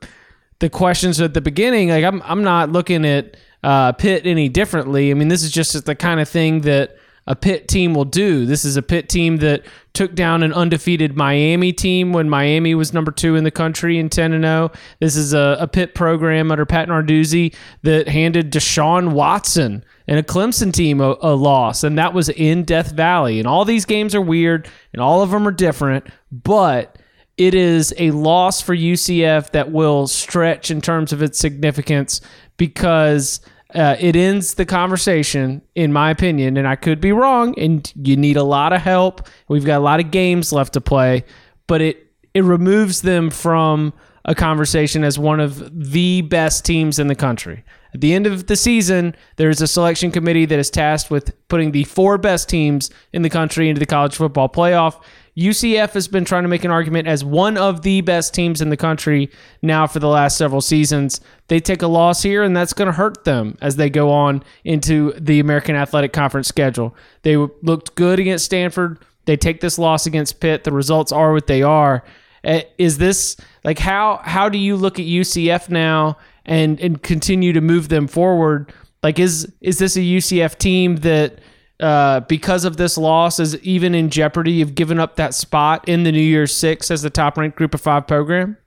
the 0.60 0.70
questions 0.70 1.22
at 1.22 1.34
the 1.34 1.42
beginning, 1.42 1.90
like 1.90 2.04
I'm 2.04 2.22
I'm 2.24 2.44
not 2.44 2.70
looking 2.70 3.06
at 3.06 3.38
uh, 3.64 3.94
Pitt 3.94 4.26
any 4.26 4.50
differently. 4.50 5.12
I 5.12 5.14
mean, 5.14 5.28
this 5.28 5.44
is 5.44 5.52
just 5.52 5.86
the 5.86 5.96
kind 5.96 6.20
of 6.20 6.28
thing 6.28 6.62
that 6.62 6.98
a 7.30 7.36
Pitt 7.36 7.68
team 7.68 7.94
will 7.94 8.06
do. 8.06 8.48
This 8.48 8.66
is 8.66 8.76
a 8.76 8.82
Pitt 8.82 9.08
team 9.08 9.38
that 9.38 9.64
took 9.94 10.16
down 10.16 10.42
an 10.42 10.52
undefeated 10.52 11.16
Miami 11.16 11.72
team 11.72 12.12
when 12.12 12.28
Miami 12.28 12.74
was 12.74 12.92
number 12.92 13.12
two 13.12 13.36
in 13.36 13.44
the 13.44 13.52
country 13.52 14.00
in 14.00 14.10
10 14.10 14.34
and 14.34 14.44
0. 14.44 14.72
This 15.00 15.16
is 15.16 15.32
a, 15.32 15.58
a 15.60 15.68
Pitt 15.68 15.94
program 15.94 16.52
under 16.52 16.66
Pat 16.66 16.90
Narduzzi 16.90 17.56
that 17.84 18.08
handed 18.08 18.52
Deshaun 18.52 19.12
Watson 19.12 19.86
and 20.08 20.18
a 20.18 20.24
Clemson 20.24 20.74
team 20.74 21.00
a, 21.00 21.16
a 21.22 21.36
loss, 21.36 21.84
and 21.84 22.00
that 22.00 22.16
was 22.16 22.30
in 22.30 22.64
Death 22.64 22.94
Valley. 22.94 23.38
And 23.38 23.48
all 23.48 23.64
these 23.64 23.86
games 23.86 24.16
are 24.16 24.22
weird, 24.22 24.68
and 24.92 25.02
all 25.02 25.22
of 25.22 25.30
them 25.30 25.48
are 25.48 25.52
different, 25.52 26.08
but 26.32 26.98
it 27.38 27.54
is 27.54 27.94
a 28.00 28.10
loss 28.10 28.60
for 28.60 28.76
UCF 28.76 29.52
that 29.52 29.72
will 29.72 30.08
stretch 30.08 30.72
in 30.72 30.82
terms 30.82 31.14
of 31.14 31.22
its 31.22 31.38
significance 31.38 32.22
because 32.58 33.40
uh, 33.74 33.96
it 34.00 34.16
ends 34.16 34.56
the 34.56 34.66
conversation, 34.66 35.62
in 35.76 35.94
my 35.94 36.10
opinion, 36.10 36.58
and 36.58 36.68
I 36.68 36.76
could 36.76 37.00
be 37.00 37.12
wrong. 37.12 37.58
And 37.58 37.92
you 37.96 38.18
need 38.18 38.38
a 38.38 38.44
lot 38.44 38.74
of 38.74 38.82
help. 38.82 39.28
We've 39.48 39.66
got 39.66 39.78
a 39.78 39.84
lot 39.84 40.00
of 40.00 40.12
games 40.12 40.52
left 40.52 40.74
to 40.74 40.82
play, 40.82 41.24
but 41.68 41.82
it 41.82 42.06
it 42.34 42.44
removes 42.44 43.02
them 43.02 43.30
from 43.30 43.94
a 44.26 44.36
conversation 44.36 45.04
as 45.04 45.18
one 45.18 45.40
of 45.40 45.92
the 45.92 46.22
best 46.22 46.64
teams 46.66 47.00
in 47.00 47.08
the 47.08 47.16
country. 47.16 47.64
At 47.94 48.02
the 48.02 48.14
end 48.14 48.28
of 48.28 48.46
the 48.46 48.56
season, 48.56 49.16
there 49.38 49.50
is 49.50 49.62
a 49.62 49.68
selection 49.68 50.12
committee 50.12 50.46
that 50.46 50.60
is 50.60 50.70
tasked 50.70 51.10
with 51.10 51.34
putting 51.48 51.72
the 51.72 51.86
four 51.86 52.20
best 52.20 52.48
teams 52.48 52.92
in 53.14 53.24
the 53.24 53.30
country 53.30 53.68
into 53.68 53.80
the 53.80 53.88
college 53.88 54.16
football 54.16 54.48
playoff. 54.48 55.02
UCF 55.40 55.92
has 55.92 56.08
been 56.08 56.26
trying 56.26 56.44
to 56.44 56.50
make 56.50 56.66
an 56.66 56.72
argument 56.72 57.08
as 57.08 57.24
one 57.24 57.58
of 57.58 57.82
the 57.84 58.02
best 58.02 58.34
teams 58.34 58.62
in 58.62 58.70
the 58.70 58.78
country 58.78 59.30
now 59.62 59.88
for 59.88 60.00
the 60.00 60.08
last 60.08 60.38
several 60.38 60.60
seasons. 60.60 61.22
They 61.48 61.60
take 61.62 61.82
a 61.82 61.88
loss 61.88 62.22
here, 62.22 62.44
and 62.44 62.56
that's 62.56 62.74
going 62.74 62.88
to 62.88 62.92
hurt 62.92 63.24
them 63.24 63.58
as 63.62 63.78
they 63.78 63.90
go 63.90 64.12
on 64.12 64.44
into 64.66 65.14
the 65.14 65.40
American 65.40 65.76
Athletic 65.76 66.12
Conference 66.12 66.48
schedule. 66.48 66.94
They 67.22 67.38
looked 67.38 67.96
good 67.96 68.20
against 68.20 68.46
Stanford. 68.46 69.00
They 69.26 69.38
take 69.38 69.62
this 69.62 69.80
loss 69.80 70.06
against 70.06 70.42
Pitt. 70.42 70.66
The 70.66 70.74
results 70.74 71.12
are 71.12 71.32
what 71.32 71.48
they 71.48 71.64
are. 71.64 72.04
Uh, 72.44 72.62
Is 72.78 72.98
this 72.98 73.38
like 73.64 73.80
how 73.80 74.22
how 74.24 74.50
do 74.50 74.58
you 74.58 74.76
look 74.76 75.00
at 75.00 75.06
UCF 75.06 75.70
now 75.70 76.18
and 76.46 76.80
and 76.80 77.02
continue 77.02 77.54
to 77.54 77.62
move 77.62 77.90
them 77.90 78.08
forward? 78.08 78.74
Like 79.04 79.20
is 79.20 79.52
is 79.62 79.78
this 79.78 79.96
a 79.96 80.02
UCF 80.02 80.58
team 80.58 80.98
that 80.98 81.40
uh, 81.80 82.22
because 82.22 82.66
of 82.66 82.78
this 82.78 82.98
loss 82.98 83.40
is 83.40 83.58
even 83.64 83.96
in 83.96 84.10
jeopardy 84.10 84.62
of 84.62 84.76
giving 84.76 85.00
up 85.00 85.16
that 85.16 85.34
spot 85.34 85.88
in 85.88 86.04
the 86.04 86.12
New 86.12 86.22
Year's 86.22 86.54
Six 86.54 86.92
as 86.92 87.02
the 87.02 87.10
top 87.10 87.38
ranked 87.38 87.58
Group 87.58 87.74
of 87.74 87.82
Five 87.82 88.08
program? 88.08 88.58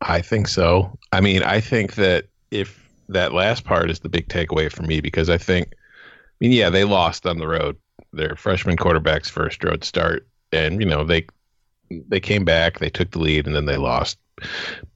I 0.00 0.22
think 0.22 0.48
so. 0.48 0.98
I 1.12 1.20
mean, 1.20 1.42
I 1.42 1.60
think 1.60 1.94
that 1.96 2.26
if 2.50 2.88
that 3.08 3.34
last 3.34 3.64
part 3.64 3.90
is 3.90 4.00
the 4.00 4.08
big 4.08 4.28
takeaway 4.28 4.72
for 4.72 4.82
me 4.82 5.00
because 5.00 5.28
I 5.28 5.36
think, 5.36 5.68
I 5.72 6.34
mean, 6.40 6.52
yeah, 6.52 6.70
they 6.70 6.84
lost 6.84 7.26
on 7.26 7.38
the 7.38 7.48
road. 7.48 7.76
Their 8.12 8.34
freshman 8.36 8.76
quarterback's 8.76 9.28
first 9.28 9.62
road 9.62 9.84
start, 9.84 10.26
and 10.52 10.80
you 10.80 10.88
know 10.88 11.04
they 11.04 11.26
they 12.08 12.20
came 12.20 12.44
back, 12.44 12.78
they 12.78 12.88
took 12.88 13.10
the 13.10 13.18
lead, 13.18 13.46
and 13.46 13.54
then 13.54 13.66
they 13.66 13.76
lost. 13.76 14.18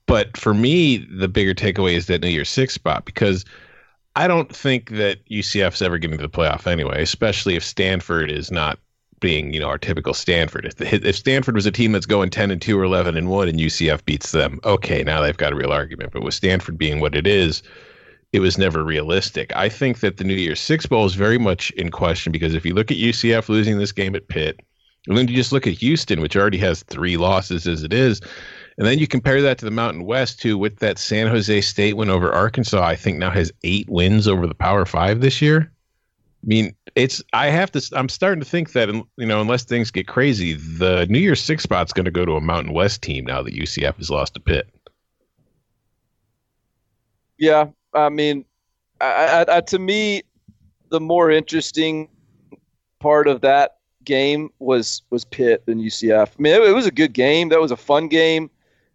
But 0.07 0.37
for 0.37 0.55
me, 0.55 0.97
the 0.97 1.29
bigger 1.29 1.55
takeaway 1.55 1.95
is 1.95 2.07
that 2.07 2.23
New 2.23 2.29
Year's 2.29 2.49
Six 2.49 2.75
spot 2.75 3.05
because 3.05 3.45
I 4.17 4.29
don't 4.29 4.55
think 4.55 4.91
that 4.91 5.27
UCF's 5.29 5.83
ever 5.83 5.99
getting 5.99 6.19
to 6.19 6.23
the 6.23 6.29
playoff 6.29 6.67
anyway, 6.67 7.03
especially 7.03 7.57
if 7.57 7.65
Stanford 7.65 8.31
is 8.31 8.51
not 8.51 8.79
being, 9.21 9.53
you 9.53 9.61
know, 9.61 9.69
our 9.69 9.79
typical 9.79 10.15
Stanford. 10.15 10.67
If, 10.67 10.81
if 10.81 11.17
Stanford 11.17 11.55
was 11.55 11.67
a 11.67 11.73
team 11.73 11.93
that's 11.93 12.07
going 12.07 12.31
10 12.31 12.51
and 12.51 12.61
2 12.61 12.79
or 12.79 12.85
11 12.85 13.17
and 13.17 13.29
1 13.29 13.49
and 13.49 13.59
UCF 13.59 14.05
beats 14.05 14.33
them, 14.33 14.61
okay, 14.65 15.03
now 15.03 15.21
they've 15.21 15.37
got 15.37 15.53
a 15.53 15.57
real 15.57 15.73
argument. 15.73 16.12
But 16.12 16.23
with 16.23 16.35
Stanford 16.35 16.79
being 16.79 17.01
what 17.01 17.15
it 17.15 17.27
is, 17.27 17.62
it 18.33 18.41
was 18.41 18.59
never 18.59 18.85
realistic. 18.85 19.55
I 19.57 19.69
think 19.69 20.01
that 20.01 20.17
the 20.17 20.25
New 20.25 20.35
Year's 20.35 20.61
Six 20.61 20.87
Bowl 20.87 21.07
is 21.07 21.15
very 21.15 21.39
much 21.39 21.71
in 21.73 21.91
question 21.91 22.33
because 22.33 22.55
if 22.55 22.67
you 22.67 22.75
look 22.75 22.91
at 22.91 22.97
UCF 22.97 23.49
losing 23.49 23.79
this 23.79 23.93
game 23.93 24.15
at 24.15 24.29
Pitt, 24.29 24.61
and 25.07 25.17
then 25.17 25.29
you 25.29 25.37
just 25.37 25.53
look 25.53 25.67
at 25.67 25.75
Houston, 25.75 26.21
which 26.21 26.37
already 26.37 26.59
has 26.59 26.83
three 26.85 27.17
losses 27.17 27.67
as 27.67 27.83
it 27.83 27.93
is, 27.93 28.21
and 28.77 28.87
then 28.87 28.99
you 28.99 29.07
compare 29.07 29.41
that 29.43 29.59
to 29.59 29.64
the 29.64 29.70
Mountain 29.70 30.05
West, 30.05 30.41
too, 30.41 30.59
with 30.59 30.79
that 30.79 30.99
San 30.99 31.29
Jose 31.29 31.61
State 31.61 31.97
win 31.97 32.11
over 32.11 32.33
Arkansas, 32.33 32.83
I 32.83 32.97
think 32.97 33.18
now 33.18 33.31
has 33.31 33.53
eight 33.62 33.89
wins 33.89 34.27
over 34.27 34.47
the 34.47 34.55
Power 34.55 34.85
Five 34.85 35.20
this 35.20 35.41
year. 35.41 35.70
I 36.43 36.47
mean, 36.47 36.75
it's 36.95 37.22
I 37.33 37.47
have 37.47 37.70
to. 37.72 37.83
I'm 37.95 38.09
starting 38.09 38.41
to 38.43 38.49
think 38.49 38.72
that 38.72 38.89
you 38.89 39.27
know, 39.27 39.41
unless 39.41 39.64
things 39.64 39.91
get 39.91 40.07
crazy, 40.07 40.55
the 40.55 41.07
New 41.09 41.20
Year's 41.20 41.41
six 41.41 41.62
spot's 41.62 41.93
going 41.93 42.05
to 42.05 42.11
go 42.11 42.25
to 42.25 42.33
a 42.33 42.41
Mountain 42.41 42.75
West 42.75 43.01
team 43.01 43.25
now 43.25 43.43
that 43.43 43.55
UCF 43.55 43.97
has 43.97 44.11
lost 44.11 44.35
to 44.35 44.41
Pitt. 44.41 44.68
Yeah, 47.39 47.68
I 47.95 48.09
mean, 48.11 48.45
I, 49.01 49.45
I, 49.49 49.57
I, 49.57 49.61
to 49.62 49.79
me, 49.79 50.22
the 50.91 51.01
more 51.01 51.31
interesting 51.31 52.09
part 53.01 53.27
of 53.27 53.41
that 53.41 53.77
game 54.05 54.51
was 54.59 55.03
was 55.11 55.25
Pitt 55.25 55.64
than 55.66 55.81
UCF. 55.81 56.29
I 56.29 56.43
mean, 56.43 56.55
it, 56.55 56.62
it 56.62 56.75
was 56.75 56.87
a 56.87 56.93
good 56.93 57.12
game. 57.12 57.49
That 57.49 57.61
was 57.61 57.70
a 57.70 57.77
fun 57.77 58.09
game, 58.09 58.51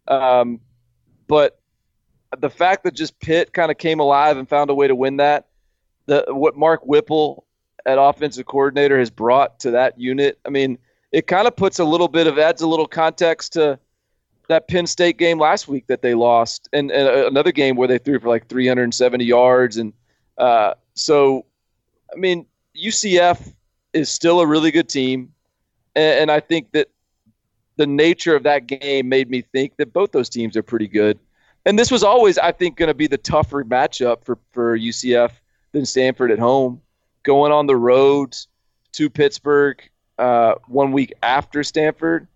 um, 0.09 0.59
but 1.27 1.59
the 2.37 2.49
fact 2.49 2.83
that 2.83 2.93
just 2.93 3.19
Pitt 3.19 3.53
kind 3.53 3.71
of 3.71 3.77
came 3.77 3.99
alive 3.99 4.37
and 4.37 4.47
found 4.47 4.69
a 4.69 4.75
way 4.75 4.87
to 4.87 4.95
win 4.95 5.17
that, 5.17 5.47
the 6.05 6.25
what 6.29 6.57
Mark 6.57 6.81
Whipple 6.85 7.45
at 7.85 7.97
offensive 7.99 8.45
coordinator 8.45 8.99
has 8.99 9.09
brought 9.09 9.59
to 9.61 9.71
that 9.71 9.99
unit. 9.99 10.39
I 10.45 10.49
mean, 10.49 10.77
it 11.11 11.27
kind 11.27 11.47
of 11.47 11.55
puts 11.55 11.79
a 11.79 11.85
little 11.85 12.07
bit 12.07 12.27
of 12.27 12.37
adds 12.37 12.61
a 12.61 12.67
little 12.67 12.87
context 12.87 13.53
to 13.53 13.79
that 14.47 14.67
Penn 14.67 14.87
State 14.87 15.17
game 15.17 15.39
last 15.39 15.67
week 15.67 15.85
that 15.87 16.01
they 16.01 16.15
lost, 16.15 16.67
and, 16.73 16.91
and 16.91 17.07
another 17.07 17.51
game 17.51 17.75
where 17.75 17.87
they 17.87 17.99
threw 17.99 18.19
for 18.19 18.29
like 18.29 18.47
370 18.47 19.23
yards, 19.23 19.77
and 19.77 19.93
uh, 20.37 20.73
so 20.95 21.45
I 22.13 22.17
mean 22.17 22.45
UCF 22.75 23.53
is 23.93 24.09
still 24.09 24.39
a 24.41 24.47
really 24.47 24.71
good 24.71 24.89
team, 24.89 25.31
and, 25.95 26.21
and 26.21 26.31
I 26.31 26.39
think 26.39 26.71
that 26.71 26.89
the 27.79 27.87
nature 27.87 28.35
of 28.35 28.43
that 28.43 28.67
game 28.67 29.09
made 29.09 29.29
me 29.29 29.41
think 29.41 29.77
that 29.77 29.91
both 29.91 30.11
those 30.11 30.29
teams 30.29 30.55
are 30.55 30.63
pretty 30.63 30.87
good, 30.87 31.17
and 31.65 31.79
this 31.79 31.89
was 31.89 32.03
always 32.03 32.37
I 32.37 32.51
think 32.51 32.77
going 32.77 32.89
to 32.89 32.93
be 32.93 33.07
the 33.07 33.17
tougher 33.17 33.63
matchup 33.63 34.23
for 34.23 34.37
for 34.51 34.77
UCF 34.77 35.31
than 35.71 35.85
Stanford 35.85 36.29
at 36.29 36.39
home, 36.39 36.81
going 37.23 37.51
on 37.51 37.65
the 37.65 37.75
road 37.75 38.35
to 38.91 39.09
Pittsburgh 39.09 39.81
uh, 40.17 40.55
one 40.67 40.91
week 40.91 41.13
after 41.23 41.63
Stanford 41.63 42.27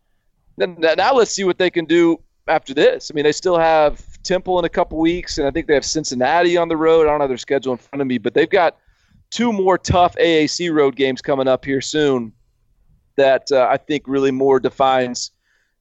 now 0.58 1.14
let's 1.14 1.32
see 1.32 1.44
what 1.44 1.58
they 1.58 1.70
can 1.70 1.86
do 1.86 2.20
after 2.48 2.74
this. 2.74 3.12
I 3.12 3.16
mean, 3.16 3.24
they 3.24 3.32
still 3.32 3.58
have 3.58 4.02
Temple 4.24 4.60
in 4.60 4.66
a 4.66 4.70
couple 4.70 5.00
weeks, 5.00 5.38
and 5.38 5.48
I 5.48 5.52
think 5.52 5.68
they 5.68 5.74
have 5.74 5.86
Cincinnati 5.86 6.58
on 6.58 6.68
the 6.68 6.78
road. 6.78 7.08
I 7.08 7.12
don't 7.12 7.22
have 7.22 7.30
their 7.30 7.38
schedule 7.38 7.74
in 7.74 7.78
front 7.78 8.02
of 8.02 8.08
me, 8.08 8.18
but 8.18 8.34
they've 8.34 8.50
got 8.50 8.78
two 9.32 9.52
more 9.52 9.78
tough 9.78 10.16
AAC 10.16 10.74
road 10.74 10.96
games 10.96 11.22
coming 11.22 11.48
up 11.48 11.66
here 11.66 11.82
soon. 11.82 12.32
That 13.16 13.52
uh, 13.52 13.68
I 13.70 13.78
think 13.78 14.04
really 14.08 14.32
more 14.32 14.60
defines 14.60 15.32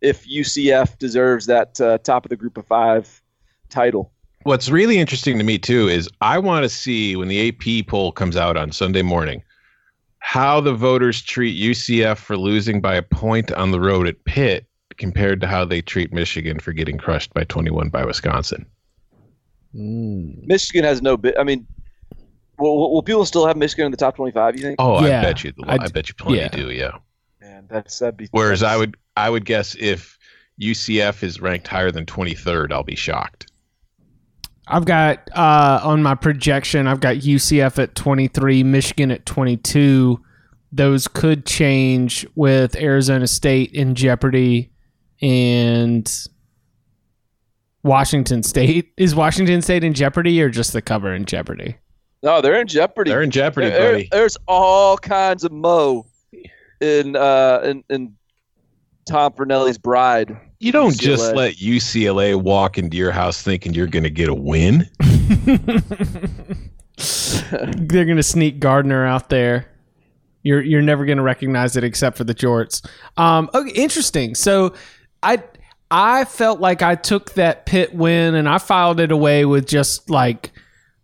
if 0.01 0.27
UCF 0.29 0.99
deserves 0.99 1.47
that 1.47 1.81
uh, 1.81 1.99
top 1.99 2.27
of 2.27 2.31
the 2.31 2.37
group 2.37 2.59
of 2.59 2.67
five 2.67 3.23
title. 3.69 4.13
What's 4.43 4.69
really 4.69 4.99
interesting 4.99 5.39
to 5.39 5.45
me 5.45 5.59
too 5.59 5.89
is 5.89 6.09
I 6.21 6.39
want 6.39 6.65
to 6.65 6.69
see 6.69 7.15
when 7.17 7.29
the 7.29 7.49
AP 7.49 7.87
poll 7.87 8.11
comes 8.13 8.37
out 8.37 8.57
on 8.57 8.73
Sunday 8.73 9.03
morning 9.03 9.43
how 10.19 10.61
the 10.61 10.75
voters 10.75 11.23
treat 11.23 11.61
UCF 11.61 12.17
for 12.19 12.37
losing 12.37 12.81
by 12.81 12.95
a 12.95 13.03
point 13.03 13.53
on 13.53 13.71
the 13.71 13.81
road 13.81 14.07
at 14.07 14.25
Pitt 14.25 14.67
compared 14.97 15.41
to 15.41 15.47
how 15.47 15.65
they 15.65 15.81
treat 15.81 16.13
Michigan 16.13 16.59
for 16.61 16.73
getting 16.73 16.99
crushed 16.99 17.33
by 17.35 17.45
21 17.45 17.89
by 17.89 18.05
Wisconsin. 18.05 18.67
Mm. 19.75 20.47
Michigan 20.47 20.85
has 20.85 21.03
no 21.03 21.17
bit. 21.17 21.35
I 21.39 21.45
mean, 21.45 21.67
will, 22.59 22.93
will 22.93 23.03
people 23.03 23.25
still 23.25 23.47
have 23.47 23.57
Michigan 23.57 23.87
in 23.87 23.91
the 23.91 23.97
top 23.97 24.17
25? 24.17 24.57
You 24.57 24.63
think? 24.63 24.77
Oh, 24.79 25.05
yeah, 25.05 25.21
I 25.21 25.23
bet 25.23 25.45
you. 25.45 25.53
I, 25.65 25.75
I 25.75 25.89
bet 25.89 26.09
you 26.09 26.15
plenty 26.15 26.39
yeah. 26.39 26.49
do. 26.49 26.71
Yeah. 26.71 26.93
Man, 27.63 27.69
that's 27.69 27.99
that'd 27.99 28.17
be. 28.17 28.29
Whereas 28.31 28.61
that's, 28.61 28.73
I 28.73 28.77
would, 28.77 28.97
I 29.17 29.31
would 29.31 29.45
guess 29.45 29.77
if 29.79 30.19
UCF 30.61 31.23
is 31.23 31.41
ranked 31.41 31.69
higher 31.69 31.91
than 31.91 32.07
23rd, 32.07 32.73
I'll 32.73 32.83
be 32.83 32.97
shocked. 32.97 33.51
I've 34.69 34.85
got 34.85 35.29
uh, 35.35 35.81
on 35.83 36.03
my 36.03 36.15
projection, 36.15 36.87
I've 36.87 37.01
got 37.01 37.17
UCF 37.17 37.83
at 37.83 37.95
23, 37.95 38.63
Michigan 38.63 39.11
at 39.11 39.27
22. 39.27 40.21
Those 40.71 41.09
could 41.09 41.45
change 41.45 42.27
with 42.35 42.77
Arizona 42.77 43.27
State 43.27 43.73
in 43.73 43.95
jeopardy 43.95 44.71
and 45.21 46.11
Washington 47.83 48.43
State. 48.43 48.93
Is 48.97 49.15
Washington 49.15 49.63
State 49.63 49.85
in 49.85 49.95
jeopardy 49.95 50.41
or 50.41 50.49
just 50.49 50.73
the 50.73 50.81
cover 50.81 51.13
in 51.13 51.25
jeopardy? 51.25 51.77
No, 52.23 52.41
they're 52.41 52.61
in 52.61 52.69
jeopardy. 52.69 53.11
They're 53.11 53.23
in 53.23 53.33
jeopardy, 53.33 53.69
there, 53.69 53.93
buddy. 53.93 54.09
There's 54.13 54.39
all 54.47 54.97
kinds 54.97 55.43
of 55.43 55.51
mo 55.51 56.07
in 56.83 57.17
uh 57.17 57.61
in, 57.65 57.85
in 57.89 58.15
Tom 59.07 59.33
Fornelli's 59.33 59.79
bride. 59.79 60.37
You 60.59 60.73
don't 60.73 60.93
UCLA. 60.93 61.01
just 61.01 61.35
let 61.35 61.55
UCLA 61.57 62.41
walk 62.41 62.79
into 62.79 62.97
your 62.97 63.11
house 63.11 63.43
thinking 63.43 63.75
you're 63.75 63.87
going 63.89 64.05
to 64.05 64.11
get 64.11 64.29
a 64.29 64.35
win. 64.35 64.89
They're 66.99 68.05
going 68.05 68.17
to 68.17 68.23
sneak 68.23 68.61
Gardner 68.61 69.05
out 69.05 69.29
there. 69.29 69.67
You're 70.45 70.63
you're 70.63 70.83
never 70.83 71.05
going 71.05 71.19
to 71.19 71.23
recognize 71.25 71.77
it 71.77 71.85
except 71.85 72.17
for 72.17 72.25
the 72.25 72.35
jorts. 72.35 72.85
Um, 73.17 73.49
okay, 73.55 73.71
interesting. 73.71 74.35
So 74.35 74.75
I 75.23 75.43
I 75.91 76.25
felt 76.25 76.61
like 76.61 76.83
I 76.83 76.95
took 76.95 77.35
that 77.35 77.67
Pitt 77.67 77.95
win 77.95 78.35
and 78.35 78.49
I 78.49 78.59
filed 78.59 78.99
it 78.99 79.13
away 79.13 79.45
with 79.45 79.69
just 79.69 80.11
like 80.11 80.53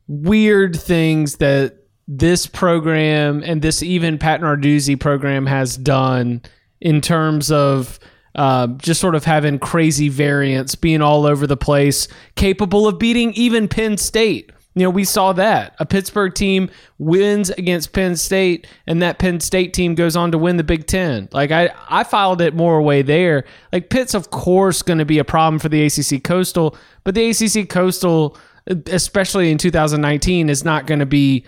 weird 0.09 0.75
things 0.75 1.37
that 1.37 1.77
this 2.09 2.47
program 2.47 3.43
and 3.45 3.61
this 3.61 3.83
even 3.83 4.19
Pat 4.19 4.41
Narduzzi 4.41 4.99
program 4.99 5.45
has 5.45 5.77
done 5.77 6.41
in 6.81 7.03
terms 7.03 7.53
of 7.53 7.99
uh, 8.35 8.67
just 8.79 9.01
sort 9.01 9.15
of 9.15 9.25
having 9.25 9.59
crazy 9.59 10.09
variants, 10.09 10.75
being 10.75 11.03
all 11.03 11.27
over 11.27 11.47
the 11.47 11.57
place, 11.57 12.09
capable 12.35 12.89
of 12.89 12.99
beating 12.99 13.33
even 13.35 13.69
Penn 13.69 13.99
State. 13.99 14.51
You 14.75 14.85
know, 14.85 14.91
we 14.91 15.05
saw 15.05 15.33
that. 15.33 15.75
A 15.81 15.87
Pittsburgh 15.87 16.33
team 16.35 16.71
wins 16.99 17.51
against 17.51 17.93
Penn 17.93 18.17
State, 18.17 18.67
and 18.87 19.03
that 19.03 19.19
Penn 19.19 19.41
State 19.41 19.75
team 19.75 19.97
goes 19.97 20.15
on 20.15 20.31
to 20.31 20.39
win 20.39 20.57
the 20.57 20.63
Big 20.63 20.87
Ten. 20.87 21.29
Like, 21.33 21.51
I, 21.51 21.71
I 21.89 22.05
filed 22.05 22.41
it 22.41 22.55
more 22.55 22.79
away 22.79 23.03
there. 23.03 23.45
Like, 23.73 23.91
Pitt's, 23.91 24.15
of 24.15 24.31
course, 24.31 24.83
going 24.83 24.99
to 24.99 25.05
be 25.05 25.19
a 25.19 25.25
problem 25.25 25.59
for 25.59 25.69
the 25.69 25.85
ACC 25.85 26.23
Coastal, 26.23 26.77
but 27.03 27.17
the 27.17 27.31
ACC 27.31 27.69
Coastal, 27.69 28.39
especially 28.87 29.51
in 29.51 29.59
2019, 29.59 30.49
is 30.49 30.65
not 30.65 30.87
going 30.87 31.01
to 31.01 31.07
be 31.07 31.45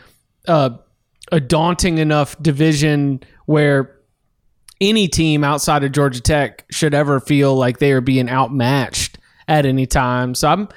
uh, 0.48 0.70
a 1.32 1.40
daunting 1.40 1.98
enough 1.98 2.40
division 2.42 3.22
where 3.46 3.96
any 4.80 5.08
team 5.08 5.44
outside 5.44 5.84
of 5.84 5.92
Georgia 5.92 6.20
Tech 6.20 6.64
should 6.70 6.94
ever 6.94 7.20
feel 7.20 7.54
like 7.54 7.78
they 7.78 7.92
are 7.92 8.00
being 8.00 8.28
outmatched 8.28 9.18
at 9.46 9.66
any 9.66 9.86
time. 9.86 10.34
So 10.34 10.48
I'm 10.48 10.68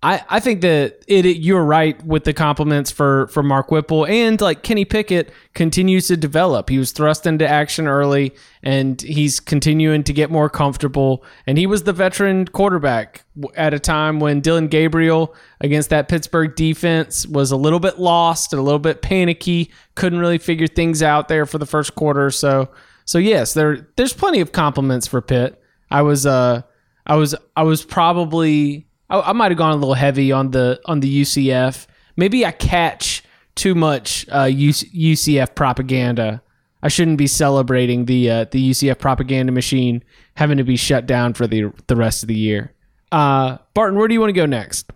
I, 0.00 0.22
I 0.28 0.38
think 0.38 0.60
that 0.60 1.02
it, 1.08 1.26
it, 1.26 1.38
you're 1.38 1.64
right 1.64 2.00
with 2.04 2.22
the 2.22 2.32
compliments 2.32 2.92
for 2.92 3.26
for 3.28 3.42
Mark 3.42 3.72
Whipple 3.72 4.06
and 4.06 4.40
like 4.40 4.62
Kenny 4.62 4.84
Pickett 4.84 5.32
continues 5.54 6.06
to 6.06 6.16
develop. 6.16 6.68
He 6.68 6.78
was 6.78 6.92
thrust 6.92 7.26
into 7.26 7.48
action 7.48 7.88
early 7.88 8.32
and 8.62 9.02
he's 9.02 9.40
continuing 9.40 10.04
to 10.04 10.12
get 10.12 10.30
more 10.30 10.48
comfortable. 10.48 11.24
And 11.48 11.58
he 11.58 11.66
was 11.66 11.82
the 11.82 11.92
veteran 11.92 12.46
quarterback 12.46 13.24
at 13.56 13.74
a 13.74 13.80
time 13.80 14.20
when 14.20 14.40
Dillon 14.40 14.68
Gabriel 14.68 15.34
against 15.60 15.90
that 15.90 16.08
Pittsburgh 16.08 16.54
defense 16.54 17.26
was 17.26 17.50
a 17.50 17.56
little 17.56 17.80
bit 17.80 17.98
lost 17.98 18.52
and 18.52 18.60
a 18.60 18.62
little 18.62 18.78
bit 18.78 19.02
panicky. 19.02 19.72
Couldn't 19.96 20.20
really 20.20 20.38
figure 20.38 20.68
things 20.68 21.02
out 21.02 21.26
there 21.26 21.44
for 21.44 21.58
the 21.58 21.66
first 21.66 21.96
quarter. 21.96 22.30
So 22.30 22.70
so 23.04 23.18
yes, 23.18 23.52
there 23.52 23.88
there's 23.96 24.12
plenty 24.12 24.38
of 24.38 24.52
compliments 24.52 25.08
for 25.08 25.20
Pitt. 25.20 25.60
I 25.90 26.02
was 26.02 26.24
uh 26.24 26.62
I 27.04 27.16
was 27.16 27.34
I 27.56 27.64
was 27.64 27.84
probably 27.84 28.87
I, 29.10 29.20
I 29.20 29.32
might 29.32 29.50
have 29.50 29.58
gone 29.58 29.72
a 29.72 29.76
little 29.76 29.94
heavy 29.94 30.32
on 30.32 30.50
the 30.50 30.80
on 30.84 31.00
the 31.00 31.22
UCF. 31.22 31.86
Maybe 32.16 32.44
I 32.44 32.50
catch 32.50 33.22
too 33.54 33.74
much 33.74 34.26
uh, 34.30 34.44
UCF 34.44 35.54
propaganda. 35.54 36.42
I 36.82 36.88
shouldn't 36.88 37.18
be 37.18 37.26
celebrating 37.26 38.04
the 38.04 38.30
uh, 38.30 38.44
the 38.50 38.70
UCF 38.70 38.98
propaganda 38.98 39.52
machine 39.52 40.02
having 40.34 40.58
to 40.58 40.64
be 40.64 40.76
shut 40.76 41.06
down 41.06 41.34
for 41.34 41.46
the 41.46 41.72
the 41.86 41.96
rest 41.96 42.22
of 42.22 42.28
the 42.28 42.36
year. 42.36 42.72
Uh, 43.10 43.58
Barton, 43.74 43.98
where 43.98 44.06
do 44.06 44.14
you 44.14 44.20
want 44.20 44.30
to 44.30 44.34
go 44.34 44.46
next? 44.46 44.90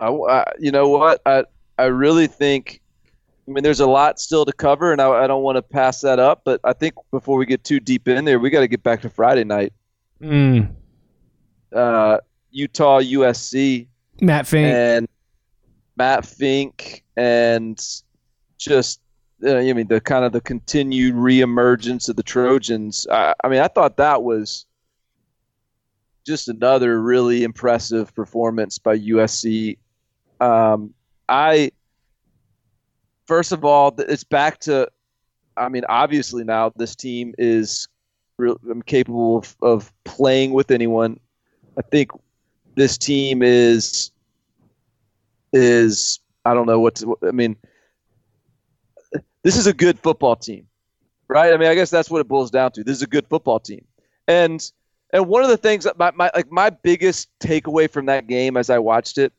I, 0.00 0.08
I, 0.08 0.52
you 0.58 0.72
know 0.72 0.88
what 0.88 1.20
I 1.24 1.44
I 1.78 1.84
really 1.84 2.26
think. 2.26 2.80
I 3.48 3.52
mean, 3.52 3.62
there's 3.62 3.80
a 3.80 3.86
lot 3.86 4.18
still 4.18 4.44
to 4.44 4.52
cover, 4.52 4.90
and 4.90 5.00
I, 5.00 5.08
I 5.08 5.26
don't 5.28 5.44
want 5.44 5.54
to 5.54 5.62
pass 5.62 6.00
that 6.00 6.18
up. 6.18 6.42
But 6.44 6.60
I 6.64 6.72
think 6.72 6.94
before 7.12 7.38
we 7.38 7.46
get 7.46 7.62
too 7.62 7.78
deep 7.78 8.08
in 8.08 8.24
there, 8.24 8.40
we 8.40 8.50
got 8.50 8.60
to 8.60 8.68
get 8.68 8.82
back 8.82 9.02
to 9.02 9.10
Friday 9.10 9.44
night. 9.44 9.72
Mm. 10.20 10.74
Uh, 11.72 12.18
Utah 12.56 13.00
USC. 13.00 13.86
Matt 14.22 14.46
Fink. 14.46 14.66
And 14.66 15.08
Matt 15.96 16.24
Fink 16.24 17.04
and 17.16 17.78
just 18.58 19.00
uh, 19.44 19.56
I 19.56 19.72
mean 19.74 19.88
the 19.88 20.00
kind 20.00 20.24
of 20.24 20.32
the 20.32 20.40
continued 20.40 21.14
reemergence 21.14 22.08
of 22.08 22.16
the 22.16 22.22
Trojans. 22.22 23.06
I, 23.10 23.34
I 23.44 23.48
mean 23.48 23.60
I 23.60 23.68
thought 23.68 23.98
that 23.98 24.22
was 24.22 24.64
just 26.26 26.48
another 26.48 27.00
really 27.02 27.44
impressive 27.44 28.14
performance 28.14 28.78
by 28.78 28.98
USC. 28.98 29.76
Um, 30.40 30.94
I 31.28 31.72
first 33.26 33.52
of 33.52 33.64
all, 33.64 33.94
it's 33.98 34.24
back 34.24 34.60
to. 34.60 34.88
I 35.58 35.68
mean, 35.70 35.84
obviously 35.88 36.44
now 36.44 36.72
this 36.76 36.94
team 36.94 37.34
is 37.38 37.88
real, 38.38 38.58
capable 38.84 39.38
of, 39.38 39.56
of 39.62 39.92
playing 40.04 40.52
with 40.52 40.70
anyone. 40.70 41.18
I 41.78 41.82
think 41.82 42.10
this 42.76 42.96
team 42.96 43.42
is 43.42 44.12
is 45.52 46.20
I 46.44 46.54
don't 46.54 46.66
know 46.66 46.78
what 46.78 46.94
to, 46.96 47.18
I 47.26 47.32
mean. 47.32 47.56
This 49.42 49.56
is 49.56 49.66
a 49.66 49.72
good 49.72 49.98
football 49.98 50.36
team, 50.36 50.66
right? 51.28 51.52
I 51.52 51.56
mean, 51.56 51.68
I 51.68 51.74
guess 51.74 51.90
that's 51.90 52.10
what 52.10 52.20
it 52.20 52.28
boils 52.28 52.50
down 52.50 52.72
to. 52.72 52.84
This 52.84 52.96
is 52.96 53.02
a 53.02 53.06
good 53.06 53.26
football 53.28 53.58
team, 53.58 53.84
and 54.28 54.70
and 55.12 55.26
one 55.26 55.42
of 55.42 55.48
the 55.48 55.56
things 55.56 55.84
that 55.84 55.98
my, 55.98 56.10
my 56.12 56.30
like 56.34 56.50
my 56.50 56.70
biggest 56.70 57.28
takeaway 57.40 57.90
from 57.90 58.06
that 58.06 58.26
game 58.26 58.56
as 58.56 58.70
I 58.70 58.78
watched 58.78 59.18
it 59.18 59.32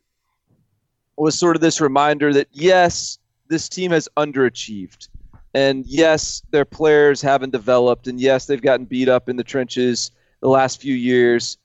was 1.16 1.38
sort 1.38 1.56
of 1.56 1.62
this 1.62 1.80
reminder 1.80 2.32
that 2.32 2.48
yes, 2.52 3.18
this 3.48 3.68
team 3.68 3.90
has 3.90 4.08
underachieved. 4.16 5.08
And 5.54 5.86
yes, 5.86 6.42
their 6.50 6.64
players 6.64 7.20
haven't 7.20 7.50
developed. 7.50 8.06
And 8.06 8.20
yes, 8.20 8.46
they've 8.46 8.60
gotten 8.60 8.86
beat 8.86 9.08
up 9.08 9.28
in 9.28 9.36
the 9.36 9.44
trenches 9.44 10.10
the 10.40 10.48
last 10.48 10.80
few 10.80 10.94
years. 10.94 11.58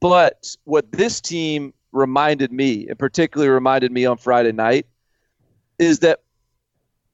But 0.00 0.56
what 0.64 0.90
this 0.92 1.20
team 1.20 1.72
reminded 1.92 2.52
me, 2.52 2.88
and 2.88 2.98
particularly 2.98 3.50
reminded 3.50 3.92
me 3.92 4.04
on 4.04 4.16
Friday 4.16 4.52
night, 4.52 4.86
is 5.78 6.00
that 6.00 6.20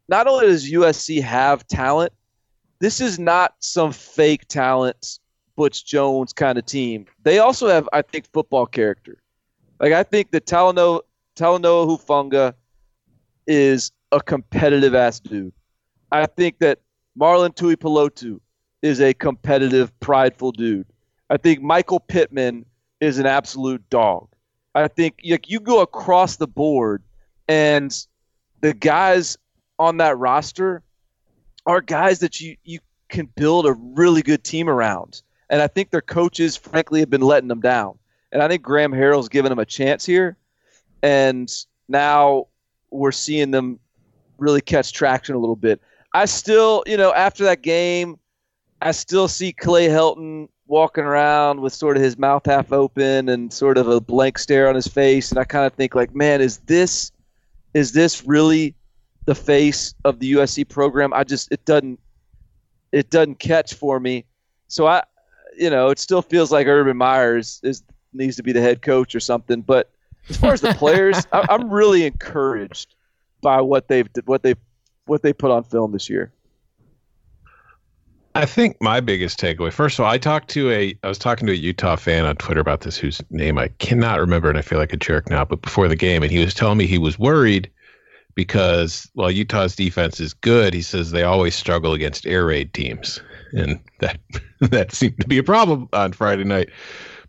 not 0.09 0.27
only 0.27 0.47
does 0.47 0.71
USC 0.71 1.23
have 1.23 1.67
talent, 1.67 2.13
this 2.81 3.01
is 3.01 3.19
not 3.19 3.55
some 3.61 3.93
fake 3.93 4.49
talent, 4.49 5.19
Butch 5.55 5.85
Jones 5.85 6.33
kind 6.33 6.59
of 6.59 6.67
team. 6.67 7.07
They 7.23 7.39
also 7.39 7.69
have, 7.69 7.89
I 7.93 8.03
think, 8.03 8.27
football 8.33 8.67
character. 8.67 9.19
Like 9.79 9.93
I 9.93 10.03
think 10.03 10.31
that 10.33 10.47
Talanoa, 10.47 11.01
Talanoa 11.37 11.87
Hufanga 11.87 12.55
is 13.47 13.93
a 14.13 14.21
competitive 14.21 14.95
ass 14.95 15.21
dude. 15.21 15.53
I 16.11 16.27
think 16.27 16.59
that 16.59 16.81
Marlon 17.19 17.55
Tuipulotu 17.55 18.41
is 18.83 19.01
a 19.01 19.15
competitive, 19.15 19.99
prideful 20.01 20.53
dude. 20.53 20.87
I 21.29 21.37
think 21.37 21.63
Michael 21.63 22.01
Pittman 22.01 22.65
is 23.01 23.19
an 23.19 23.27
absolute 23.27 23.89
dog. 23.91 24.29
I 24.75 24.89
think 24.89 25.21
like 25.29 25.51
you 25.51 25.61
go 25.61 25.81
across 25.81 26.37
the 26.37 26.47
board, 26.47 27.03
and 27.49 27.95
the 28.61 28.75
guys 28.75 29.37
on 29.79 29.97
that 29.97 30.19
roster 30.19 30.83
are 31.67 31.81
guys 31.81 32.21
that 32.21 32.41
you 32.41 32.57
you 32.63 32.79
can 33.09 33.27
build 33.35 33.67
a 33.67 33.73
really 33.73 34.23
good 34.23 34.45
team 34.45 34.69
around. 34.69 35.23
And 35.49 35.61
I 35.61 35.67
think 35.67 35.91
their 35.91 36.01
coaches, 36.01 36.57
frankly, 36.57 37.01
have 37.01 37.11
been 37.11 37.23
letting 37.23 37.49
them 37.49 37.61
down. 37.61 37.99
And 38.31 38.41
I 38.41 38.47
think 38.47 38.63
Graham 38.63 38.93
Harrell's 38.93 39.29
given 39.29 39.51
them 39.51 39.59
a 39.59 39.67
chance 39.67 40.07
here. 40.07 40.37
And 41.03 41.51
now 41.89 42.47
we're 42.91 43.11
seeing 43.11 43.51
them 43.51 43.81
really 44.39 44.61
catch 44.61 44.93
traction 44.93 45.35
a 45.35 45.39
little 45.39 45.57
bit. 45.57 45.81
I 46.15 46.27
still, 46.27 46.85
you 46.87 46.97
know, 46.97 47.13
after 47.13 47.43
that 47.45 47.63
game, 47.63 48.19
I 48.81 48.93
still 48.93 49.27
see 49.27 49.53
Clay 49.53 49.89
Helton 49.89 50.49
walking 50.71 51.03
around 51.03 51.61
with 51.61 51.75
sort 51.75 51.97
of 51.97 52.03
his 52.03 52.17
mouth 52.17 52.47
half 52.47 52.73
open 52.73 53.29
and 53.29 53.53
sort 53.53 53.77
of 53.77 53.89
a 53.89 54.01
blank 54.01 54.39
stare 54.39 54.69
on 54.69 54.77
his 54.77 54.87
face 54.87 55.31
and 55.31 55.39
I 55.39 55.43
kind 55.43 55.67
of 55.67 55.73
think 55.73 55.97
like 55.97 56.15
man 56.15 56.41
is 56.41 56.59
this 56.59 57.11
is 57.75 57.93
this 57.93 58.25
really 58.25 58.77
the 59.27 59.35
face 59.35 59.95
of 60.05 60.21
the 60.21 60.33
USC 60.33 60.69
program? 60.69 61.13
I 61.13 61.25
just 61.25 61.51
it 61.51 61.65
doesn't 61.65 61.99
it 62.93 63.11
doesn't 63.11 63.39
catch 63.39 63.75
for 63.75 63.99
me. 63.99 64.25
So 64.69 64.87
I 64.87 65.03
you 65.59 65.71
know 65.71 65.89
it 65.89 65.99
still 65.99 66.23
feels 66.23 66.53
like 66.53 66.69
Urban 66.69 66.97
Meyers 66.97 67.61
is 67.65 67.83
needs 68.13 68.37
to 68.37 68.45
be 68.45 68.53
the 68.53 68.61
head 68.61 68.81
coach 68.81 69.15
or 69.15 69.21
something 69.21 69.63
but 69.63 69.91
as 70.29 70.37
far 70.37 70.53
as 70.53 70.61
the 70.61 70.75
players 70.75 71.27
I, 71.33 71.47
I'm 71.49 71.69
really 71.69 72.05
encouraged 72.07 72.95
by 73.41 73.61
what 73.61 73.89
they've 73.89 74.09
what 74.25 74.45
they 74.45 74.55
what 75.07 75.23
they 75.23 75.33
put 75.33 75.51
on 75.51 75.65
film 75.65 75.91
this 75.91 76.09
year 76.09 76.33
I 78.35 78.47
think 78.47 78.77
my 78.81 79.01
biggest 79.01 79.41
takeaway, 79.41 79.73
first 79.73 79.99
of 79.99 80.05
all, 80.05 80.11
I 80.11 80.19
talked 80.19 80.49
to 80.51 80.71
a, 80.71 80.97
I 81.03 81.09
was 81.09 81.19
talking 81.19 81.47
to 81.49 81.53
a 81.53 81.57
Utah 81.57 81.97
fan 81.97 82.25
on 82.25 82.37
Twitter 82.37 82.61
about 82.61 82.83
this, 82.83 82.97
whose 82.97 83.21
name 83.31 83.59
I 83.59 83.69
cannot 83.79 84.21
remember, 84.21 84.49
and 84.49 84.57
I 84.57 84.63
feel 84.63 84.79
like 84.79 84.93
a 84.93 84.97
jerk 84.97 85.29
now. 85.29 85.45
But 85.45 85.63
before 85.63 85.89
the 85.89 85.97
game, 85.97 86.23
and 86.23 86.31
he 86.31 86.39
was 86.39 86.55
telling 86.55 86.79
me 86.79 86.87
he 86.87 86.99
was 86.99 87.19
worried 87.19 87.69
because 88.37 89.11
while 89.15 89.33
Utah's 89.33 89.75
defense 89.75 90.21
is 90.21 90.33
good, 90.33 90.75
he 90.75 90.83
says 90.83 91.11
they 91.11 91.25
always 91.25 91.57
struggle 91.57 91.93
against 91.93 92.25
air 92.25 92.47
raid 92.47 92.73
teams, 92.73 93.21
and 93.53 93.81
that 93.99 94.21
that 94.61 94.93
seemed 94.93 95.19
to 95.21 95.27
be 95.27 95.39
a 95.39 95.43
problem 95.43 95.89
on 95.93 96.13
Friday 96.13 96.45
night. 96.45 96.71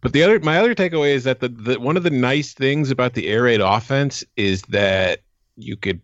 But 0.02 0.14
the 0.14 0.22
other, 0.24 0.40
my 0.40 0.58
other 0.60 0.76
takeaway 0.76 1.14
is 1.14 1.24
that 1.24 1.40
the, 1.40 1.50
the 1.50 1.80
one 1.80 1.98
of 1.98 2.04
the 2.04 2.12
nice 2.12 2.54
things 2.54 2.92
about 2.92 3.16
the 3.16 3.28
air 3.28 3.44
raid 3.44 3.62
offense 3.62 4.24
is 4.38 4.62
that 4.64 5.22
you 5.58 5.76
could 5.78 6.00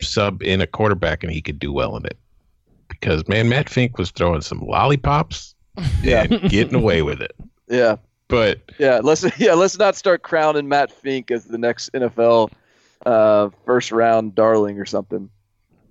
sub 0.00 0.42
in 0.42 0.62
a 0.62 0.66
quarterback 0.66 1.22
and 1.22 1.30
he 1.30 1.42
could 1.42 1.58
do 1.58 1.72
well 1.72 1.94
in 1.96 2.06
it 2.06 2.18
because 2.90 3.26
man, 3.28 3.48
Matt 3.48 3.68
Fink 3.68 3.98
was 3.98 4.10
throwing 4.10 4.42
some 4.42 4.60
lollipops 4.60 5.54
yeah. 6.02 6.26
and 6.30 6.50
getting 6.50 6.74
away 6.74 7.02
with 7.02 7.20
it. 7.20 7.34
Yeah. 7.72 7.98
But 8.26 8.60
yeah, 8.78 9.00
let's 9.00 9.24
yeah 9.38 9.54
let's 9.54 9.78
not 9.78 9.94
start 9.94 10.22
crowning 10.22 10.68
Matt 10.68 10.90
Fink 10.90 11.30
as 11.30 11.44
the 11.44 11.56
next 11.56 11.92
NFL 11.92 12.50
uh, 13.06 13.50
first 13.64 13.92
round 13.92 14.34
darling 14.34 14.78
or 14.80 14.86
something. 14.86 15.30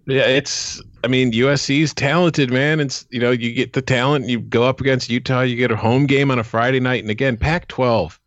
Yeah, 0.05 0.25
it's. 0.25 0.81
I 1.03 1.07
mean, 1.07 1.31
USC's 1.31 1.93
talented, 1.93 2.51
man. 2.51 2.79
It's 2.79 3.05
you 3.11 3.19
know 3.19 3.31
you 3.31 3.53
get 3.53 3.73
the 3.73 3.81
talent. 3.81 4.27
You 4.27 4.39
go 4.39 4.63
up 4.63 4.81
against 4.81 5.09
Utah. 5.09 5.41
You 5.41 5.55
get 5.55 5.71
a 5.71 5.75
home 5.75 6.07
game 6.07 6.31
on 6.31 6.39
a 6.39 6.43
Friday 6.43 6.79
night, 6.79 7.03
and 7.03 7.11
again, 7.11 7.37
Pac-12 7.37 8.17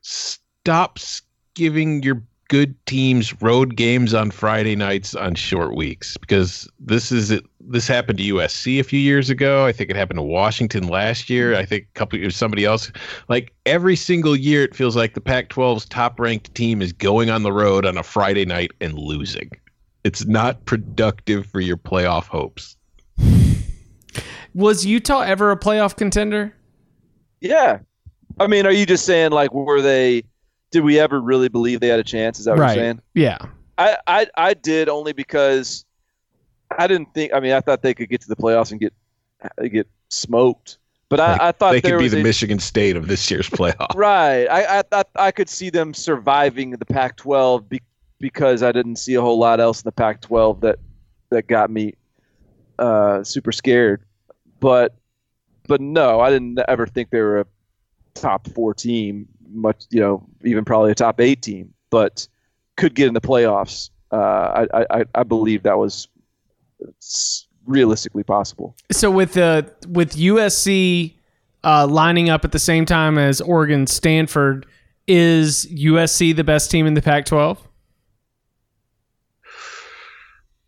stops 0.00 1.22
giving 1.54 2.02
your 2.02 2.22
good 2.48 2.74
teams 2.86 3.40
road 3.40 3.76
games 3.76 4.14
on 4.14 4.30
Friday 4.30 4.74
nights 4.74 5.14
on 5.14 5.34
short 5.34 5.76
weeks 5.76 6.16
because 6.16 6.68
this 6.80 7.12
is 7.12 7.30
it. 7.30 7.44
This 7.68 7.86
happened 7.86 8.18
to 8.18 8.24
USC 8.24 8.80
a 8.80 8.84
few 8.84 8.98
years 8.98 9.30
ago. 9.30 9.64
I 9.64 9.72
think 9.72 9.90
it 9.90 9.96
happened 9.96 10.18
to 10.18 10.22
Washington 10.22 10.88
last 10.88 11.30
year. 11.30 11.52
Mm-hmm. 11.52 11.60
I 11.60 11.64
think 11.64 11.84
a 11.84 11.98
couple 11.98 12.18
years 12.18 12.36
somebody 12.36 12.64
else. 12.64 12.90
Like 13.28 13.52
every 13.66 13.96
single 13.96 14.36
year, 14.36 14.64
it 14.64 14.74
feels 14.74 14.96
like 14.96 15.14
the 15.14 15.20
Pac-12's 15.20 15.86
top-ranked 15.86 16.54
team 16.54 16.82
is 16.82 16.92
going 16.92 17.30
on 17.30 17.42
the 17.42 17.52
road 17.52 17.86
on 17.86 17.96
a 17.96 18.02
Friday 18.02 18.44
night 18.44 18.72
and 18.80 18.98
losing. 18.98 19.50
It's 20.04 20.24
not 20.26 20.64
productive 20.64 21.46
for 21.46 21.60
your 21.60 21.76
playoff 21.76 22.24
hopes. 22.24 22.76
Was 24.54 24.84
Utah 24.84 25.20
ever 25.20 25.50
a 25.50 25.56
playoff 25.56 25.96
contender? 25.96 26.54
Yeah. 27.40 27.78
I 28.38 28.46
mean, 28.46 28.66
are 28.66 28.72
you 28.72 28.86
just 28.86 29.06
saying 29.06 29.30
like 29.30 29.52
were 29.52 29.80
they? 29.80 30.24
Did 30.70 30.84
we 30.84 30.98
ever 30.98 31.20
really 31.20 31.48
believe 31.48 31.80
they 31.80 31.88
had 31.88 32.00
a 32.00 32.04
chance? 32.04 32.38
Is 32.38 32.46
that 32.46 32.52
what 32.52 32.60
right. 32.60 32.76
you're 32.76 32.84
saying? 32.84 33.02
Yeah. 33.14 33.38
I, 33.78 33.96
I 34.06 34.26
I 34.36 34.54
did 34.54 34.88
only 34.88 35.12
because 35.12 35.84
I 36.78 36.86
didn't 36.86 37.12
think. 37.14 37.32
I 37.32 37.40
mean, 37.40 37.52
I 37.52 37.60
thought 37.60 37.82
they 37.82 37.94
could 37.94 38.08
get 38.08 38.20
to 38.22 38.28
the 38.28 38.36
playoffs 38.36 38.70
and 38.70 38.80
get 38.80 38.92
get 39.70 39.88
smoked. 40.08 40.78
But 41.08 41.20
I, 41.20 41.32
Like, 41.32 41.40
I 41.42 41.52
thought 41.52 41.72
they 41.72 41.80
could 41.82 41.98
be 41.98 42.08
the 42.08 42.20
a- 42.20 42.22
Michigan 42.22 42.58
State 42.58 42.96
of 42.96 43.06
this 43.06 43.30
year's 43.30 43.50
playoff. 43.50 43.94
Right. 43.94 44.46
I, 44.46 44.78
I 44.78 44.82
thought 44.82 45.08
I 45.14 45.30
could 45.30 45.50
see 45.50 45.68
them 45.68 45.92
surviving 45.92 46.70
the 46.70 46.86
Pac-12 46.86 47.68
be, 47.68 47.82
because 48.18 48.62
I 48.62 48.72
didn't 48.72 48.96
see 48.96 49.14
a 49.14 49.20
whole 49.20 49.38
lot 49.38 49.60
else 49.60 49.82
in 49.82 49.88
the 49.88 49.92
Pac-12 49.92 50.60
that 50.62 50.78
that 51.28 51.48
got 51.48 51.70
me 51.70 51.94
uh, 52.78 53.22
super 53.24 53.52
scared. 53.52 54.02
But 54.60 54.94
but 55.68 55.80
no, 55.80 56.20
I 56.20 56.30
didn't 56.30 56.58
ever 56.68 56.86
think 56.86 57.10
they 57.10 57.20
were 57.20 57.40
a 57.40 57.46
top 58.14 58.48
four 58.50 58.72
team. 58.72 59.28
Much 59.50 59.84
you 59.90 60.00
know, 60.00 60.26
even 60.44 60.64
probably 60.64 60.92
a 60.92 60.94
top 60.94 61.20
eight 61.20 61.42
team, 61.42 61.74
but 61.90 62.26
could 62.76 62.94
get 62.94 63.08
in 63.08 63.12
the 63.12 63.20
playoffs. 63.20 63.90
Uh, 64.10 64.66
I, 64.72 64.86
I 64.90 65.04
I 65.14 65.22
believe 65.24 65.64
that 65.64 65.76
was 65.76 66.08
s- 66.98 67.46
realistically 67.66 68.22
possible. 68.22 68.74
So 68.90 69.10
with 69.10 69.34
the 69.34 69.72
with 69.88 70.12
USC 70.16 71.14
uh, 71.64 71.86
lining 71.86 72.28
up 72.30 72.44
at 72.44 72.52
the 72.52 72.58
same 72.58 72.84
time 72.84 73.18
as 73.18 73.40
Oregon, 73.40 73.86
Stanford, 73.86 74.66
is 75.06 75.66
USC 75.66 76.34
the 76.34 76.44
best 76.44 76.70
team 76.70 76.86
in 76.86 76.94
the 76.94 77.02
Pac-12? 77.02 77.58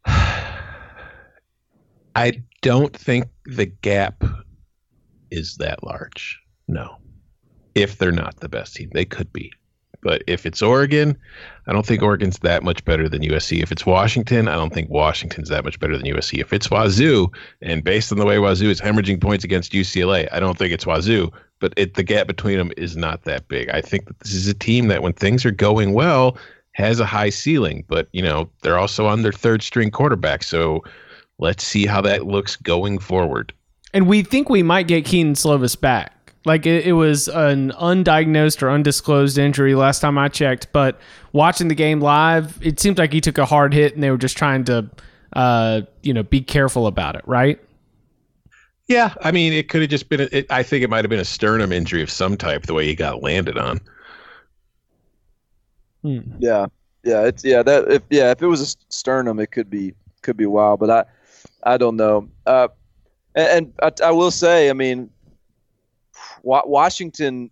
I 2.17 2.43
don't 2.63 2.97
think 2.97 3.27
the 3.45 3.67
gap 3.67 4.23
is 5.31 5.57
that 5.57 5.83
large. 5.83 6.41
No. 6.69 6.97
If 7.75 7.99
they're 7.99 8.13
not 8.13 8.39
the 8.39 8.49
best 8.49 8.77
team, 8.77 8.91
they 8.93 9.05
could 9.05 9.33
be. 9.33 9.53
But 10.05 10.23
if 10.27 10.45
it's 10.45 10.61
Oregon, 10.61 11.17
I 11.67 11.73
don't 11.73 11.87
think 11.87 12.03
Oregon's 12.03 12.39
that 12.41 12.63
much 12.63 12.85
better 12.85 13.09
than 13.09 13.23
USC. 13.23 13.63
If 13.63 13.73
it's 13.73 13.87
Washington, 13.87 14.49
I 14.49 14.55
don't 14.55 14.73
think 14.73 14.91
Washington's 14.91 15.49
that 15.49 15.65
much 15.65 15.81
better 15.81 15.97
than 15.97 16.07
USC. 16.07 16.39
If 16.39 16.53
it's 16.53 16.69
Wazoo, 16.69 17.33
and 17.63 17.83
based 17.83 18.13
on 18.13 18.19
the 18.19 18.27
way 18.27 18.39
Wazoo 18.39 18.71
is 18.71 18.83
hemorrhaging 18.83 19.21
points 19.21 19.45
against 19.45 19.73
UCLA, 19.73 20.29
I 20.31 20.39
don't 20.39 20.59
think 20.59 20.73
it's 20.75 20.85
Wazoo. 20.85 21.33
But 21.59 21.73
it, 21.79 21.95
the 21.95 22.03
gap 22.03 22.27
between 22.27 22.59
them 22.59 22.71
is 22.77 22.97
not 22.97 23.25
that 23.25 23.49
big. 23.49 23.71
I 23.71 23.81
think 23.81 24.07
that 24.07 24.21
this 24.21 24.35
is 24.35 24.47
a 24.47 24.55
team 24.55 24.89
that, 24.89 25.03
when 25.03 25.15
things 25.15 25.47
are 25.47 25.51
going 25.51 25.95
well, 25.95 26.37
has 26.73 27.01
a 27.01 27.07
high 27.07 27.31
ceiling. 27.31 27.85
But 27.89 28.09
you 28.13 28.23
know, 28.23 28.51
they're 28.61 28.79
also 28.79 29.07
on 29.07 29.23
their 29.23 29.33
third 29.33 29.63
string 29.63 29.91
quarterback, 29.91 30.43
so 30.43 30.85
let's 31.39 31.65
see 31.65 31.87
how 31.87 32.03
that 32.03 32.27
looks 32.27 32.57
going 32.57 32.99
forward. 32.99 33.55
And 33.95 34.07
we 34.07 34.23
think 34.23 34.51
we 34.51 34.63
might 34.63 34.87
get 34.87 35.07
Kedon 35.07 35.33
Slovis 35.33 35.81
back. 35.81 36.14
Like 36.45 36.67
it, 36.67 36.87
it 36.87 36.93
was 36.93 37.29
an 37.29 37.73
undiagnosed 37.73 38.63
or 38.63 38.71
undisclosed 38.71 39.39
injury 39.39 39.75
last 39.75 40.01
time 40.01 40.19
I 40.19 40.29
checked, 40.29 40.69
but 40.73 41.01
watching 41.33 41.69
the 41.69 41.75
game 41.75 42.01
live, 42.01 42.59
it 42.61 42.79
seemed 42.81 42.99
like 42.99 43.13
he 43.13 43.21
took 43.21 43.39
a 43.39 43.47
hard 43.47 43.73
hit 43.73 43.95
and 43.95 44.03
they 44.03 44.11
were 44.11 44.19
just 44.19 44.37
trying 44.37 44.65
to, 44.65 44.91
uh, 45.33 45.83
you 46.03 46.13
know, 46.13 46.23
be 46.23 46.43
careful 46.43 46.87
about 46.87 47.17
it, 47.17 47.23
right? 47.27 47.59
Yeah, 48.87 49.15
I 49.23 49.33
mean, 49.33 49.55
it 49.55 49.71
could 49.71 49.81
have 49.81 49.89
just 49.91 50.11
been. 50.11 50.21
A, 50.21 50.29
it, 50.31 50.47
I 50.51 50.63
think 50.63 50.85
it 50.85 50.91
might 50.91 51.05
have 51.05 51.11
been 51.11 51.21
a 51.21 51.25
sternum 51.25 51.73
injury 51.73 52.03
of 52.03 52.11
some 52.11 52.37
type, 52.37 52.65
the 52.65 52.75
way 52.75 52.85
he 52.85 52.95
got 52.95 53.23
landed 53.23 53.57
on. 53.57 53.81
Yeah, 56.03 56.67
yeah, 57.03 57.23
it's 57.25 57.43
yeah 57.43 57.63
that 57.63 57.91
if 57.91 58.03
yeah 58.11 58.31
if 58.31 58.43
it 58.43 58.47
was 58.47 58.61
a 58.61 58.77
sternum, 58.93 59.41
it 59.41 59.51
could 59.53 59.71
be 59.71 59.95
could 60.21 60.37
be 60.37 60.45
wild, 60.45 60.81
but 60.81 60.91
I 60.91 61.05
I 61.63 61.79
don't 61.79 61.97
know. 61.97 62.29
Uh, 62.45 62.69
and, 63.35 63.73
and 63.83 64.01
I, 64.03 64.09
I 64.09 64.11
will 64.11 64.31
say, 64.31 64.69
I 64.69 64.75
mean, 64.75 65.09
Wa- 66.45 66.63
Washington 66.67 67.51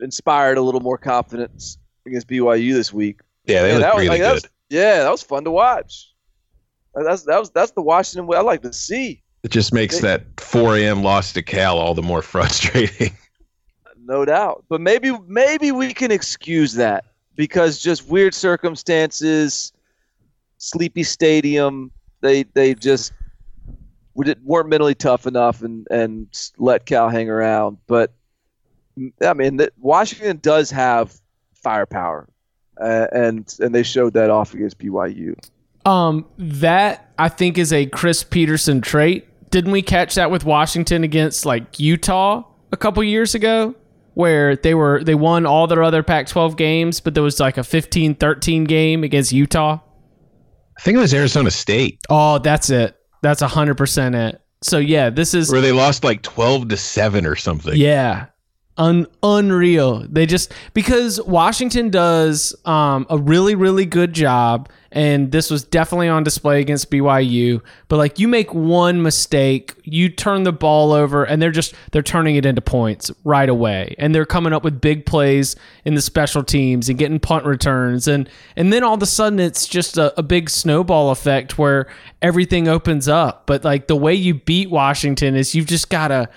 inspired 0.00 0.58
a 0.58 0.62
little 0.62 0.80
more 0.80 0.98
confidence 0.98 1.78
against 2.06 2.26
BYU 2.26 2.72
this 2.72 2.92
week. 2.92 3.20
Yeah, 3.46 3.62
they 3.62 3.78
that 3.78 3.94
was, 3.94 4.00
really 4.02 4.08
like, 4.08 4.20
that 4.20 4.28
good. 4.28 4.42
was- 4.42 4.50
yeah, 4.70 5.02
that 5.02 5.10
was 5.10 5.22
fun 5.22 5.44
to 5.44 5.50
watch. 5.50 6.08
That's 6.94 7.22
that 7.24 7.38
was 7.38 7.50
that's 7.50 7.72
the 7.72 7.82
Washington 7.82 8.26
way 8.26 8.36
I 8.36 8.40
like 8.40 8.62
to 8.62 8.72
see. 8.72 9.22
It 9.42 9.50
just 9.50 9.72
makes 9.72 9.96
They- 9.96 10.08
that 10.08 10.24
4 10.40 10.76
a.m. 10.76 11.02
loss 11.02 11.32
to 11.34 11.42
Cal 11.42 11.78
all 11.78 11.94
the 11.94 12.02
more 12.02 12.22
frustrating. 12.34 13.16
no 14.04 14.24
doubt. 14.24 14.64
But 14.68 14.80
maybe 14.80 15.16
maybe 15.26 15.72
we 15.72 15.92
can 15.94 16.10
excuse 16.10 16.74
that 16.74 17.04
because 17.36 17.78
just 17.80 18.08
weird 18.08 18.34
circumstances, 18.34 19.72
sleepy 20.58 21.02
stadium. 21.02 21.90
They 22.20 22.44
they 22.54 22.74
just 22.74 23.12
we 24.14 24.24
didn't, 24.24 24.44
weren't 24.44 24.68
mentally 24.68 24.94
tough 24.94 25.26
enough 25.26 25.62
and 25.62 25.86
and 25.90 26.28
let 26.58 26.86
Cal 26.86 27.08
hang 27.08 27.30
around. 27.30 27.78
But 27.86 28.12
I 29.24 29.34
mean, 29.34 29.56
that 29.58 29.72
Washington 29.78 30.38
does 30.42 30.70
have 30.70 31.18
firepower, 31.54 32.28
uh, 32.80 33.06
and 33.12 33.54
and 33.60 33.74
they 33.74 33.82
showed 33.82 34.14
that 34.14 34.30
off 34.30 34.54
against 34.54 34.78
BYU. 34.78 35.34
Um, 35.84 36.26
that 36.38 37.12
I 37.18 37.28
think 37.28 37.58
is 37.58 37.72
a 37.72 37.86
Chris 37.86 38.22
Petersen 38.22 38.80
trait. 38.80 39.28
Didn't 39.50 39.72
we 39.72 39.82
catch 39.82 40.14
that 40.14 40.30
with 40.30 40.44
Washington 40.44 41.04
against 41.04 41.44
like 41.44 41.78
Utah 41.80 42.44
a 42.70 42.76
couple 42.76 43.02
years 43.04 43.34
ago? 43.34 43.74
Where 44.14 44.56
they 44.56 44.74
were 44.74 45.02
they 45.02 45.14
won 45.14 45.46
all 45.46 45.66
their 45.66 45.82
other 45.82 46.02
Pac-12 46.02 46.56
games, 46.58 47.00
but 47.00 47.14
there 47.14 47.22
was 47.22 47.40
like 47.40 47.56
a 47.56 47.62
15-13 47.62 48.68
game 48.68 49.04
against 49.04 49.32
Utah. 49.32 49.80
I 50.76 50.82
think 50.82 50.96
it 50.98 51.00
was 51.00 51.14
Arizona 51.14 51.50
State 51.50 51.98
Oh, 52.10 52.38
that's 52.38 52.68
it. 52.68 52.94
That's 53.22 53.40
hundred 53.40 53.76
percent 53.76 54.14
it. 54.14 54.40
So 54.62 54.78
yeah, 54.78 55.10
this 55.10 55.34
is 55.34 55.50
where 55.50 55.60
they 55.60 55.72
lost 55.72 56.04
like 56.04 56.22
12 56.22 56.68
to 56.68 56.76
7 56.76 57.26
or 57.26 57.34
something. 57.34 57.74
yeah, 57.76 58.26
un 58.78 59.06
unreal. 59.22 60.06
They 60.08 60.26
just 60.26 60.52
because 60.72 61.20
Washington 61.22 61.90
does 61.90 62.54
um, 62.64 63.06
a 63.10 63.18
really 63.18 63.54
really 63.54 63.84
good 63.84 64.12
job, 64.12 64.70
and 64.90 65.30
this 65.30 65.50
was 65.50 65.62
definitely 65.62 66.08
on 66.08 66.22
display 66.22 66.60
against 66.60 66.90
BYU. 66.90 67.60
But 67.88 67.98
like 67.98 68.18
you 68.18 68.28
make 68.28 68.54
one 68.54 69.02
mistake, 69.02 69.74
you 69.84 70.08
turn 70.08 70.44
the 70.44 70.52
ball 70.52 70.92
over, 70.92 71.24
and 71.24 71.40
they're 71.42 71.50
just 71.50 71.74
they're 71.90 72.02
turning 72.02 72.36
it 72.36 72.46
into 72.46 72.62
points 72.62 73.10
right 73.24 73.48
away, 73.48 73.94
and 73.98 74.14
they're 74.14 74.26
coming 74.26 74.54
up 74.54 74.64
with 74.64 74.80
big 74.80 75.04
plays 75.04 75.54
in 75.84 75.94
the 75.94 76.02
special 76.02 76.42
teams 76.42 76.88
and 76.88 76.98
getting 76.98 77.20
punt 77.20 77.44
returns, 77.44 78.08
and 78.08 78.28
and 78.56 78.72
then 78.72 78.82
all 78.82 78.94
of 78.94 79.02
a 79.02 79.06
sudden 79.06 79.38
it's 79.38 79.66
just 79.66 79.98
a, 79.98 80.18
a 80.18 80.22
big 80.22 80.48
snowball 80.48 81.10
effect 81.10 81.58
where 81.58 81.88
everything 82.22 82.68
opens 82.68 83.06
up. 83.06 83.46
But 83.46 83.64
like 83.64 83.86
the 83.86 83.96
way 83.96 84.14
you 84.14 84.34
beat 84.34 84.70
Washington 84.70 85.36
is 85.36 85.54
you've 85.54 85.66
just 85.66 85.90
gotta 85.90 86.30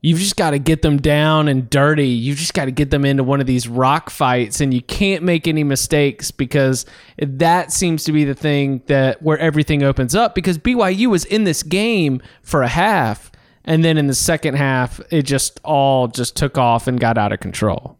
You've 0.00 0.20
just 0.20 0.36
got 0.36 0.50
to 0.50 0.60
get 0.60 0.82
them 0.82 0.98
down 0.98 1.48
and 1.48 1.68
dirty. 1.68 2.06
You've 2.06 2.38
just 2.38 2.54
got 2.54 2.66
to 2.66 2.70
get 2.70 2.90
them 2.90 3.04
into 3.04 3.24
one 3.24 3.40
of 3.40 3.46
these 3.46 3.66
rock 3.66 4.10
fights, 4.10 4.60
and 4.60 4.72
you 4.72 4.80
can't 4.80 5.24
make 5.24 5.48
any 5.48 5.64
mistakes 5.64 6.30
because 6.30 6.86
that 7.18 7.72
seems 7.72 8.04
to 8.04 8.12
be 8.12 8.24
the 8.24 8.34
thing 8.34 8.80
that 8.86 9.20
where 9.22 9.38
everything 9.38 9.82
opens 9.82 10.14
up. 10.14 10.36
Because 10.36 10.56
BYU 10.56 11.08
was 11.08 11.24
in 11.24 11.42
this 11.42 11.64
game 11.64 12.22
for 12.42 12.62
a 12.62 12.68
half, 12.68 13.32
and 13.64 13.84
then 13.84 13.98
in 13.98 14.06
the 14.06 14.14
second 14.14 14.54
half, 14.54 15.00
it 15.10 15.22
just 15.22 15.60
all 15.64 16.06
just 16.06 16.36
took 16.36 16.56
off 16.56 16.86
and 16.86 17.00
got 17.00 17.18
out 17.18 17.32
of 17.32 17.40
control. 17.40 17.97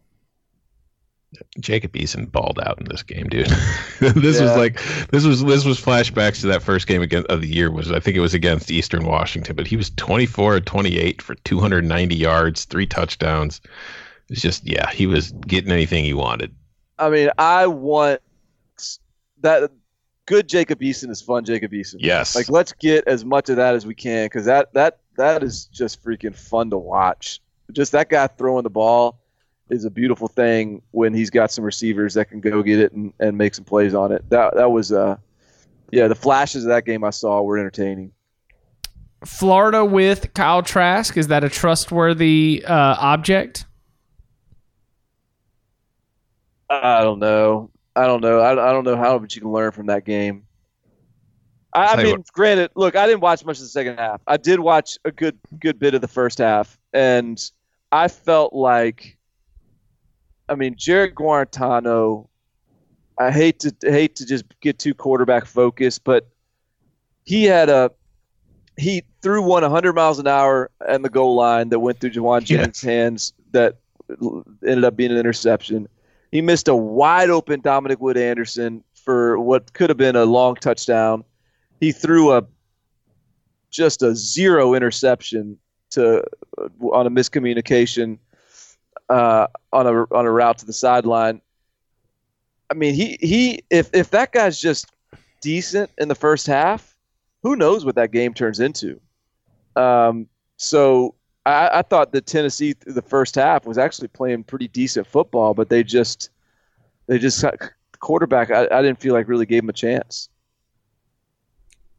Jacob 1.59 1.93
Eason 1.93 2.31
balled 2.31 2.59
out 2.63 2.79
in 2.79 2.85
this 2.85 3.03
game, 3.03 3.27
dude. 3.27 3.47
this 3.99 4.39
was 4.39 4.55
like 4.55 4.81
this 5.09 5.25
was 5.25 5.43
this 5.43 5.65
was 5.65 5.79
flashbacks 5.79 6.41
to 6.41 6.47
that 6.47 6.61
first 6.61 6.87
game 6.87 7.01
against 7.01 7.27
of 7.27 7.41
the 7.41 7.47
year 7.47 7.71
was 7.71 7.91
I 7.91 7.99
think 7.99 8.17
it 8.17 8.21
was 8.21 8.33
against 8.33 8.71
Eastern 8.71 9.05
Washington, 9.05 9.55
but 9.55 9.67
he 9.67 9.77
was 9.77 9.89
24 9.91 10.55
or 10.55 10.59
28 10.59 11.21
for 11.21 11.35
290 11.35 12.15
yards, 12.15 12.65
three 12.65 12.85
touchdowns. 12.85 13.61
It's 14.29 14.41
just 14.41 14.67
yeah, 14.67 14.89
he 14.91 15.07
was 15.07 15.31
getting 15.31 15.71
anything 15.71 16.03
he 16.03 16.13
wanted. 16.13 16.53
I 16.97 17.09
mean, 17.09 17.29
I 17.37 17.67
want 17.67 18.21
that 19.41 19.71
good 20.25 20.47
Jacob 20.47 20.79
Eason 20.79 21.09
is 21.09 21.21
fun 21.21 21.45
Jacob 21.45 21.71
Eason. 21.71 21.95
Yes. 21.99 22.35
Like 22.35 22.49
let's 22.49 22.73
get 22.73 23.07
as 23.07 23.25
much 23.25 23.49
of 23.49 23.55
that 23.55 23.75
as 23.75 23.85
we 23.85 23.95
can 23.95 24.25
because 24.25 24.45
that 24.45 24.73
that 24.73 24.99
that 25.17 25.43
is 25.43 25.65
just 25.65 26.03
freaking 26.03 26.35
fun 26.35 26.69
to 26.69 26.77
watch. 26.77 27.41
Just 27.71 27.91
that 27.91 28.09
guy 28.09 28.27
throwing 28.27 28.63
the 28.63 28.69
ball 28.69 29.19
is 29.69 29.85
a 29.85 29.89
beautiful 29.89 30.27
thing 30.27 30.81
when 30.91 31.13
he's 31.13 31.29
got 31.29 31.51
some 31.51 31.63
receivers 31.63 32.13
that 32.15 32.25
can 32.25 32.39
go 32.39 32.61
get 32.63 32.79
it 32.79 32.91
and, 32.93 33.13
and 33.19 33.37
make 33.37 33.55
some 33.55 33.65
plays 33.65 33.93
on 33.93 34.11
it. 34.11 34.27
That 34.29 34.55
that 34.55 34.71
was 34.71 34.91
uh 34.91 35.17
yeah, 35.91 36.07
the 36.07 36.15
flashes 36.15 36.65
of 36.65 36.69
that 36.69 36.85
game 36.85 37.03
I 37.03 37.09
saw 37.09 37.41
were 37.41 37.57
entertaining. 37.57 38.11
Florida 39.25 39.83
with 39.83 40.33
Kyle 40.33 40.63
Trask 40.63 41.17
is 41.17 41.27
that 41.27 41.43
a 41.43 41.49
trustworthy 41.49 42.63
uh, 42.65 42.95
object? 42.99 43.65
I 46.69 47.01
don't 47.01 47.19
know. 47.19 47.71
I 47.95 48.05
don't 48.05 48.21
know. 48.21 48.39
I, 48.39 48.51
I 48.51 48.71
don't 48.71 48.85
know 48.85 48.95
how 48.95 49.17
much 49.17 49.35
you 49.35 49.41
can 49.41 49.51
learn 49.51 49.71
from 49.71 49.87
that 49.87 50.05
game. 50.05 50.45
I, 51.73 51.93
I 51.93 52.03
mean, 52.03 52.17
what. 52.17 52.27
granted, 52.31 52.71
look, 52.75 52.95
I 52.95 53.05
didn't 53.05 53.21
watch 53.21 53.43
much 53.45 53.57
of 53.57 53.63
the 53.63 53.69
second 53.69 53.97
half. 53.97 54.21
I 54.25 54.37
did 54.37 54.59
watch 54.59 54.97
a 55.05 55.11
good 55.11 55.37
good 55.59 55.77
bit 55.79 55.93
of 55.93 56.01
the 56.01 56.07
first 56.07 56.39
half, 56.39 56.79
and 56.93 57.39
I 57.91 58.07
felt 58.07 58.53
like, 58.53 59.17
I 60.49 60.55
mean, 60.55 60.75
Jarrett 60.75 61.15
Guarantano. 61.15 62.27
I 63.17 63.31
hate 63.31 63.59
to 63.59 63.73
hate 63.81 64.15
to 64.15 64.25
just 64.25 64.45
get 64.61 64.79
too 64.79 64.93
quarterback 64.93 65.45
focused, 65.45 66.03
but 66.03 66.29
he 67.25 67.43
had 67.43 67.69
a 67.69 67.91
he 68.77 69.03
threw 69.21 69.41
one 69.41 69.61
100 69.61 69.93
miles 69.93 70.19
an 70.19 70.27
hour 70.27 70.71
and 70.87 71.03
the 71.03 71.09
goal 71.09 71.35
line 71.35 71.69
that 71.69 71.79
went 71.79 71.99
through 71.99 72.11
Jauan 72.11 72.43
Jennings' 72.43 72.81
hands 72.81 73.33
that 73.51 73.75
ended 74.65 74.85
up 74.85 74.95
being 74.95 75.11
an 75.11 75.17
interception. 75.17 75.87
He 76.31 76.41
missed 76.41 76.69
a 76.69 76.75
wide 76.75 77.29
open 77.29 77.59
Dominick 77.59 77.99
Wood-Anderson 77.99 78.83
for 78.93 79.37
what 79.37 79.73
could 79.73 79.89
have 79.89 79.97
been 79.97 80.15
a 80.15 80.25
long 80.25 80.55
touchdown. 80.55 81.25
He 81.81 81.91
threw 81.91 82.31
a 82.31 82.43
just 83.69 84.01
a 84.01 84.15
zero 84.15 84.73
interception 84.73 85.57
to 85.91 86.23
on 86.81 87.05
a 87.05 87.11
miscommunication 87.11 88.17
uh, 89.09 89.47
on 89.73 89.87
a 89.87 90.03
on 90.13 90.25
a 90.25 90.31
route 90.31 90.57
to 90.59 90.65
the 90.65 90.73
sideline. 90.73 91.41
I 92.69 92.75
mean, 92.75 92.93
he 92.93 93.17
he 93.19 93.63
if 93.69 93.89
if 93.93 94.11
that 94.11 94.31
guy's 94.31 94.59
just 94.59 94.91
decent 95.41 95.89
in 95.97 96.07
the 96.07 96.15
first 96.15 96.47
half, 96.47 96.95
who 97.43 97.55
knows 97.55 97.85
what 97.85 97.95
that 97.95 98.11
game 98.11 98.33
turns 98.33 98.59
into? 98.59 98.99
Um, 99.75 100.27
so 100.57 101.15
I, 101.45 101.79
I 101.79 101.81
thought 101.81 102.11
that 102.11 102.25
Tennessee 102.25 102.73
through 102.73 102.93
the 102.93 103.01
first 103.01 103.35
half 103.35 103.65
was 103.65 103.77
actually 103.77 104.09
playing 104.09 104.43
pretty 104.43 104.67
decent 104.67 105.07
football, 105.07 105.53
but 105.53 105.69
they 105.69 105.83
just 105.83 106.29
they 107.07 107.17
just 107.17 107.43
quarterback. 107.99 108.51
I, 108.51 108.67
I 108.71 108.81
didn't 108.81 108.99
feel 108.99 109.13
like 109.13 109.27
really 109.27 109.45
gave 109.45 109.63
him 109.63 109.69
a 109.69 109.73
chance. 109.73 110.29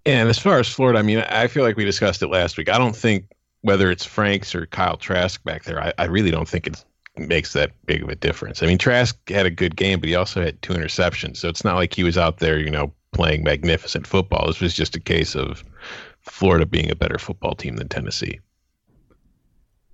And 0.06 0.28
as 0.28 0.38
far 0.38 0.58
as 0.58 0.68
Florida, 0.68 0.98
I 0.98 1.02
mean, 1.02 1.18
I 1.18 1.46
feel 1.46 1.62
like 1.62 1.76
we 1.76 1.84
discussed 1.84 2.22
it 2.22 2.28
last 2.28 2.56
week. 2.56 2.70
I 2.70 2.78
don't 2.78 2.96
think 2.96 3.26
whether 3.62 3.90
it's 3.90 4.04
Franks 4.04 4.54
or 4.54 4.66
Kyle 4.66 4.96
Trask 4.96 5.42
back 5.44 5.64
there, 5.64 5.82
I, 5.82 5.92
I 5.98 6.04
really 6.04 6.30
don't 6.30 6.48
think 6.48 6.66
it 6.66 6.82
makes 7.28 7.52
that 7.52 7.72
big 7.86 8.02
of 8.02 8.08
a 8.08 8.14
difference. 8.14 8.62
I 8.62 8.66
mean, 8.66 8.78
Trask 8.78 9.16
had 9.28 9.46
a 9.46 9.50
good 9.50 9.76
game, 9.76 10.00
but 10.00 10.08
he 10.08 10.14
also 10.14 10.42
had 10.42 10.60
two 10.62 10.72
interceptions. 10.72 11.38
So 11.38 11.48
it's 11.48 11.64
not 11.64 11.76
like 11.76 11.94
he 11.94 12.02
was 12.02 12.18
out 12.18 12.38
there, 12.38 12.58
you 12.58 12.70
know, 12.70 12.92
playing 13.12 13.44
magnificent 13.44 14.06
football. 14.06 14.46
This 14.46 14.60
was 14.60 14.74
just 14.74 14.96
a 14.96 15.00
case 15.00 15.34
of 15.34 15.64
Florida 16.20 16.66
being 16.66 16.90
a 16.90 16.94
better 16.94 17.18
football 17.18 17.54
team 17.54 17.76
than 17.76 17.88
Tennessee. 17.88 18.40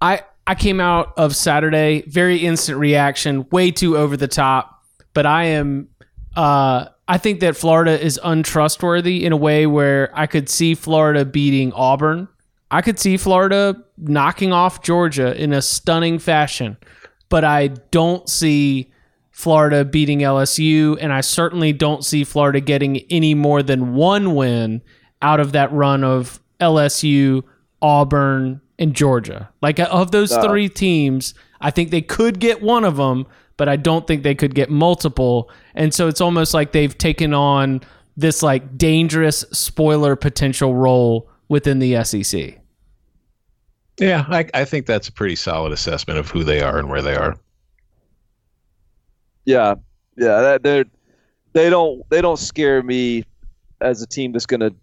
I 0.01 0.23
I 0.47 0.55
came 0.55 0.81
out 0.81 1.13
of 1.17 1.35
Saturday 1.35 2.03
very 2.07 2.39
instant 2.39 2.79
reaction, 2.79 3.47
way 3.51 3.71
too 3.71 3.97
over 3.97 4.17
the 4.17 4.29
top, 4.29 4.85
but 5.15 5.27
I 5.27 5.45
am 5.45 5.89
uh 6.37 6.87
I 7.09 7.19
think 7.19 7.41
that 7.41 7.57
Florida 7.57 8.01
is 8.01 8.19
untrustworthy 8.23 9.25
in 9.25 9.33
a 9.33 9.37
way 9.37 9.67
where 9.67 10.11
I 10.13 10.27
could 10.27 10.49
see 10.49 10.75
Florida 10.75 11.25
beating 11.25 11.73
Auburn. 11.73 12.29
I 12.71 12.83
could 12.83 12.99
see 12.99 13.17
Florida 13.17 13.77
knocking 13.97 14.53
off 14.53 14.83
Georgia 14.83 15.41
in 15.41 15.53
a 15.53 15.63
stunning 15.63 16.19
fashion, 16.19 16.77
but 17.29 17.45
I 17.45 17.69
don't 17.69 18.29
see 18.29 18.91
Florida 19.31 19.85
beating 19.85 20.21
LSU 20.21 20.97
and 21.01 21.13
I 21.13 21.21
certainly 21.21 21.73
don't 21.73 22.05
see 22.05 22.25
Florida 22.25 22.61
getting 22.61 22.99
any 23.11 23.35
more 23.35 23.63
than 23.63 23.95
one 23.95 24.35
win 24.35 24.83
out 25.21 25.41
of 25.41 25.53
that 25.53 25.73
run 25.73 26.05
of 26.05 26.41
LSU, 26.61 27.43
Auburn, 27.83 28.61
and 28.79 28.95
Georgia. 28.95 29.51
Like 29.63 29.79
uh, 29.81 29.89
of 29.91 30.11
those 30.11 30.31
No. 30.31 30.43
three 30.43 30.69
teams, 30.69 31.35
I 31.61 31.71
think 31.71 31.91
they 31.91 32.03
could 32.03 32.39
get 32.41 32.63
one 32.63 32.85
of 32.85 32.97
them, 32.97 33.27
but 33.57 33.69
I 33.69 33.77
don't 33.77 34.07
think 34.07 34.23
they 34.23 34.35
could 34.35 34.55
get 34.55 34.71
multiple. 34.71 35.51
And 35.75 35.93
so 35.93 36.09
it's 36.09 36.21
almost 36.21 36.55
like 36.55 36.73
they've 36.73 36.97
taken 36.97 37.35
on 37.35 37.81
this 38.17 38.43
like 38.43 38.79
dangerous 38.79 39.45
spoiler 39.53 40.17
potential 40.17 40.75
role 40.75 41.29
within 41.49 41.79
the 41.79 42.03
SEC. 42.05 42.59
Yeah, 43.99 44.27
I, 44.29 44.47
I 44.53 44.65
think 44.65 44.87
that's 44.87 45.09
a 45.09 45.13
pretty 45.13 45.37
solid 45.37 45.73
assessment 45.73 46.19
of 46.19 46.31
who 46.31 46.45
they 46.45 46.61
are 46.61 46.79
and 46.79 46.91
where 46.91 47.03
they 47.03 47.17
are. 47.17 47.37
Yeah, 49.45 49.77
yeah, 50.17 50.59
they're 50.61 50.85
they 51.53 51.71
don't 51.71 52.03
they 52.11 52.21
don't 52.21 52.39
scare 52.39 52.83
me 52.83 53.25
as 53.81 54.03
a 54.03 54.07
team 54.07 54.33
that's 54.33 54.47
going 54.47 54.61
to 54.61 54.75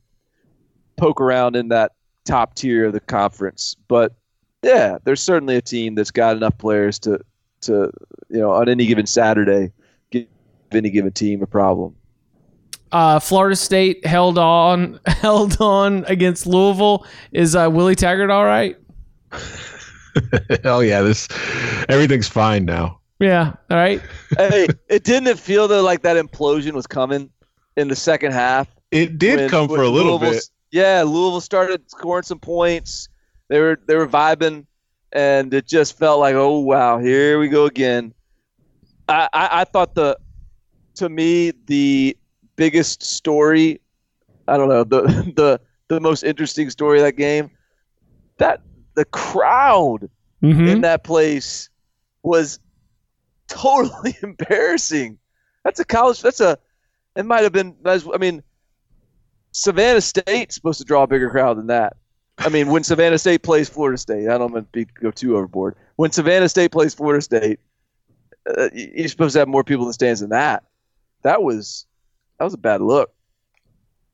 poke 0.98 1.22
around 1.22 1.56
in 1.56 1.68
that 1.68 1.92
top 2.26 2.56
tier 2.56 2.86
of 2.86 2.94
the 2.94 3.00
conference. 3.00 3.76
But 3.88 4.14
yeah, 4.64 4.98
there's 5.04 5.22
certainly 5.22 5.56
a 5.58 5.62
team 5.62 5.96
that's 5.96 6.12
got 6.12 6.36
enough 6.36 6.58
players 6.58 6.98
to 7.00 7.20
to 7.62 7.92
you 8.30 8.40
know 8.40 8.52
on 8.52 8.70
any 8.70 8.86
given 8.88 9.06
Saturday 9.06 9.72
give 10.10 10.26
any 10.72 10.90
given 10.90 11.12
team 11.12 11.44
a 11.44 11.48
problem. 11.48 11.96
Uh, 12.92 13.20
Florida 13.20 13.56
State 13.56 14.06
held 14.06 14.38
on 14.38 15.00
held 15.08 15.58
on 15.60 16.06
against 16.06 16.48
Louisville. 16.48 17.06
Is 17.32 17.56
uh, 17.56 17.70
Willie 17.72 17.96
Taggart 17.96 18.30
all 18.30 18.46
right? 18.46 18.78
Hell 19.34 20.60
oh, 20.78 20.80
yeah, 20.80 21.02
this 21.02 21.28
everything's 21.90 22.28
fine 22.28 22.66
now. 22.66 23.00
Yeah, 23.20 23.54
all 23.70 23.78
right. 23.78 24.02
hey, 24.38 24.68
it 24.90 25.04
didn't 25.04 25.28
it 25.28 25.40
feel 25.40 25.68
that 25.70 25.82
like 25.82 26.02
that 26.02 26.18
implosion 26.18 26.74
was 26.74 26.86
coming 26.88 27.30
in 27.78 27.88
the 27.88 27.96
second 27.96 28.34
half. 28.34 28.68
It 28.92 29.18
did 29.18 29.40
when- 29.40 29.50
come 29.50 29.68
for 29.68 29.82
a 29.82 29.90
little 29.90 30.20
Louisville- 30.20 30.40
bit. 30.40 30.50
Yeah, 30.72 31.04
Louisville 31.04 31.42
started 31.42 31.90
scoring 31.90 32.24
some 32.24 32.40
points. 32.40 33.08
They 33.48 33.60
were 33.60 33.80
they 33.88 33.96
were 33.96 34.08
vibing, 34.08 34.66
and 35.12 35.54
it 35.54 35.68
just 35.68 35.98
felt 35.98 36.20
like, 36.20 36.36
oh 36.36 36.60
wow, 36.60 36.98
here 37.00 37.40
we 37.40 37.48
go 37.48 37.66
again. 37.66 38.14
I, 39.08 39.30
I, 39.34 39.50
I 39.62 39.64
thought 39.66 39.94
the, 39.96 40.18
to 40.96 41.10
me, 41.10 41.52
the 41.66 42.18
biggest 42.56 43.04
story, 43.04 43.82
I 44.48 44.58
don't 44.58 44.70
know, 44.70 44.84
the 44.84 45.02
the 45.36 45.62
the 45.90 46.00
most 46.00 46.24
interesting 46.24 46.70
story 46.72 47.00
of 47.00 47.06
that 47.06 47.18
game, 47.18 47.52
that 48.38 48.62
the 48.96 49.06
crowd 49.06 50.10
Mhm. 50.42 50.70
in 50.70 50.82
that 50.82 51.04
place 51.04 51.70
was 52.22 52.60
totally 53.48 54.16
embarrassing. 54.24 55.18
That's 55.64 55.80
a 55.80 55.86
college. 55.86 56.22
That's 56.22 56.42
a. 56.42 56.58
It 57.16 57.26
might 57.26 57.44
have 57.44 57.54
been. 57.54 57.76
I 57.86 58.18
mean, 58.18 58.44
Savannah 59.52 60.02
State's 60.02 60.56
supposed 60.56 60.80
to 60.80 60.86
draw 60.86 61.04
a 61.04 61.08
bigger 61.08 61.30
crowd 61.30 61.58
than 61.58 61.68
that. 61.68 61.96
I 62.40 62.50
mean, 62.50 62.68
when 62.70 62.84
Savannah 62.84 63.20
State 63.20 63.44
plays 63.44 63.70
Florida 63.70 63.98
State, 63.98 64.28
I 64.28 64.38
don't 64.38 64.52
want 64.52 64.66
to 64.66 64.72
be, 64.72 64.86
go 64.86 65.12
too 65.12 65.38
overboard. 65.38 65.76
When 65.98 66.12
Savannah 66.12 66.50
State 66.50 66.72
plays 66.72 66.94
Florida 66.96 67.22
State, 67.22 67.60
uh, 68.58 68.70
you- 68.74 68.92
you're 68.96 69.08
supposed 69.08 69.34
to 69.34 69.40
have 69.40 69.48
more 69.48 69.64
people 69.64 69.84
in 69.86 69.90
the 69.90 69.94
stands 69.94 70.20
than 70.22 70.32
that. 70.32 70.64
That 71.22 71.44
was 71.44 71.86
that 72.40 72.46
was 72.46 72.54
a 72.56 72.58
bad 72.58 72.82
look. 72.82 73.14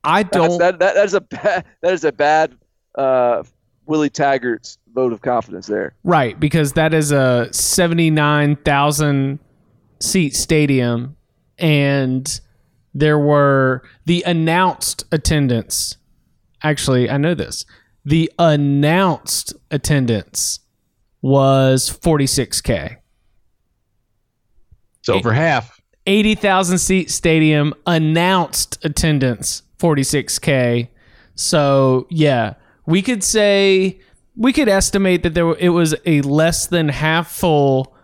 I 0.04 0.24
don't. 0.24 0.60
that, 0.60 0.80
that 0.80 0.96
that 0.96 1.06
is 1.06 1.14
a 1.14 1.22
bad 1.22 1.66
that 1.82 1.94
is 1.94 2.04
a 2.04 2.12
bad 2.12 2.56
uh, 2.96 3.44
Willie 3.90 4.12
Taggart's 4.12 4.78
vote 4.94 5.12
of 5.12 5.22
confidence 5.22 5.66
there. 5.66 5.96
Right, 6.04 6.40
because 6.40 6.74
that 6.74 6.94
is 6.94 7.12
a 7.12 7.50
79,000 7.52 9.40
seat 10.00 10.36
stadium 10.36 11.18
and 11.58 12.40
there 12.94 13.18
were 13.18 13.82
the 14.06 14.24
announced 14.28 15.06
attendance. 15.12 15.98
Actually, 16.64 17.10
I 17.10 17.18
know 17.18 17.34
this. 17.34 17.66
The 18.06 18.32
announced 18.38 19.54
attendance 19.72 20.60
was 21.24 21.90
46k. 21.90 22.98
It's 25.00 25.10
over 25.10 25.34
half. 25.34 25.82
80,000 26.06 26.78
seat 26.78 27.10
stadium 27.10 27.74
announced 27.88 28.84
attendance 28.86 29.64
46k. 29.80 30.90
So, 31.36 32.06
yeah, 32.10 32.54
we 32.90 33.04
could 33.04 33.24
say 33.24 34.00
we 34.36 34.52
could 34.52 34.68
estimate 34.68 35.22
that 35.22 35.36
there 35.36 35.52
it 35.60 35.70
was 35.70 35.96
a 36.08 36.22
less 36.22 36.66
than 36.66 36.90
half 36.90 37.30
full 37.30 37.96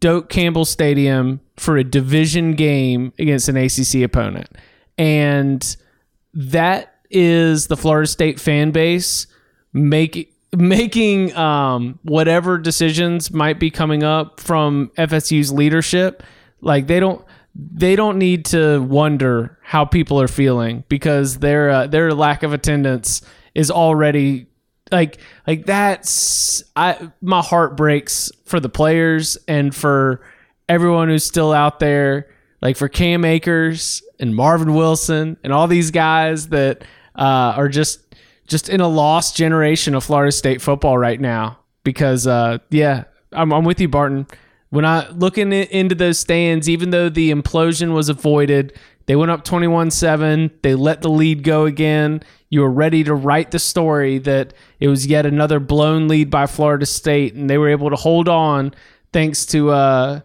Doak 0.00 0.30
Campbell 0.30 0.64
Stadium 0.64 1.40
for 1.56 1.76
a 1.76 1.84
division 1.84 2.54
game 2.54 3.12
against 3.18 3.48
an 3.50 3.56
ACC 3.56 4.02
opponent. 4.02 4.48
And 4.96 5.76
that 6.32 6.94
is 7.10 7.66
the 7.66 7.76
Florida 7.76 8.06
State 8.06 8.40
fan 8.40 8.70
base 8.70 9.26
making 9.74 10.26
making 10.56 11.36
um, 11.36 11.98
whatever 12.02 12.56
decisions 12.56 13.30
might 13.30 13.60
be 13.60 13.70
coming 13.70 14.02
up 14.02 14.40
from 14.40 14.90
FSU's 14.96 15.52
leadership. 15.52 16.22
Like 16.62 16.86
they 16.86 16.98
don't 16.98 17.22
they 17.54 17.94
don't 17.94 18.18
need 18.18 18.46
to 18.46 18.80
wonder 18.80 19.58
how 19.62 19.84
people 19.84 20.18
are 20.18 20.28
feeling 20.28 20.84
because 20.88 21.40
their 21.40 21.68
uh, 21.68 21.86
their 21.88 22.14
lack 22.14 22.42
of 22.42 22.54
attendance 22.54 23.20
is 23.54 23.70
already 23.70 24.46
like 24.90 25.18
like 25.46 25.66
that's 25.66 26.62
I 26.76 27.10
my 27.20 27.40
heart 27.40 27.76
breaks 27.76 28.30
for 28.44 28.60
the 28.60 28.68
players 28.68 29.36
and 29.48 29.74
for 29.74 30.20
everyone 30.68 31.08
who's 31.08 31.24
still 31.24 31.52
out 31.52 31.80
there 31.80 32.28
like 32.60 32.76
for 32.76 32.88
Cam 32.88 33.24
Akers 33.24 34.02
and 34.18 34.34
Marvin 34.34 34.74
Wilson 34.74 35.36
and 35.44 35.52
all 35.52 35.66
these 35.66 35.90
guys 35.90 36.48
that 36.48 36.82
uh, 37.14 37.54
are 37.56 37.68
just 37.68 38.00
just 38.46 38.68
in 38.68 38.80
a 38.80 38.88
lost 38.88 39.36
generation 39.36 39.94
of 39.94 40.04
Florida 40.04 40.32
State 40.32 40.60
football 40.60 40.98
right 40.98 41.20
now 41.20 41.58
because 41.82 42.26
uh, 42.26 42.58
yeah 42.70 43.04
I'm, 43.32 43.52
I'm 43.52 43.64
with 43.64 43.80
you 43.80 43.88
Barton. 43.88 44.26
When 44.70 44.84
I 44.84 45.08
looking 45.10 45.52
into 45.52 45.94
those 45.94 46.18
stands, 46.18 46.68
even 46.68 46.90
though 46.90 47.08
the 47.08 47.30
implosion 47.30 47.94
was 47.94 48.08
avoided, 48.08 48.76
they 49.06 49.16
went 49.16 49.30
up 49.30 49.44
21-7. 49.44 50.50
They 50.62 50.74
let 50.74 51.02
the 51.02 51.10
lead 51.10 51.42
go 51.42 51.66
again. 51.66 52.22
You 52.48 52.60
were 52.60 52.70
ready 52.70 53.04
to 53.04 53.14
write 53.14 53.50
the 53.50 53.58
story 53.58 54.18
that 54.18 54.54
it 54.80 54.88
was 54.88 55.06
yet 55.06 55.26
another 55.26 55.60
blown 55.60 56.08
lead 56.08 56.30
by 56.30 56.46
Florida 56.46 56.86
State, 56.86 57.34
and 57.34 57.50
they 57.50 57.58
were 57.58 57.68
able 57.68 57.90
to 57.90 57.96
hold 57.96 58.28
on 58.28 58.74
thanks 59.12 59.46
to 59.46 59.70
uh, 59.70 60.20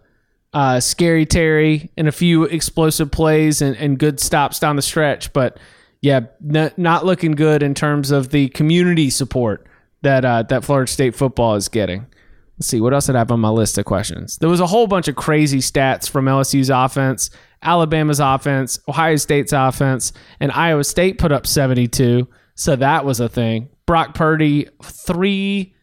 uh, 0.54 0.80
Scary 0.80 1.26
Terry 1.26 1.90
and 1.98 2.08
a 2.08 2.12
few 2.12 2.44
explosive 2.44 3.12
plays 3.12 3.62
and, 3.62 3.76
and 3.78 4.00
good 4.00 4.20
stops 4.20 4.60
down 4.60 4.76
the 4.76 4.82
stretch. 4.82 5.34
But 5.34 5.60
yeah, 6.02 6.22
n- 6.54 6.72
not 6.78 7.06
looking 7.06 7.34
good 7.34 7.62
in 7.62 7.74
terms 7.74 8.12
of 8.12 8.30
the 8.30 8.50
community 8.50 9.10
support 9.10 9.66
that 10.02 10.24
uh, 10.24 10.44
that 10.44 10.64
Florida 10.64 10.92
State 10.92 11.16
football 11.16 11.56
is 11.56 11.68
getting. 11.68 12.08
Let's 12.60 12.68
see 12.68 12.82
what 12.82 12.94
else 12.94 13.06
did 13.06 13.16
I 13.16 13.20
have 13.20 13.32
on 13.32 13.40
my 13.40 13.50
list 13.50 13.78
of 13.78 13.86
questions. 13.86 14.38
There 14.38 14.50
was 14.50 14.60
a 14.60 14.68
whole 14.68 14.86
bunch 14.86 15.08
of 15.08 15.16
crazy 15.16 15.60
stats 15.60 16.10
from 16.10 16.26
LSU's 16.26 16.70
offense, 16.70 17.30
Alabama's 17.64 18.20
offense, 18.20 18.78
Ohio 18.90 19.16
State's 19.16 19.54
offense, 19.54 20.12
and 20.42 20.52
Iowa 20.52 20.84
State 20.84 21.20
put 21.20 21.32
up 21.32 21.48
72. 21.48 22.28
So 22.56 22.76
that 22.76 23.06
was 23.06 23.22
a 23.22 23.30
thing. 23.30 23.70
Brock 23.86 24.14
Purdy, 24.14 24.68
three, 24.84 25.74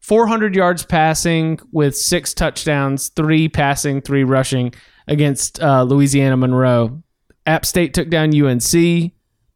400 0.00 0.56
yards 0.56 0.84
passing 0.84 1.60
with 1.70 1.96
six 1.96 2.34
touchdowns, 2.34 3.10
three 3.10 3.48
passing, 3.48 4.00
three 4.00 4.24
rushing 4.24 4.74
against 5.06 5.62
uh, 5.62 5.84
Louisiana 5.84 6.36
Monroe. 6.36 7.04
App 7.46 7.64
State 7.64 7.94
took 7.94 8.10
down 8.10 8.34
UNC. 8.34 9.12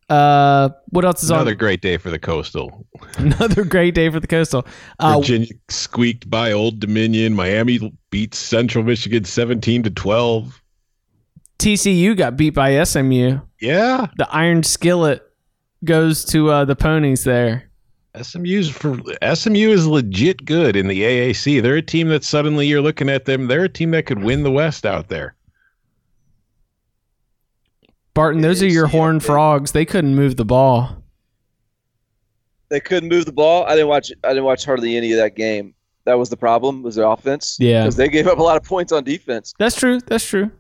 Uh, 0.08 0.68
what 0.90 1.04
else 1.04 1.22
is 1.22 1.30
Another 1.30 1.40
on? 1.40 1.46
Another 1.46 1.54
great 1.56 1.80
day 1.80 1.96
for 1.96 2.10
the 2.10 2.18
Coastal. 2.18 2.86
Another 3.16 3.64
great 3.64 3.94
day 3.94 4.10
for 4.10 4.20
the 4.20 4.26
Coastal. 4.26 4.66
Uh, 4.98 5.18
Virginia 5.18 5.48
squeaked 5.68 6.28
by 6.28 6.52
Old 6.52 6.80
Dominion. 6.80 7.34
Miami 7.34 7.92
beats 8.10 8.38
Central 8.38 8.84
Michigan 8.84 9.24
17 9.24 9.84
to 9.84 9.90
12. 9.90 10.60
TCU 11.58 12.16
got 12.16 12.36
beat 12.36 12.50
by 12.50 12.82
SMU. 12.82 13.40
Yeah. 13.60 14.06
The 14.16 14.28
Iron 14.30 14.62
Skillet 14.62 15.22
goes 15.84 16.24
to 16.26 16.50
uh, 16.50 16.64
the 16.64 16.76
ponies 16.76 17.24
there. 17.24 17.70
SMU's 18.20 18.70
for 18.70 18.96
SMU 19.34 19.70
is 19.70 19.86
legit 19.86 20.44
good 20.44 20.76
in 20.76 20.86
the 20.86 21.02
AAC. 21.02 21.60
They're 21.62 21.76
a 21.76 21.82
team 21.82 22.08
that 22.08 22.22
suddenly 22.22 22.66
you're 22.66 22.82
looking 22.82 23.08
at 23.08 23.24
them. 23.24 23.48
They're 23.48 23.64
a 23.64 23.68
team 23.68 23.90
that 23.90 24.06
could 24.06 24.22
win 24.22 24.44
the 24.44 24.52
West 24.52 24.86
out 24.86 25.08
there. 25.08 25.34
Barton, 28.14 28.42
those 28.42 28.62
are 28.62 28.66
your 28.66 28.86
horned 28.86 29.24
frogs. 29.24 29.72
They 29.72 29.84
couldn't 29.84 30.14
move 30.14 30.36
the 30.36 30.44
ball. 30.44 31.02
They 32.68 32.80
couldn't 32.80 33.08
move 33.08 33.26
the 33.26 33.32
ball. 33.32 33.64
I 33.64 33.70
didn't 33.70 33.88
watch. 33.88 34.12
I 34.22 34.28
didn't 34.28 34.44
watch 34.44 34.64
hardly 34.64 34.96
any 34.96 35.12
of 35.12 35.18
that 35.18 35.34
game. 35.36 35.74
That 36.04 36.14
was 36.18 36.28
the 36.28 36.36
problem. 36.36 36.82
Was 36.82 36.94
their 36.94 37.06
offense? 37.06 37.56
Yeah. 37.58 37.82
because 37.82 37.96
they 37.96 38.08
gave 38.08 38.26
up 38.26 38.38
a 38.38 38.42
lot 38.42 38.56
of 38.56 38.62
points 38.62 38.92
on 38.92 39.04
defense. 39.04 39.54
That's 39.58 39.76
true. 39.76 40.00
That's 40.00 40.24
true. 40.24 40.50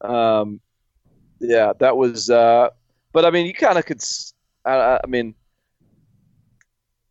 Um, 0.00 0.60
yeah, 1.40 1.72
that 1.80 1.96
was. 1.96 2.28
Uh, 2.28 2.68
but 3.12 3.24
I 3.24 3.30
mean, 3.30 3.46
you 3.46 3.54
kind 3.54 3.78
of 3.78 3.86
could. 3.86 4.02
I 4.66 5.00
mean, 5.06 5.34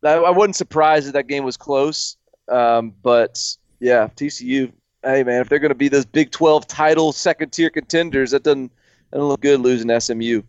I, 0.04 0.14
I 0.14 0.30
wasn't 0.30 0.56
surprised 0.56 1.06
that 1.08 1.12
that 1.12 1.26
game 1.26 1.44
was 1.44 1.56
close. 1.56 2.16
Um, 2.48 2.94
but 3.02 3.40
yeah, 3.80 4.08
TCU. 4.16 4.72
Hey 5.02 5.22
man, 5.22 5.40
if 5.40 5.48
they're 5.48 5.58
going 5.58 5.70
to 5.70 5.74
be 5.74 5.88
those 5.88 6.06
Big 6.06 6.30
Twelve 6.30 6.66
title 6.66 7.12
second 7.12 7.50
tier 7.50 7.70
contenders, 7.70 8.30
that 8.30 8.42
doesn't 8.42 8.72
doesn't 9.14 9.28
look 9.28 9.40
good 9.40 9.60
losing 9.60 9.98
SMU. 10.00 10.42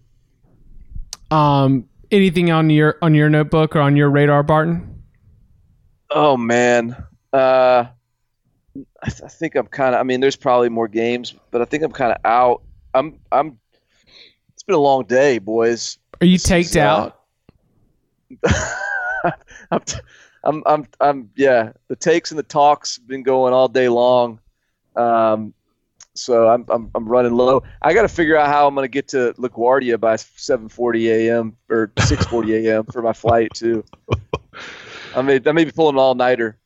Um, 1.31 1.87
anything 2.11 2.51
on 2.51 2.69
your 2.69 2.97
on 3.01 3.13
your 3.13 3.29
notebook 3.29 3.75
or 3.75 3.79
on 3.79 3.95
your 3.95 4.09
radar, 4.09 4.43
Barton? 4.43 5.03
Oh 6.09 6.35
man, 6.35 6.95
uh, 7.31 7.85
I, 9.03 9.09
th- 9.09 9.21
I 9.23 9.27
think 9.27 9.55
I'm 9.55 9.67
kind 9.67 9.93
of. 9.95 10.01
I 10.01 10.03
mean, 10.03 10.19
there's 10.19 10.35
probably 10.35 10.69
more 10.69 10.87
games, 10.87 11.35
but 11.51 11.61
I 11.61 11.65
think 11.65 11.83
I'm 11.83 11.91
kind 11.91 12.11
of 12.11 12.17
out. 12.25 12.63
I'm. 12.93 13.19
I'm. 13.31 13.59
It's 14.53 14.63
been 14.63 14.75
a 14.75 14.79
long 14.79 15.05
day, 15.05 15.37
boys. 15.37 15.97
Are 16.21 16.25
you 16.25 16.37
taked 16.37 16.75
uh, 16.75 16.79
out? 16.81 17.21
I'm, 19.71 19.81
t- 19.81 19.99
I'm, 20.43 20.63
I'm, 20.65 20.87
I'm, 21.01 21.29
yeah. 21.35 21.73
The 21.87 21.95
takes 21.95 22.31
and 22.31 22.39
the 22.39 22.43
talks 22.43 22.97
been 22.97 23.23
going 23.23 23.53
all 23.53 23.67
day 23.67 23.89
long. 23.89 24.39
Um, 24.95 25.53
so 26.15 26.47
I'm, 26.47 26.65
I'm, 26.69 26.89
I'm 26.95 27.07
running 27.07 27.33
low. 27.33 27.63
I 27.81 27.93
got 27.93 28.03
to 28.03 28.07
figure 28.07 28.37
out 28.37 28.47
how 28.47 28.67
I'm 28.67 28.75
going 28.75 28.85
to 28.85 28.89
get 28.91 29.07
to 29.09 29.33
LaGuardia 29.33 29.99
by 29.99 30.15
7:40 30.15 31.07
a.m. 31.07 31.57
or 31.69 31.87
6:40 31.97 32.65
a.m. 32.65 32.85
for 32.85 33.01
my 33.01 33.13
flight 33.13 33.53
too. 33.53 33.83
I 35.15 35.21
may, 35.21 35.39
I 35.45 35.51
may 35.51 35.65
be 35.65 35.71
pulling 35.71 35.95
an 35.95 35.99
all 35.99 36.15
nighter. 36.15 36.57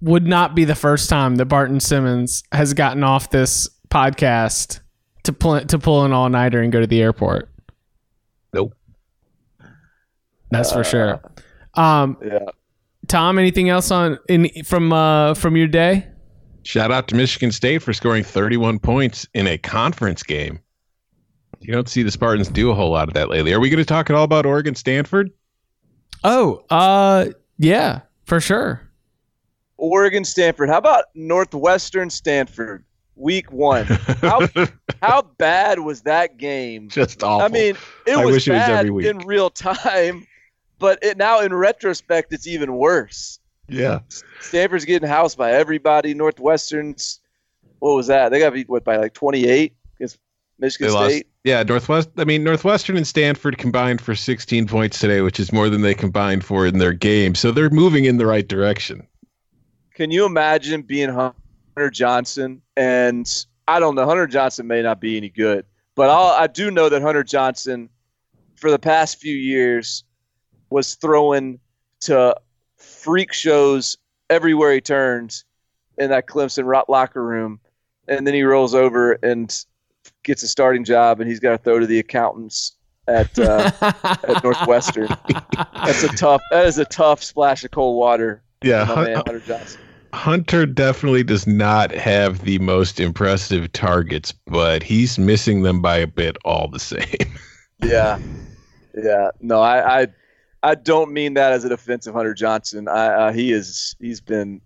Would 0.00 0.26
not 0.26 0.54
be 0.54 0.64
the 0.64 0.74
first 0.74 1.08
time 1.08 1.36
that 1.36 1.46
Barton 1.46 1.80
Simmons 1.80 2.42
has 2.52 2.74
gotten 2.74 3.02
off 3.02 3.30
this 3.30 3.68
podcast 3.88 4.80
to 5.24 5.32
pull 5.32 5.60
to 5.60 5.78
pull 5.78 6.04
an 6.04 6.12
all 6.12 6.28
nighter 6.28 6.60
and 6.60 6.72
go 6.72 6.80
to 6.80 6.86
the 6.86 7.02
airport. 7.02 7.48
Nope. 8.52 8.74
That's 10.50 10.72
for 10.72 10.84
sure. 10.84 11.20
Um, 11.74 12.16
Yeah. 12.24 12.46
Tom, 13.08 13.38
anything 13.38 13.68
else 13.68 13.90
on 13.90 14.18
in 14.28 14.50
from 14.64 14.92
uh, 14.92 15.34
from 15.34 15.56
your 15.56 15.68
day? 15.68 16.08
Shout 16.66 16.90
out 16.90 17.06
to 17.08 17.14
Michigan 17.14 17.52
State 17.52 17.80
for 17.80 17.92
scoring 17.92 18.24
31 18.24 18.80
points 18.80 19.24
in 19.34 19.46
a 19.46 19.56
conference 19.56 20.24
game. 20.24 20.58
You 21.60 21.72
don't 21.72 21.88
see 21.88 22.02
the 22.02 22.10
Spartans 22.10 22.48
do 22.48 22.72
a 22.72 22.74
whole 22.74 22.90
lot 22.90 23.06
of 23.06 23.14
that 23.14 23.30
lately. 23.30 23.52
Are 23.52 23.60
we 23.60 23.70
going 23.70 23.78
to 23.78 23.84
talk 23.84 24.10
at 24.10 24.16
all 24.16 24.24
about 24.24 24.46
Oregon 24.46 24.74
Stanford? 24.74 25.30
Oh, 26.24 26.64
uh, 26.68 27.26
yeah, 27.58 28.00
for 28.24 28.40
sure. 28.40 28.82
Oregon 29.76 30.24
Stanford. 30.24 30.68
How 30.68 30.78
about 30.78 31.04
Northwestern 31.14 32.10
Stanford? 32.10 32.84
Week 33.14 33.52
one. 33.52 33.84
How 33.86 34.48
how 35.02 35.22
bad 35.38 35.78
was 35.78 36.02
that 36.02 36.36
game? 36.36 36.88
Just 36.88 37.22
awful. 37.22 37.46
I 37.46 37.48
mean, 37.48 37.76
it 38.08 38.16
I 38.16 38.24
was 38.24 38.34
wish 38.34 38.48
it 38.48 38.52
was 38.54 38.58
bad 38.58 38.70
every 38.70 38.90
week. 38.90 39.06
in 39.06 39.18
real 39.18 39.50
time, 39.50 40.26
but 40.80 40.98
it, 41.00 41.16
now 41.16 41.40
in 41.40 41.54
retrospect, 41.54 42.32
it's 42.32 42.48
even 42.48 42.74
worse. 42.74 43.38
Yeah. 43.68 44.00
Stanford's 44.40 44.84
getting 44.84 45.08
housed 45.08 45.36
by 45.36 45.52
everybody. 45.52 46.14
Northwestern's, 46.14 47.20
what 47.78 47.94
was 47.94 48.06
that? 48.06 48.30
They 48.30 48.38
got 48.38 48.52
beat 48.52 48.68
what 48.68 48.84
by 48.84 48.96
like 48.96 49.14
twenty 49.14 49.46
eight 49.46 49.74
against 49.96 50.18
Michigan 50.58 50.88
They 50.88 50.94
lost. 50.94 51.10
State. 51.10 51.26
Yeah, 51.44 51.62
Northwest. 51.62 52.10
I 52.16 52.24
mean, 52.24 52.42
Northwestern 52.42 52.96
and 52.96 53.06
Stanford 53.06 53.56
combined 53.58 54.00
for 54.00 54.16
16 54.16 54.66
points 54.66 54.98
today, 54.98 55.20
which 55.20 55.38
is 55.38 55.52
more 55.52 55.68
than 55.68 55.82
they 55.82 55.94
combined 55.94 56.44
for 56.44 56.66
in 56.66 56.78
their 56.78 56.92
game. 56.92 57.36
So 57.36 57.52
they're 57.52 57.70
moving 57.70 58.04
in 58.04 58.16
the 58.16 58.26
right 58.26 58.46
direction. 58.46 59.06
Can 59.94 60.10
you 60.10 60.26
imagine 60.26 60.82
being 60.82 61.08
Hunter 61.08 61.90
Johnson? 61.90 62.62
And 62.76 63.32
I 63.68 63.78
don't 63.78 63.94
know, 63.94 64.06
Hunter 64.06 64.26
Johnson 64.26 64.66
may 64.66 64.82
not 64.82 65.00
be 65.00 65.16
any 65.16 65.28
good, 65.28 65.64
but 65.94 66.10
I'll, 66.10 66.32
I 66.32 66.48
do 66.48 66.70
know 66.72 66.88
that 66.88 67.00
Hunter 67.00 67.22
Johnson, 67.22 67.88
for 68.56 68.70
the 68.70 68.78
past 68.78 69.18
few 69.20 69.34
years, 69.34 70.02
was 70.70 70.96
throwing 70.96 71.60
to 72.00 72.34
freak 73.06 73.32
shows 73.32 73.96
everywhere 74.28 74.72
he 74.72 74.80
turns 74.80 75.44
in 75.96 76.10
that 76.10 76.26
Clemson 76.26 76.64
ro- 76.64 76.82
locker 76.88 77.24
room, 77.24 77.60
and 78.08 78.26
then 78.26 78.34
he 78.34 78.42
rolls 78.42 78.74
over 78.74 79.12
and 79.22 79.64
gets 80.24 80.42
a 80.42 80.48
starting 80.48 80.82
job, 80.82 81.20
and 81.20 81.30
he's 81.30 81.38
got 81.38 81.52
to 81.52 81.58
throw 81.58 81.78
to 81.78 81.86
the 81.86 82.00
accountants 82.00 82.72
at 83.06 83.38
uh, 83.38 83.70
at 84.02 84.42
Northwestern. 84.42 85.08
That's 85.72 86.02
a 86.02 86.08
tough. 86.08 86.42
That 86.50 86.66
is 86.66 86.78
a 86.78 86.84
tough 86.84 87.22
splash 87.22 87.62
of 87.62 87.70
cold 87.70 87.96
water. 87.96 88.42
Yeah, 88.64 88.84
Hun- 88.84 89.04
man 89.04 89.14
Hunter 89.14 89.40
Johnson. 89.40 89.80
Hunter 90.12 90.66
definitely 90.66 91.22
does 91.22 91.46
not 91.46 91.92
have 91.92 92.40
the 92.40 92.58
most 92.58 92.98
impressive 92.98 93.70
targets, 93.72 94.32
but 94.32 94.82
he's 94.82 95.16
missing 95.16 95.62
them 95.62 95.80
by 95.80 95.98
a 95.98 96.06
bit 96.08 96.36
all 96.44 96.68
the 96.68 96.80
same. 96.80 97.04
Yeah, 97.84 98.18
yeah. 98.94 99.30
No, 99.40 99.60
I, 99.60 100.02
I, 100.02 100.06
I 100.62 100.74
don't 100.74 101.12
mean 101.12 101.34
that 101.34 101.52
as 101.52 101.64
a 101.64 101.68
defensive 101.68 102.14
Hunter 102.14 102.34
Johnson. 102.34 102.88
I, 102.88 103.06
uh, 103.06 103.32
he 103.32 103.52
is. 103.52 103.96
He's 104.00 104.20
been. 104.20 104.60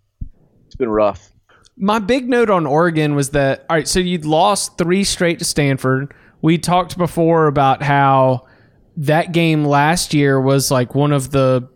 It's 0.66 0.76
been 0.76 0.88
rough. 0.88 1.32
My 1.76 1.99
big 1.99 2.28
note 2.28 2.51
on 2.51 2.66
Oregon 2.66 3.14
was 3.14 3.30
that 3.30 3.64
all 3.68 3.76
right, 3.76 3.88
so 3.88 4.01
you'd 4.01 4.24
lost 4.24 4.78
three 4.78 5.03
straight 5.03 5.38
to 5.41 5.45
Stanford. 5.45 6.14
We 6.43 6.59
talked 6.59 6.97
before 6.97 7.47
about 7.47 7.82
how 7.82 8.47
that 8.97 9.32
game 9.32 9.64
last 9.64 10.12
year 10.14 10.41
was 10.41 10.70
like 10.70 10.95
one 10.95 11.12
of 11.12 11.30
the 11.30 11.68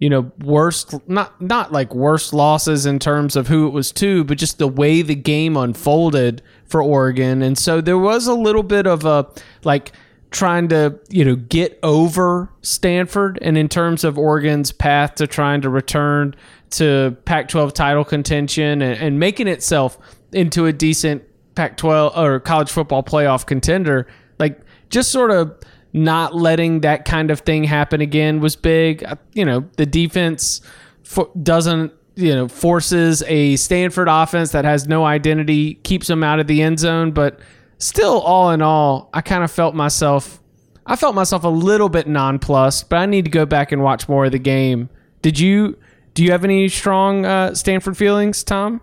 you 0.00 0.10
know 0.10 0.32
worst 0.40 0.94
not 1.08 1.40
not 1.40 1.70
like 1.70 1.94
worst 1.94 2.34
losses 2.34 2.86
in 2.86 2.98
terms 2.98 3.36
of 3.36 3.46
who 3.46 3.68
it 3.68 3.70
was 3.70 3.92
to, 3.92 4.24
but 4.24 4.36
just 4.36 4.58
the 4.58 4.66
way 4.66 5.00
the 5.00 5.14
game 5.14 5.56
unfolded 5.56 6.42
for 6.64 6.82
Oregon. 6.82 7.40
And 7.40 7.56
so 7.56 7.80
there 7.80 7.98
was 7.98 8.26
a 8.26 8.34
little 8.34 8.64
bit 8.64 8.86
of 8.86 9.04
a 9.04 9.28
like 9.62 9.92
trying 10.32 10.68
to 10.68 10.98
you 11.08 11.24
know 11.24 11.36
get 11.36 11.78
over 11.82 12.50
Stanford 12.62 13.38
and 13.42 13.56
in 13.56 13.68
terms 13.68 14.04
of 14.04 14.18
Oregon's 14.18 14.72
path 14.72 15.16
to 15.16 15.26
trying 15.26 15.60
to 15.62 15.68
return 15.68 16.34
to 16.70 17.16
Pac-12 17.24 17.72
title 17.72 18.04
contention 18.04 18.82
and, 18.82 19.00
and 19.00 19.20
making 19.20 19.46
itself 19.46 19.98
into 20.32 20.66
a 20.66 20.72
decent 20.72 21.22
Pac-12 21.54 22.16
or 22.16 22.40
college 22.40 22.70
football 22.70 23.02
playoff 23.02 23.46
contender 23.46 24.06
like 24.38 24.60
just 24.90 25.12
sort 25.12 25.30
of 25.30 25.54
not 25.92 26.34
letting 26.34 26.80
that 26.80 27.04
kind 27.04 27.30
of 27.30 27.40
thing 27.40 27.64
happen 27.64 28.00
again 28.00 28.40
was 28.40 28.56
big 28.56 29.04
you 29.34 29.44
know 29.44 29.68
the 29.76 29.86
defense 29.86 30.62
fo- 31.02 31.30
doesn't 31.42 31.92
you 32.14 32.34
know, 32.34 32.48
forces 32.48 33.22
a 33.26 33.56
Stanford 33.56 34.08
offense 34.08 34.52
that 34.52 34.64
has 34.64 34.86
no 34.86 35.04
identity, 35.04 35.74
keeps 35.76 36.06
them 36.08 36.22
out 36.22 36.40
of 36.40 36.46
the 36.46 36.62
end 36.62 36.78
zone. 36.78 37.12
But 37.12 37.40
still, 37.82 38.20
all 38.20 38.50
in 38.50 38.62
all, 38.62 39.10
I 39.12 39.20
kind 39.20 39.44
of 39.44 39.50
felt 39.50 39.74
myself. 39.74 40.40
I 40.86 40.96
felt 40.96 41.14
myself 41.14 41.44
a 41.44 41.48
little 41.48 41.88
bit 41.88 42.06
nonplussed, 42.06 42.88
but 42.88 42.96
I 42.96 43.06
need 43.06 43.24
to 43.24 43.30
go 43.30 43.46
back 43.46 43.72
and 43.72 43.82
watch 43.82 44.08
more 44.08 44.24
of 44.24 44.32
the 44.32 44.38
game. 44.38 44.88
Did 45.20 45.38
you? 45.38 45.76
Do 46.14 46.22
you 46.22 46.30
have 46.32 46.44
any 46.44 46.68
strong 46.68 47.24
uh, 47.24 47.54
Stanford 47.54 47.96
feelings, 47.96 48.44
Tom? 48.44 48.80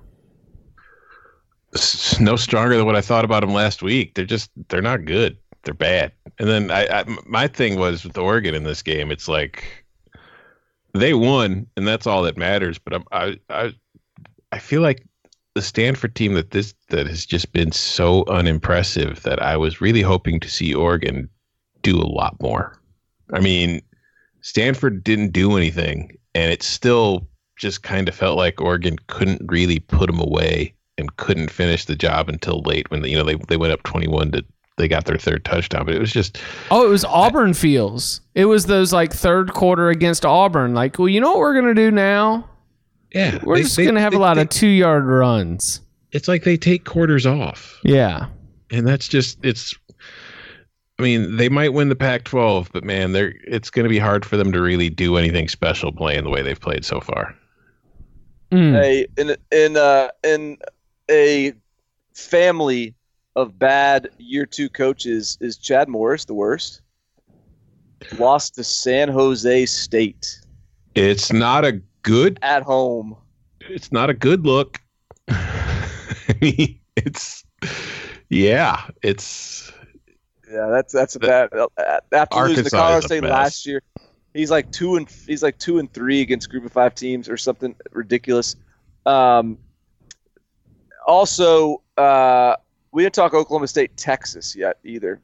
No 2.19 2.35
stronger 2.35 2.75
than 2.75 2.85
what 2.85 2.95
I 2.95 3.01
thought 3.01 3.25
about 3.25 3.41
them 3.41 3.53
last 3.53 3.83
week. 3.83 4.15
They're 4.15 4.25
just 4.25 4.49
they're 4.69 4.81
not 4.81 5.05
good. 5.05 5.37
They're 5.63 5.73
bad. 5.73 6.11
And 6.39 6.49
then 6.49 6.71
I, 6.71 6.87
I 6.87 7.05
my 7.25 7.47
thing 7.47 7.77
was 7.77 8.03
with 8.03 8.17
Oregon 8.17 8.55
in 8.55 8.63
this 8.63 8.81
game. 8.81 9.11
It's 9.11 9.27
like 9.27 9.85
they 10.93 11.13
won, 11.13 11.67
and 11.77 11.87
that's 11.87 12.07
all 12.07 12.23
that 12.23 12.37
matters. 12.37 12.79
But 12.79 12.95
I'm, 12.95 13.03
I 13.11 13.39
I 13.49 13.73
I 14.51 14.59
feel 14.59 14.81
like 14.81 15.05
the 15.59 15.65
Stanford 15.65 16.15
team 16.15 16.35
that 16.35 16.51
this 16.51 16.73
that 16.87 17.05
has 17.05 17.25
just 17.25 17.51
been 17.51 17.73
so 17.73 18.23
unimpressive 18.29 19.21
that 19.23 19.41
I 19.41 19.57
was 19.57 19.81
really 19.81 20.01
hoping 20.01 20.39
to 20.39 20.49
see 20.49 20.73
Oregon 20.73 21.29
do 21.81 21.97
a 21.97 22.07
lot 22.07 22.41
more. 22.41 22.81
I 23.33 23.41
mean, 23.41 23.81
Stanford 24.39 25.03
didn't 25.03 25.33
do 25.33 25.57
anything, 25.57 26.17
and 26.33 26.49
it 26.49 26.63
still 26.63 27.27
just 27.57 27.83
kind 27.83 28.07
of 28.07 28.15
felt 28.15 28.37
like 28.37 28.61
Oregon 28.61 28.95
couldn't 29.07 29.41
really 29.51 29.79
put 29.79 30.07
them 30.07 30.21
away 30.21 30.73
and 30.97 31.13
couldn't 31.17 31.51
finish 31.51 31.83
the 31.83 31.95
job 31.95 32.29
until 32.29 32.61
late 32.61 32.89
when 32.89 33.03
you 33.03 33.17
know 33.17 33.25
they 33.25 33.35
they 33.49 33.57
went 33.57 33.73
up 33.73 33.83
twenty 33.83 34.07
one 34.07 34.31
to 34.31 34.45
they 34.77 34.87
got 34.87 35.03
their 35.03 35.17
third 35.17 35.43
touchdown. 35.43 35.85
But 35.85 35.95
it 35.95 35.99
was 35.99 36.13
just 36.13 36.37
Oh, 36.71 36.85
it 36.85 36.89
was 36.89 37.03
Auburn 37.03 37.53
feels. 37.53 38.21
It 38.33 38.45
was 38.45 38.67
those 38.67 38.93
like 38.93 39.11
third 39.11 39.53
quarter 39.53 39.89
against 39.89 40.25
Auburn. 40.25 40.73
Like, 40.73 40.97
well, 40.97 41.09
you 41.09 41.19
know 41.19 41.31
what 41.31 41.39
we're 41.39 41.59
gonna 41.59 41.73
do 41.73 41.91
now? 41.91 42.47
Yeah, 43.13 43.39
We're 43.43 43.55
they- 43.57 43.61
just 43.63 43.75
they- 43.77 43.85
gonna 43.85 43.99
have 44.01 44.11
they- 44.11 44.17
a 44.17 44.21
lot 44.21 44.35
they- 44.35 44.41
of 44.43 44.49
two 44.49 44.67
yard 44.67 45.05
runs. 45.05 45.81
It's 46.11 46.27
like 46.27 46.43
they 46.43 46.57
take 46.57 46.85
quarters 46.85 47.25
off, 47.25 47.79
Yeah. 47.83 48.27
and 48.71 48.87
that's 48.87 49.07
just 49.07 49.37
it's. 49.43 49.75
I 50.97 51.01
mean, 51.01 51.37
they 51.37 51.47
might 51.47 51.71
win 51.71 51.87
the 51.87 51.95
Pac-12, 51.95 52.67
but 52.73 52.83
man, 52.83 53.13
they're 53.13 53.33
it's 53.47 53.69
going 53.69 53.83
to 53.85 53.89
be 53.89 53.99
hard 53.99 54.25
for 54.25 54.35
them 54.35 54.51
to 54.51 54.59
really 54.59 54.89
do 54.89 55.15
anything 55.15 55.47
special 55.47 55.93
playing 55.93 56.25
the 56.25 56.29
way 56.29 56.41
they've 56.41 56.59
played 56.59 56.83
so 56.83 56.99
far. 56.99 57.33
Mm. 58.51 58.75
a 58.75 59.05
in 59.21 59.35
in 59.51 59.77
uh 59.77 60.07
in 60.23 60.57
a 61.09 61.53
family 62.15 62.95
of 63.35 63.57
bad 63.59 64.09
year 64.17 64.45
two 64.45 64.67
coaches 64.67 65.37
is 65.39 65.55
Chad 65.57 65.87
Morris 65.87 66.25
the 66.25 66.33
worst. 66.33 66.81
Lost 68.17 68.55
to 68.55 68.63
San 68.63 69.07
Jose 69.09 69.65
State 69.67 70.39
It's 70.95 71.31
not 71.31 71.63
a 71.63 71.79
good. 72.03 72.39
at 72.41 72.63
home. 72.63 73.15
It's 73.61 73.91
not 73.91 74.09
a 74.09 74.13
good 74.13 74.45
look. 74.45 74.79
I 75.29 76.35
mean, 76.41 76.79
it's 76.95 77.43
yeah, 78.29 78.89
it's 79.01 79.71
Yeah, 80.51 80.67
that's 80.67 80.93
that's 80.93 81.15
a 81.15 81.19
bad. 81.19 81.49
uh, 81.53 81.67
After 82.11 82.47
losing 82.47 82.63
to 82.63 82.69
Colorado 82.69 83.05
State 83.05 83.23
mess. 83.23 83.31
last 83.31 83.65
year, 83.65 83.81
he's 84.33 84.51
like 84.51 84.71
two 84.71 84.95
and 84.95 85.09
he's 85.27 85.43
like 85.43 85.57
two 85.57 85.79
and 85.79 85.91
three 85.93 86.21
against 86.21 86.49
Group 86.49 86.65
of 86.65 86.71
Five 86.71 86.95
teams 86.95 87.29
or 87.29 87.37
something 87.37 87.75
ridiculous. 87.91 88.55
Um, 89.05 89.57
also, 91.05 91.81
uh, 91.97 92.55
we 92.91 93.03
didn't 93.03 93.15
talk 93.15 93.33
Oklahoma 93.33 93.67
State 93.67 93.95
Texas 93.97 94.55
yet 94.55 94.77
either. 94.83 95.21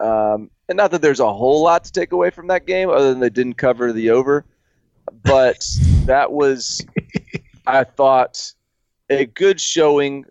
Um, 0.00 0.50
and 0.68 0.76
not 0.76 0.90
that 0.92 1.02
there's 1.02 1.20
a 1.20 1.32
whole 1.32 1.62
lot 1.62 1.84
to 1.84 1.92
take 1.92 2.12
away 2.12 2.30
from 2.30 2.46
that 2.48 2.66
game, 2.66 2.88
other 2.90 3.10
than 3.10 3.20
they 3.20 3.30
didn't 3.30 3.54
cover 3.54 3.92
the 3.92 4.10
over. 4.10 4.44
But 5.24 5.66
that 6.06 6.32
was, 6.32 6.84
I 7.66 7.84
thought, 7.84 8.52
a 9.08 9.26
good 9.26 9.60
showing 9.60 10.24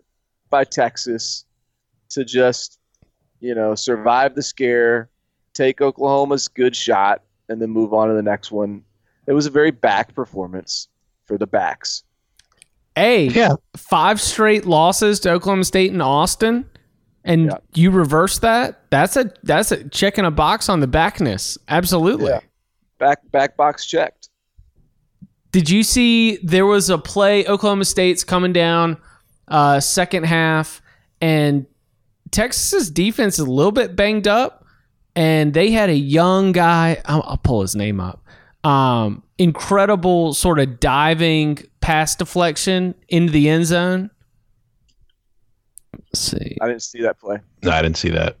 by 0.48 0.64
Texas 0.64 1.44
to 2.10 2.24
just 2.24 2.78
you 3.42 3.54
know, 3.54 3.74
survive 3.74 4.34
the 4.34 4.42
scare, 4.42 5.08
take 5.54 5.80
Oklahoma's 5.80 6.46
good 6.46 6.76
shot, 6.76 7.22
and 7.48 7.60
then 7.62 7.70
move 7.70 7.94
on 7.94 8.08
to 8.08 8.14
the 8.14 8.22
next 8.22 8.52
one. 8.52 8.82
It 9.26 9.32
was 9.32 9.46
a 9.46 9.50
very 9.50 9.70
back 9.70 10.14
performance 10.14 10.88
for 11.24 11.38
the 11.38 11.46
backs. 11.46 12.04
A 12.96 13.28
Yeah. 13.28 13.54
five 13.78 14.20
straight 14.20 14.66
losses 14.66 15.20
to 15.20 15.30
Oklahoma 15.30 15.64
State 15.64 15.90
and 15.90 16.02
Austin, 16.02 16.68
and 17.24 17.46
Yeah. 17.46 17.56
you 17.74 17.90
reverse 17.90 18.40
that. 18.40 18.90
That's 18.90 19.16
a 19.16 19.32
that's 19.42 19.72
a 19.72 19.88
checking 19.88 20.26
a 20.26 20.30
box 20.30 20.68
on 20.68 20.80
the 20.80 20.86
backness. 20.86 21.56
Absolutely. 21.68 22.28
Yeah. 22.28 22.40
Back 22.98 23.20
back 23.30 23.56
box 23.56 23.86
checked. 23.86 24.19
Did 25.52 25.68
you 25.68 25.82
see 25.82 26.36
there 26.38 26.66
was 26.66 26.90
a 26.90 26.98
play 26.98 27.46
Oklahoma 27.46 27.84
State's 27.84 28.22
coming 28.22 28.52
down 28.52 28.96
uh, 29.48 29.80
second 29.80 30.24
half 30.24 30.80
and 31.20 31.66
Texas's 32.30 32.90
defense 32.90 33.38
is 33.38 33.46
a 33.46 33.50
little 33.50 33.72
bit 33.72 33.96
banged 33.96 34.28
up 34.28 34.64
and 35.16 35.52
they 35.52 35.70
had 35.72 35.90
a 35.90 35.96
young 35.96 36.52
guy 36.52 37.02
I'll, 37.04 37.22
I'll 37.26 37.36
pull 37.36 37.62
his 37.62 37.74
name 37.74 38.00
up 38.00 38.24
um, 38.62 39.22
incredible 39.38 40.34
sort 40.34 40.60
of 40.60 40.78
diving 40.78 41.58
pass 41.80 42.14
deflection 42.14 42.94
into 43.08 43.32
the 43.32 43.48
end 43.48 43.66
zone 43.66 44.10
Let's 45.92 46.20
see 46.20 46.56
I 46.60 46.68
didn't 46.68 46.82
see 46.82 47.02
that 47.02 47.18
play. 47.18 47.38
no, 47.62 47.70
I 47.72 47.82
didn't 47.82 47.96
see 47.96 48.10
that. 48.10 48.36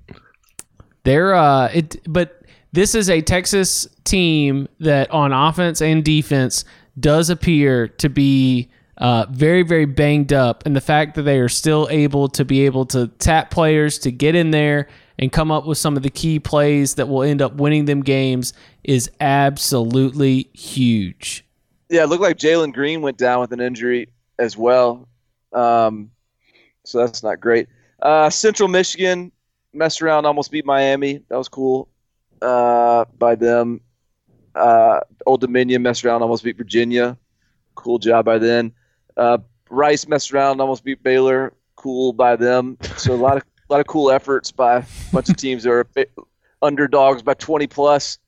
They're 1.02 1.34
uh 1.34 1.70
it 1.72 1.96
but 2.06 2.42
this 2.72 2.94
is 2.94 3.10
a 3.10 3.20
Texas 3.20 3.88
team 4.04 4.68
that 4.78 5.10
on 5.10 5.32
offense 5.32 5.82
and 5.82 6.04
defense 6.04 6.64
does 6.98 7.30
appear 7.30 7.88
to 7.88 8.08
be 8.08 8.68
uh, 8.98 9.26
very 9.30 9.62
very 9.62 9.86
banged 9.86 10.32
up 10.32 10.64
and 10.66 10.76
the 10.76 10.80
fact 10.80 11.14
that 11.14 11.22
they 11.22 11.38
are 11.38 11.48
still 11.48 11.88
able 11.90 12.28
to 12.28 12.44
be 12.44 12.66
able 12.66 12.84
to 12.84 13.08
tap 13.18 13.50
players 13.50 13.98
to 13.98 14.10
get 14.10 14.34
in 14.34 14.50
there 14.50 14.88
and 15.18 15.30
come 15.30 15.50
up 15.50 15.66
with 15.66 15.78
some 15.78 15.96
of 15.96 16.02
the 16.02 16.10
key 16.10 16.38
plays 16.40 16.94
that 16.94 17.06
will 17.06 17.22
end 17.22 17.42
up 17.42 17.54
winning 17.54 17.84
them 17.84 18.02
games 18.02 18.52
is 18.82 19.10
absolutely 19.20 20.48
huge. 20.54 21.44
Yeah, 21.90 22.04
it 22.04 22.06
looked 22.08 22.22
like 22.22 22.38
Jalen 22.38 22.72
Green 22.72 23.02
went 23.02 23.18
down 23.18 23.40
with 23.40 23.52
an 23.52 23.60
injury 23.60 24.08
as 24.38 24.56
well. 24.56 25.08
Um, 25.52 26.10
so 26.84 26.98
that's 26.98 27.22
not 27.22 27.38
great. 27.40 27.68
Uh, 28.00 28.30
Central 28.30 28.68
Michigan 28.68 29.30
messed 29.74 30.00
around, 30.00 30.24
almost 30.24 30.50
beat 30.50 30.64
Miami. 30.64 31.22
That 31.28 31.36
was 31.36 31.48
cool 31.48 31.88
uh, 32.40 33.04
by 33.18 33.34
them. 33.34 33.80
Uh, 34.54 35.00
Old 35.26 35.40
Dominion 35.40 35.82
messed 35.82 36.04
around, 36.04 36.22
almost 36.22 36.44
beat 36.44 36.56
Virginia. 36.56 37.16
Cool 37.74 37.98
job 37.98 38.24
by 38.24 38.38
them. 38.38 38.72
Uh, 39.16 39.38
Rice 39.68 40.08
messed 40.08 40.32
around, 40.32 40.60
almost 40.60 40.84
beat 40.84 41.02
Baylor. 41.02 41.54
Cool 41.76 42.12
by 42.12 42.36
them. 42.36 42.76
So 42.96 43.14
a 43.14 43.16
lot 43.16 43.36
of 43.36 43.42
a 43.42 43.46
lot 43.72 43.80
of 43.80 43.86
cool 43.86 44.10
efforts 44.10 44.50
by 44.50 44.78
a 44.78 44.84
bunch 45.12 45.28
of 45.30 45.36
teams 45.36 45.62
that 45.62 45.70
are 45.70 45.86
underdogs 46.62 47.22
by 47.22 47.34
20 47.34 47.66
plus. 47.68 48.18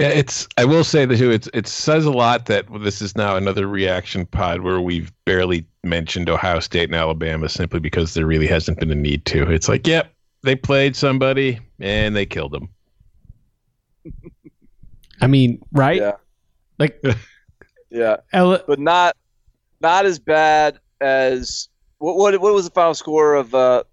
Yeah, 0.00 0.08
it's. 0.08 0.48
I 0.58 0.64
will 0.64 0.82
say 0.82 1.04
that 1.04 1.16
too. 1.16 1.30
It's. 1.30 1.48
It 1.54 1.66
says 1.68 2.04
a 2.04 2.10
lot 2.10 2.46
that 2.46 2.66
this 2.82 3.00
is 3.00 3.16
now 3.16 3.36
another 3.36 3.68
reaction 3.68 4.26
pod 4.26 4.62
where 4.62 4.80
we've 4.80 5.12
barely 5.24 5.66
mentioned 5.84 6.28
Ohio 6.28 6.60
State 6.60 6.88
and 6.88 6.96
Alabama 6.96 7.48
simply 7.48 7.78
because 7.78 8.14
there 8.14 8.26
really 8.26 8.48
hasn't 8.48 8.80
been 8.80 8.90
a 8.90 8.96
need 8.96 9.24
to. 9.26 9.48
It's 9.50 9.68
like, 9.68 9.86
yep, 9.86 10.12
they 10.42 10.56
played 10.56 10.96
somebody 10.96 11.60
and 11.78 12.16
they 12.16 12.26
killed 12.26 12.52
them. 12.52 12.68
I 15.20 15.26
mean, 15.26 15.62
right? 15.72 16.00
Yeah. 16.00 16.12
Like 16.78 17.02
Yeah. 17.90 18.16
Ele- 18.32 18.62
but 18.66 18.78
not 18.78 19.16
not 19.80 20.06
as 20.06 20.18
bad 20.18 20.78
as 21.00 21.68
what 21.98 22.16
what, 22.16 22.40
what 22.40 22.54
was 22.54 22.64
the 22.64 22.70
final 22.72 22.94
score 22.94 23.34
of 23.34 23.54
uh, 23.54 23.84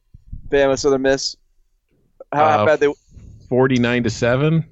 Bama 0.49 0.77
Southern 0.77 1.03
Miss? 1.03 1.35
How, 2.33 2.47
how 2.49 2.63
Uh, 2.63 2.65
bad 2.65 2.79
they 2.79 2.93
Forty-nine 3.49 4.03
to 4.03 4.09
seven. 4.09 4.65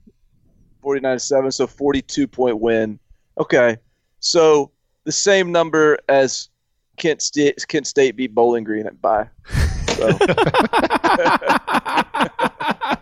49 0.81 1.17
to 1.17 1.19
7 1.19 1.51
so 1.51 1.67
42 1.67 2.25
point 2.25 2.57
win. 2.59 2.97
Okay. 3.37 3.77
So 4.21 4.71
the 5.03 5.11
same 5.11 5.51
number 5.51 5.99
as 6.07 6.47
Kent 6.97 7.21
State 7.21 7.63
Kent 7.67 7.85
State 7.85 8.15
beat 8.15 8.33
Bowling 8.33 8.63
Green 8.63 8.87
at 8.87 8.99
by. 9.01 9.27
So 9.97 10.09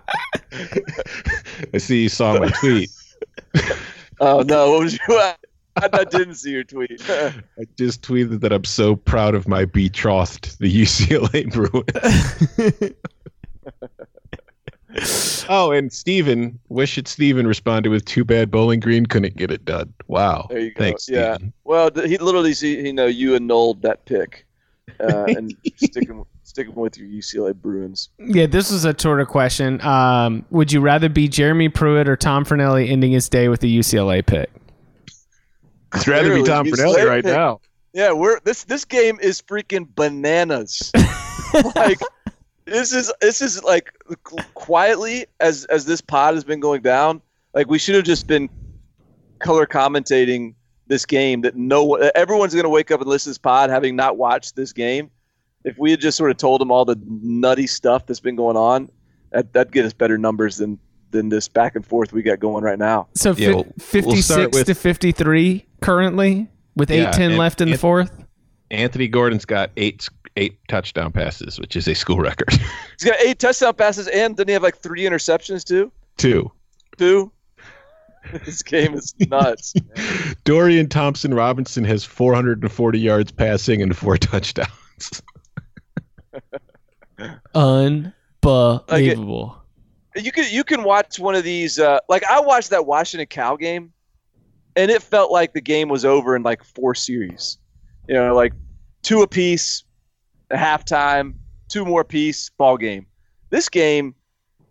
I 1.74 1.78
see 1.78 2.04
you 2.04 2.10
saw 2.10 2.40
my 2.40 2.50
tweet. 2.50 2.90
Oh 4.20 4.42
no, 4.42 4.72
what 4.72 4.80
was 4.80 4.94
you 4.94 5.00
I, 5.10 5.36
I 5.94 6.04
didn't 6.06 6.34
see 6.36 6.50
your 6.50 6.64
tweet. 6.64 7.08
I 7.08 7.34
just 7.78 8.02
tweeted 8.02 8.40
that 8.40 8.52
I'm 8.52 8.64
so 8.64 8.96
proud 8.96 9.36
of 9.36 9.48
my 9.48 9.66
betrothed, 9.66 10.58
the 10.60 10.74
UCLA 10.82 11.52
Bruins. 11.54 12.96
oh, 15.50 15.72
and 15.72 15.94
Steven, 15.94 16.58
wish 16.70 16.98
it 16.98 17.08
Steven 17.08 17.46
responded 17.46 17.90
with 17.90 18.06
too 18.06 18.26
bad 18.26 18.50
Bowling 18.50 18.80
Green 18.80 19.06
couldn't 19.06 19.36
get 19.36 19.52
it 19.52 19.66
done. 19.66 19.94
Wow. 20.08 20.48
There 20.50 20.60
you 20.60 20.74
go. 20.74 20.84
Thanks, 20.84 21.08
yeah. 21.08 21.36
Steven. 21.36 21.54
Well, 21.64 21.92
he 21.94 22.18
literally 22.18 22.56
see 22.56 22.88
you 22.88 22.94
know 22.94 23.06
you 23.06 23.36
annulled 23.36 23.84
that 23.84 24.04
pick, 24.06 24.48
uh, 25.00 25.26
and 25.28 25.56
sticking 25.76 26.26
sticking 26.58 26.74
with 26.74 26.98
your 26.98 27.08
UCLA 27.08 27.54
Bruins. 27.54 28.10
Yeah, 28.18 28.48
this 28.48 28.72
was 28.72 28.84
a 28.84 28.96
sort 28.98 29.22
of 29.22 29.28
question. 29.28 29.80
Um, 29.82 30.44
would 30.50 30.72
you 30.72 30.82
rather 30.82 31.08
be 31.08 31.28
Jeremy 31.28 31.70
Pruitt 31.70 32.10
or 32.10 32.16
Tom 32.16 32.46
Fornelli 32.46 32.90
ending 32.90 33.12
his 33.12 33.30
day 33.30 33.48
with 33.48 33.60
the 33.60 33.78
UCLA 33.80 34.26
pick? 34.26 34.50
I'd 35.92 36.08
rather 36.08 36.34
be 36.34 36.42
Tom 36.42 36.66
he's 36.66 36.80
Fornelli 36.80 37.08
right 37.08 37.24
pick. 37.24 37.32
now. 37.32 37.62
Yeah, 37.94 38.12
we're 38.12 38.40
this 38.40 38.64
this 38.64 38.86
game 38.86 39.20
is 39.22 39.40
freaking 39.40 39.88
bananas. 39.96 40.92
like 41.76 42.00
this 42.66 42.92
is 42.92 43.14
this 43.22 43.42
is 43.44 43.64
like 43.64 43.94
quietly 44.56 45.28
as 45.40 45.66
as 45.66 45.86
this 45.86 46.02
pod 46.02 46.34
has 46.34 46.44
been 46.44 46.60
going 46.60 46.82
down. 46.82 47.22
Like 47.54 47.70
we 47.70 47.78
should 47.78 47.94
have 47.94 48.04
just 48.04 48.26
been 48.26 48.50
color 49.38 49.68
commentating 49.68 50.56
this 50.88 51.06
game. 51.06 51.42
That 51.42 51.56
no 51.56 51.84
one, 51.84 52.10
everyone's 52.16 52.54
going 52.54 52.64
to 52.64 52.70
wake 52.70 52.90
up 52.90 53.00
and 53.00 53.08
listen 53.08 53.26
to 53.26 53.30
this 53.32 53.38
pod 53.38 53.70
having 53.70 53.96
not 53.96 54.18
watched 54.18 54.56
this 54.56 54.74
game. 54.74 55.12
If 55.68 55.78
we 55.78 55.92
had 55.92 56.00
just 56.00 56.18
sort 56.18 56.32
of 56.32 56.38
told 56.38 56.62
them 56.62 56.72
all 56.72 56.86
the 56.86 56.98
nutty 57.06 57.68
stuff 57.68 58.06
that's 58.06 58.20
been 58.22 58.36
going 58.38 58.56
on, 58.58 58.90
that 59.32 59.52
that'd 59.54 59.74
get 59.74 59.86
us 59.86 59.94
better 59.94 60.18
numbers 60.18 60.58
than 60.58 60.80
than 61.12 61.30
this 61.30 61.48
back 61.48 61.76
and 61.76 61.86
forth 61.86 62.12
we 62.14 62.22
got 62.22 62.40
going 62.40 62.64
right 62.64 62.78
now. 62.80 63.08
So 63.16 63.32
Yeah, 63.32 63.48
fi- 63.50 63.54
we'll- 63.54 63.64
we'll 63.64 63.74
56 63.78 64.54
with- 64.58 64.66
to 64.68 64.76
53 64.76 65.66
currently 65.82 66.50
with 66.76 66.90
Yeah, 66.92 67.12
8-10 67.12 67.38
left 67.38 67.62
in 67.62 67.70
the 67.72 67.78
fourth. 67.78 68.12
Anthony 68.72 69.08
Gordon's 69.08 69.46
got 69.46 69.72
eight 69.78 70.08
eight 70.36 70.58
touchdown 70.68 71.12
passes, 71.12 71.60
which 71.60 71.76
is 71.76 71.88
a 71.88 71.96
school 71.96 72.20
record. 72.20 72.50
He's 73.00 73.10
got 73.10 73.20
eight 73.22 73.40
touchdown 73.40 73.74
passes 73.74 74.08
and 74.08 74.36
didn't 74.38 74.50
he 74.50 74.54
have 74.54 74.64
like 74.64 74.78
three 74.78 75.02
interceptions 75.04 75.64
too? 75.64 75.92
Two. 76.18 76.52
Two. 76.98 77.32
this 78.46 78.62
game 78.62 78.94
is 78.94 79.16
nuts. 79.30 79.74
Dorian 80.44 80.90
Thompson 80.90 81.34
Robinson 81.34 81.84
has 81.86 82.04
440 82.04 83.00
yards 83.00 83.32
passing 83.32 83.82
and 83.82 83.96
four 83.98 84.18
touchdowns. 84.18 85.22
Unbelievable. 88.90 89.56
you 90.16 90.32
can 90.32 90.46
you 90.52 90.64
can 90.64 90.84
watch 90.84 91.20
one 91.20 91.36
of 91.36 91.44
these 91.44 91.80
uh, 91.80 92.00
like 92.10 92.24
I 92.26 92.40
watched 92.40 92.70
that 92.72 92.86
Washington 92.86 93.28
Cal 93.28 93.58
game 93.58 93.92
and 94.76 94.92
it 94.92 95.02
felt 95.02 95.32
like 95.32 95.54
the 95.54 95.62
game 95.62 95.90
was 95.90 96.06
over 96.06 96.36
in 96.36 96.44
like 96.44 96.64
four 96.64 96.94
series. 96.96 97.58
You 98.08 98.14
know, 98.16 98.34
like 98.36 98.54
two 99.02 99.22
apiece, 99.22 99.84
a 100.52 100.56
halftime, 100.56 101.34
two 101.68 101.84
more 101.84 102.04
piece, 102.04 102.50
ball 102.52 102.78
game. 102.78 103.08
This 103.50 103.70
game 103.70 104.16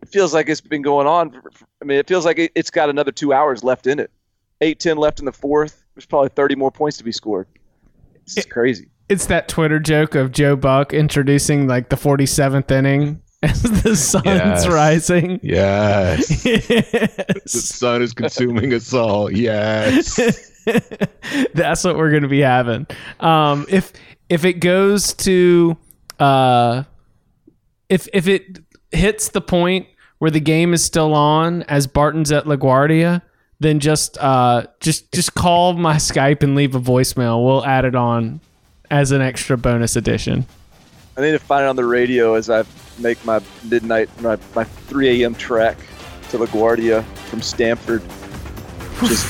it 0.03 0.09
feels 0.09 0.33
like 0.33 0.49
it's 0.49 0.61
been 0.61 0.83
going 0.83 1.07
on. 1.07 1.31
For, 1.31 1.51
for- 1.51 1.67
I 1.83 1.85
mean, 1.85 1.99
it 1.99 2.07
feels 2.07 2.25
like 2.25 2.39
it, 2.39 2.53
it's 2.55 2.71
got 2.71 2.89
another 2.89 3.13
two 3.13 3.33
hours 3.33 3.65
left 3.65 3.87
in 3.87 3.99
it. 3.99 4.11
Eight 4.61 4.79
ten 4.81 4.97
left 4.97 5.19
in 5.19 5.25
the 5.27 5.33
fourth. 5.33 5.85
There's 5.95 6.07
probably 6.07 6.29
30 6.31 6.55
more 6.57 6.71
points 6.71 6.97
to 6.99 7.05
be 7.05 7.13
scored. 7.13 7.47
This 8.27 8.39
is 8.39 8.47
crazy. 8.47 8.89
It's 9.09 9.27
that 9.27 9.49
Twitter 9.49 9.79
joke 9.79 10.15
of 10.15 10.33
Joe 10.33 10.57
Buck 10.57 10.93
introducing 10.93 11.69
like 11.69 11.91
the 11.91 11.97
47th 11.97 12.71
inning 12.73 13.23
as 13.43 13.63
the 13.63 13.95
sun's 13.95 14.25
Yes. 14.27 14.67
rising. 14.69 15.39
Yes. 15.45 16.43
the 16.43 17.43
sun 17.47 18.03
is 18.03 18.13
consuming 18.13 18.73
us 18.75 18.93
all. 18.93 19.31
Yes. 19.31 20.17
That's 21.55 21.85
what 21.85 21.97
we're 21.97 22.11
going 22.11 22.23
to 22.25 22.29
be 22.29 22.41
having. 22.41 22.87
Um, 23.21 23.67
if 23.69 23.93
if 24.29 24.45
it 24.45 24.55
goes 24.55 25.15
to 25.15 25.77
uh, 26.19 26.83
if 27.89 28.09
if 28.13 28.27
it 28.27 28.59
hits 28.91 29.29
the 29.29 29.41
point 29.41 29.87
where 30.19 30.31
the 30.33 30.41
game 30.41 30.75
is 30.75 30.83
still 30.83 31.15
on 31.15 31.63
as 31.65 31.87
Barton's 31.87 32.33
at 32.33 32.47
LaGuardia, 32.47 33.23
then 33.61 33.79
just 33.79 34.19
uh, 34.19 34.67
just 34.81 35.13
just 35.13 35.35
call 35.35 35.75
my 35.75 35.95
Skype 35.97 36.43
and 36.43 36.57
leave 36.57 36.75
a 36.75 36.81
voicemail. 36.81 37.45
We'll 37.45 37.65
add 37.65 37.85
it 37.85 37.95
on 37.95 38.41
as 38.91 39.13
an 39.13 39.23
extra 39.23 39.57
bonus 39.57 39.97
edition. 39.97 40.47
I 41.17 41.23
need 41.23 41.33
to 41.33 41.39
find 41.39 41.65
it 41.65 41.69
on 41.69 41.77
the 41.77 41.85
radio 41.85 42.35
as 42.35 42.51
I 42.51 42.65
make 42.99 43.23
my 43.25 43.41
midnight, 43.65 44.09
my, 44.21 44.37
my 44.55 44.65
3 44.65 45.23
a.m. 45.23 45.35
trek 45.35 45.79
to 46.31 46.39
LaGuardia 46.39 47.05
from 47.29 47.41
Stamford. 47.41 48.03
Just 49.01 49.27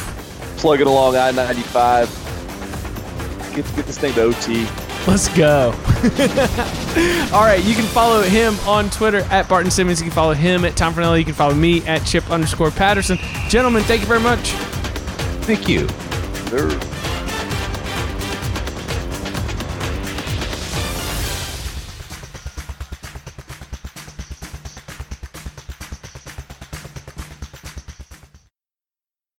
plugging 0.59 0.87
along 0.87 1.17
I-95. 1.17 3.55
Get, 3.55 3.65
get 3.77 3.87
this 3.87 3.99
thing 3.99 4.15
to 4.15 4.23
OT. 4.23 4.67
Let's 5.07 5.29
go. 5.37 5.71
All 7.33 7.43
right, 7.43 7.63
you 7.65 7.75
can 7.75 7.85
follow 7.85 8.23
him 8.23 8.55
on 8.67 8.91
Twitter 8.91 9.21
at 9.31 9.49
Barton 9.49 9.71
Simmons. 9.71 10.01
You 10.01 10.07
can 10.07 10.15
follow 10.15 10.35
him 10.35 10.65
at 10.65 10.77
Tom 10.77 10.95
Fornelli. 10.95 11.21
You 11.21 11.25
can 11.25 11.35
follow 11.35 11.55
me 11.55 11.87
at 11.87 12.05
Chip 12.05 12.29
underscore 12.31 12.73
Patterson. 12.73 13.19
Gentlemen, 13.49 13.85
thank 13.85 14.01
you 14.01 14.07
very 14.09 14.21
much. 14.21 14.51
Thank 15.45 15.69
you. 15.69 15.87
They're- 16.51 16.96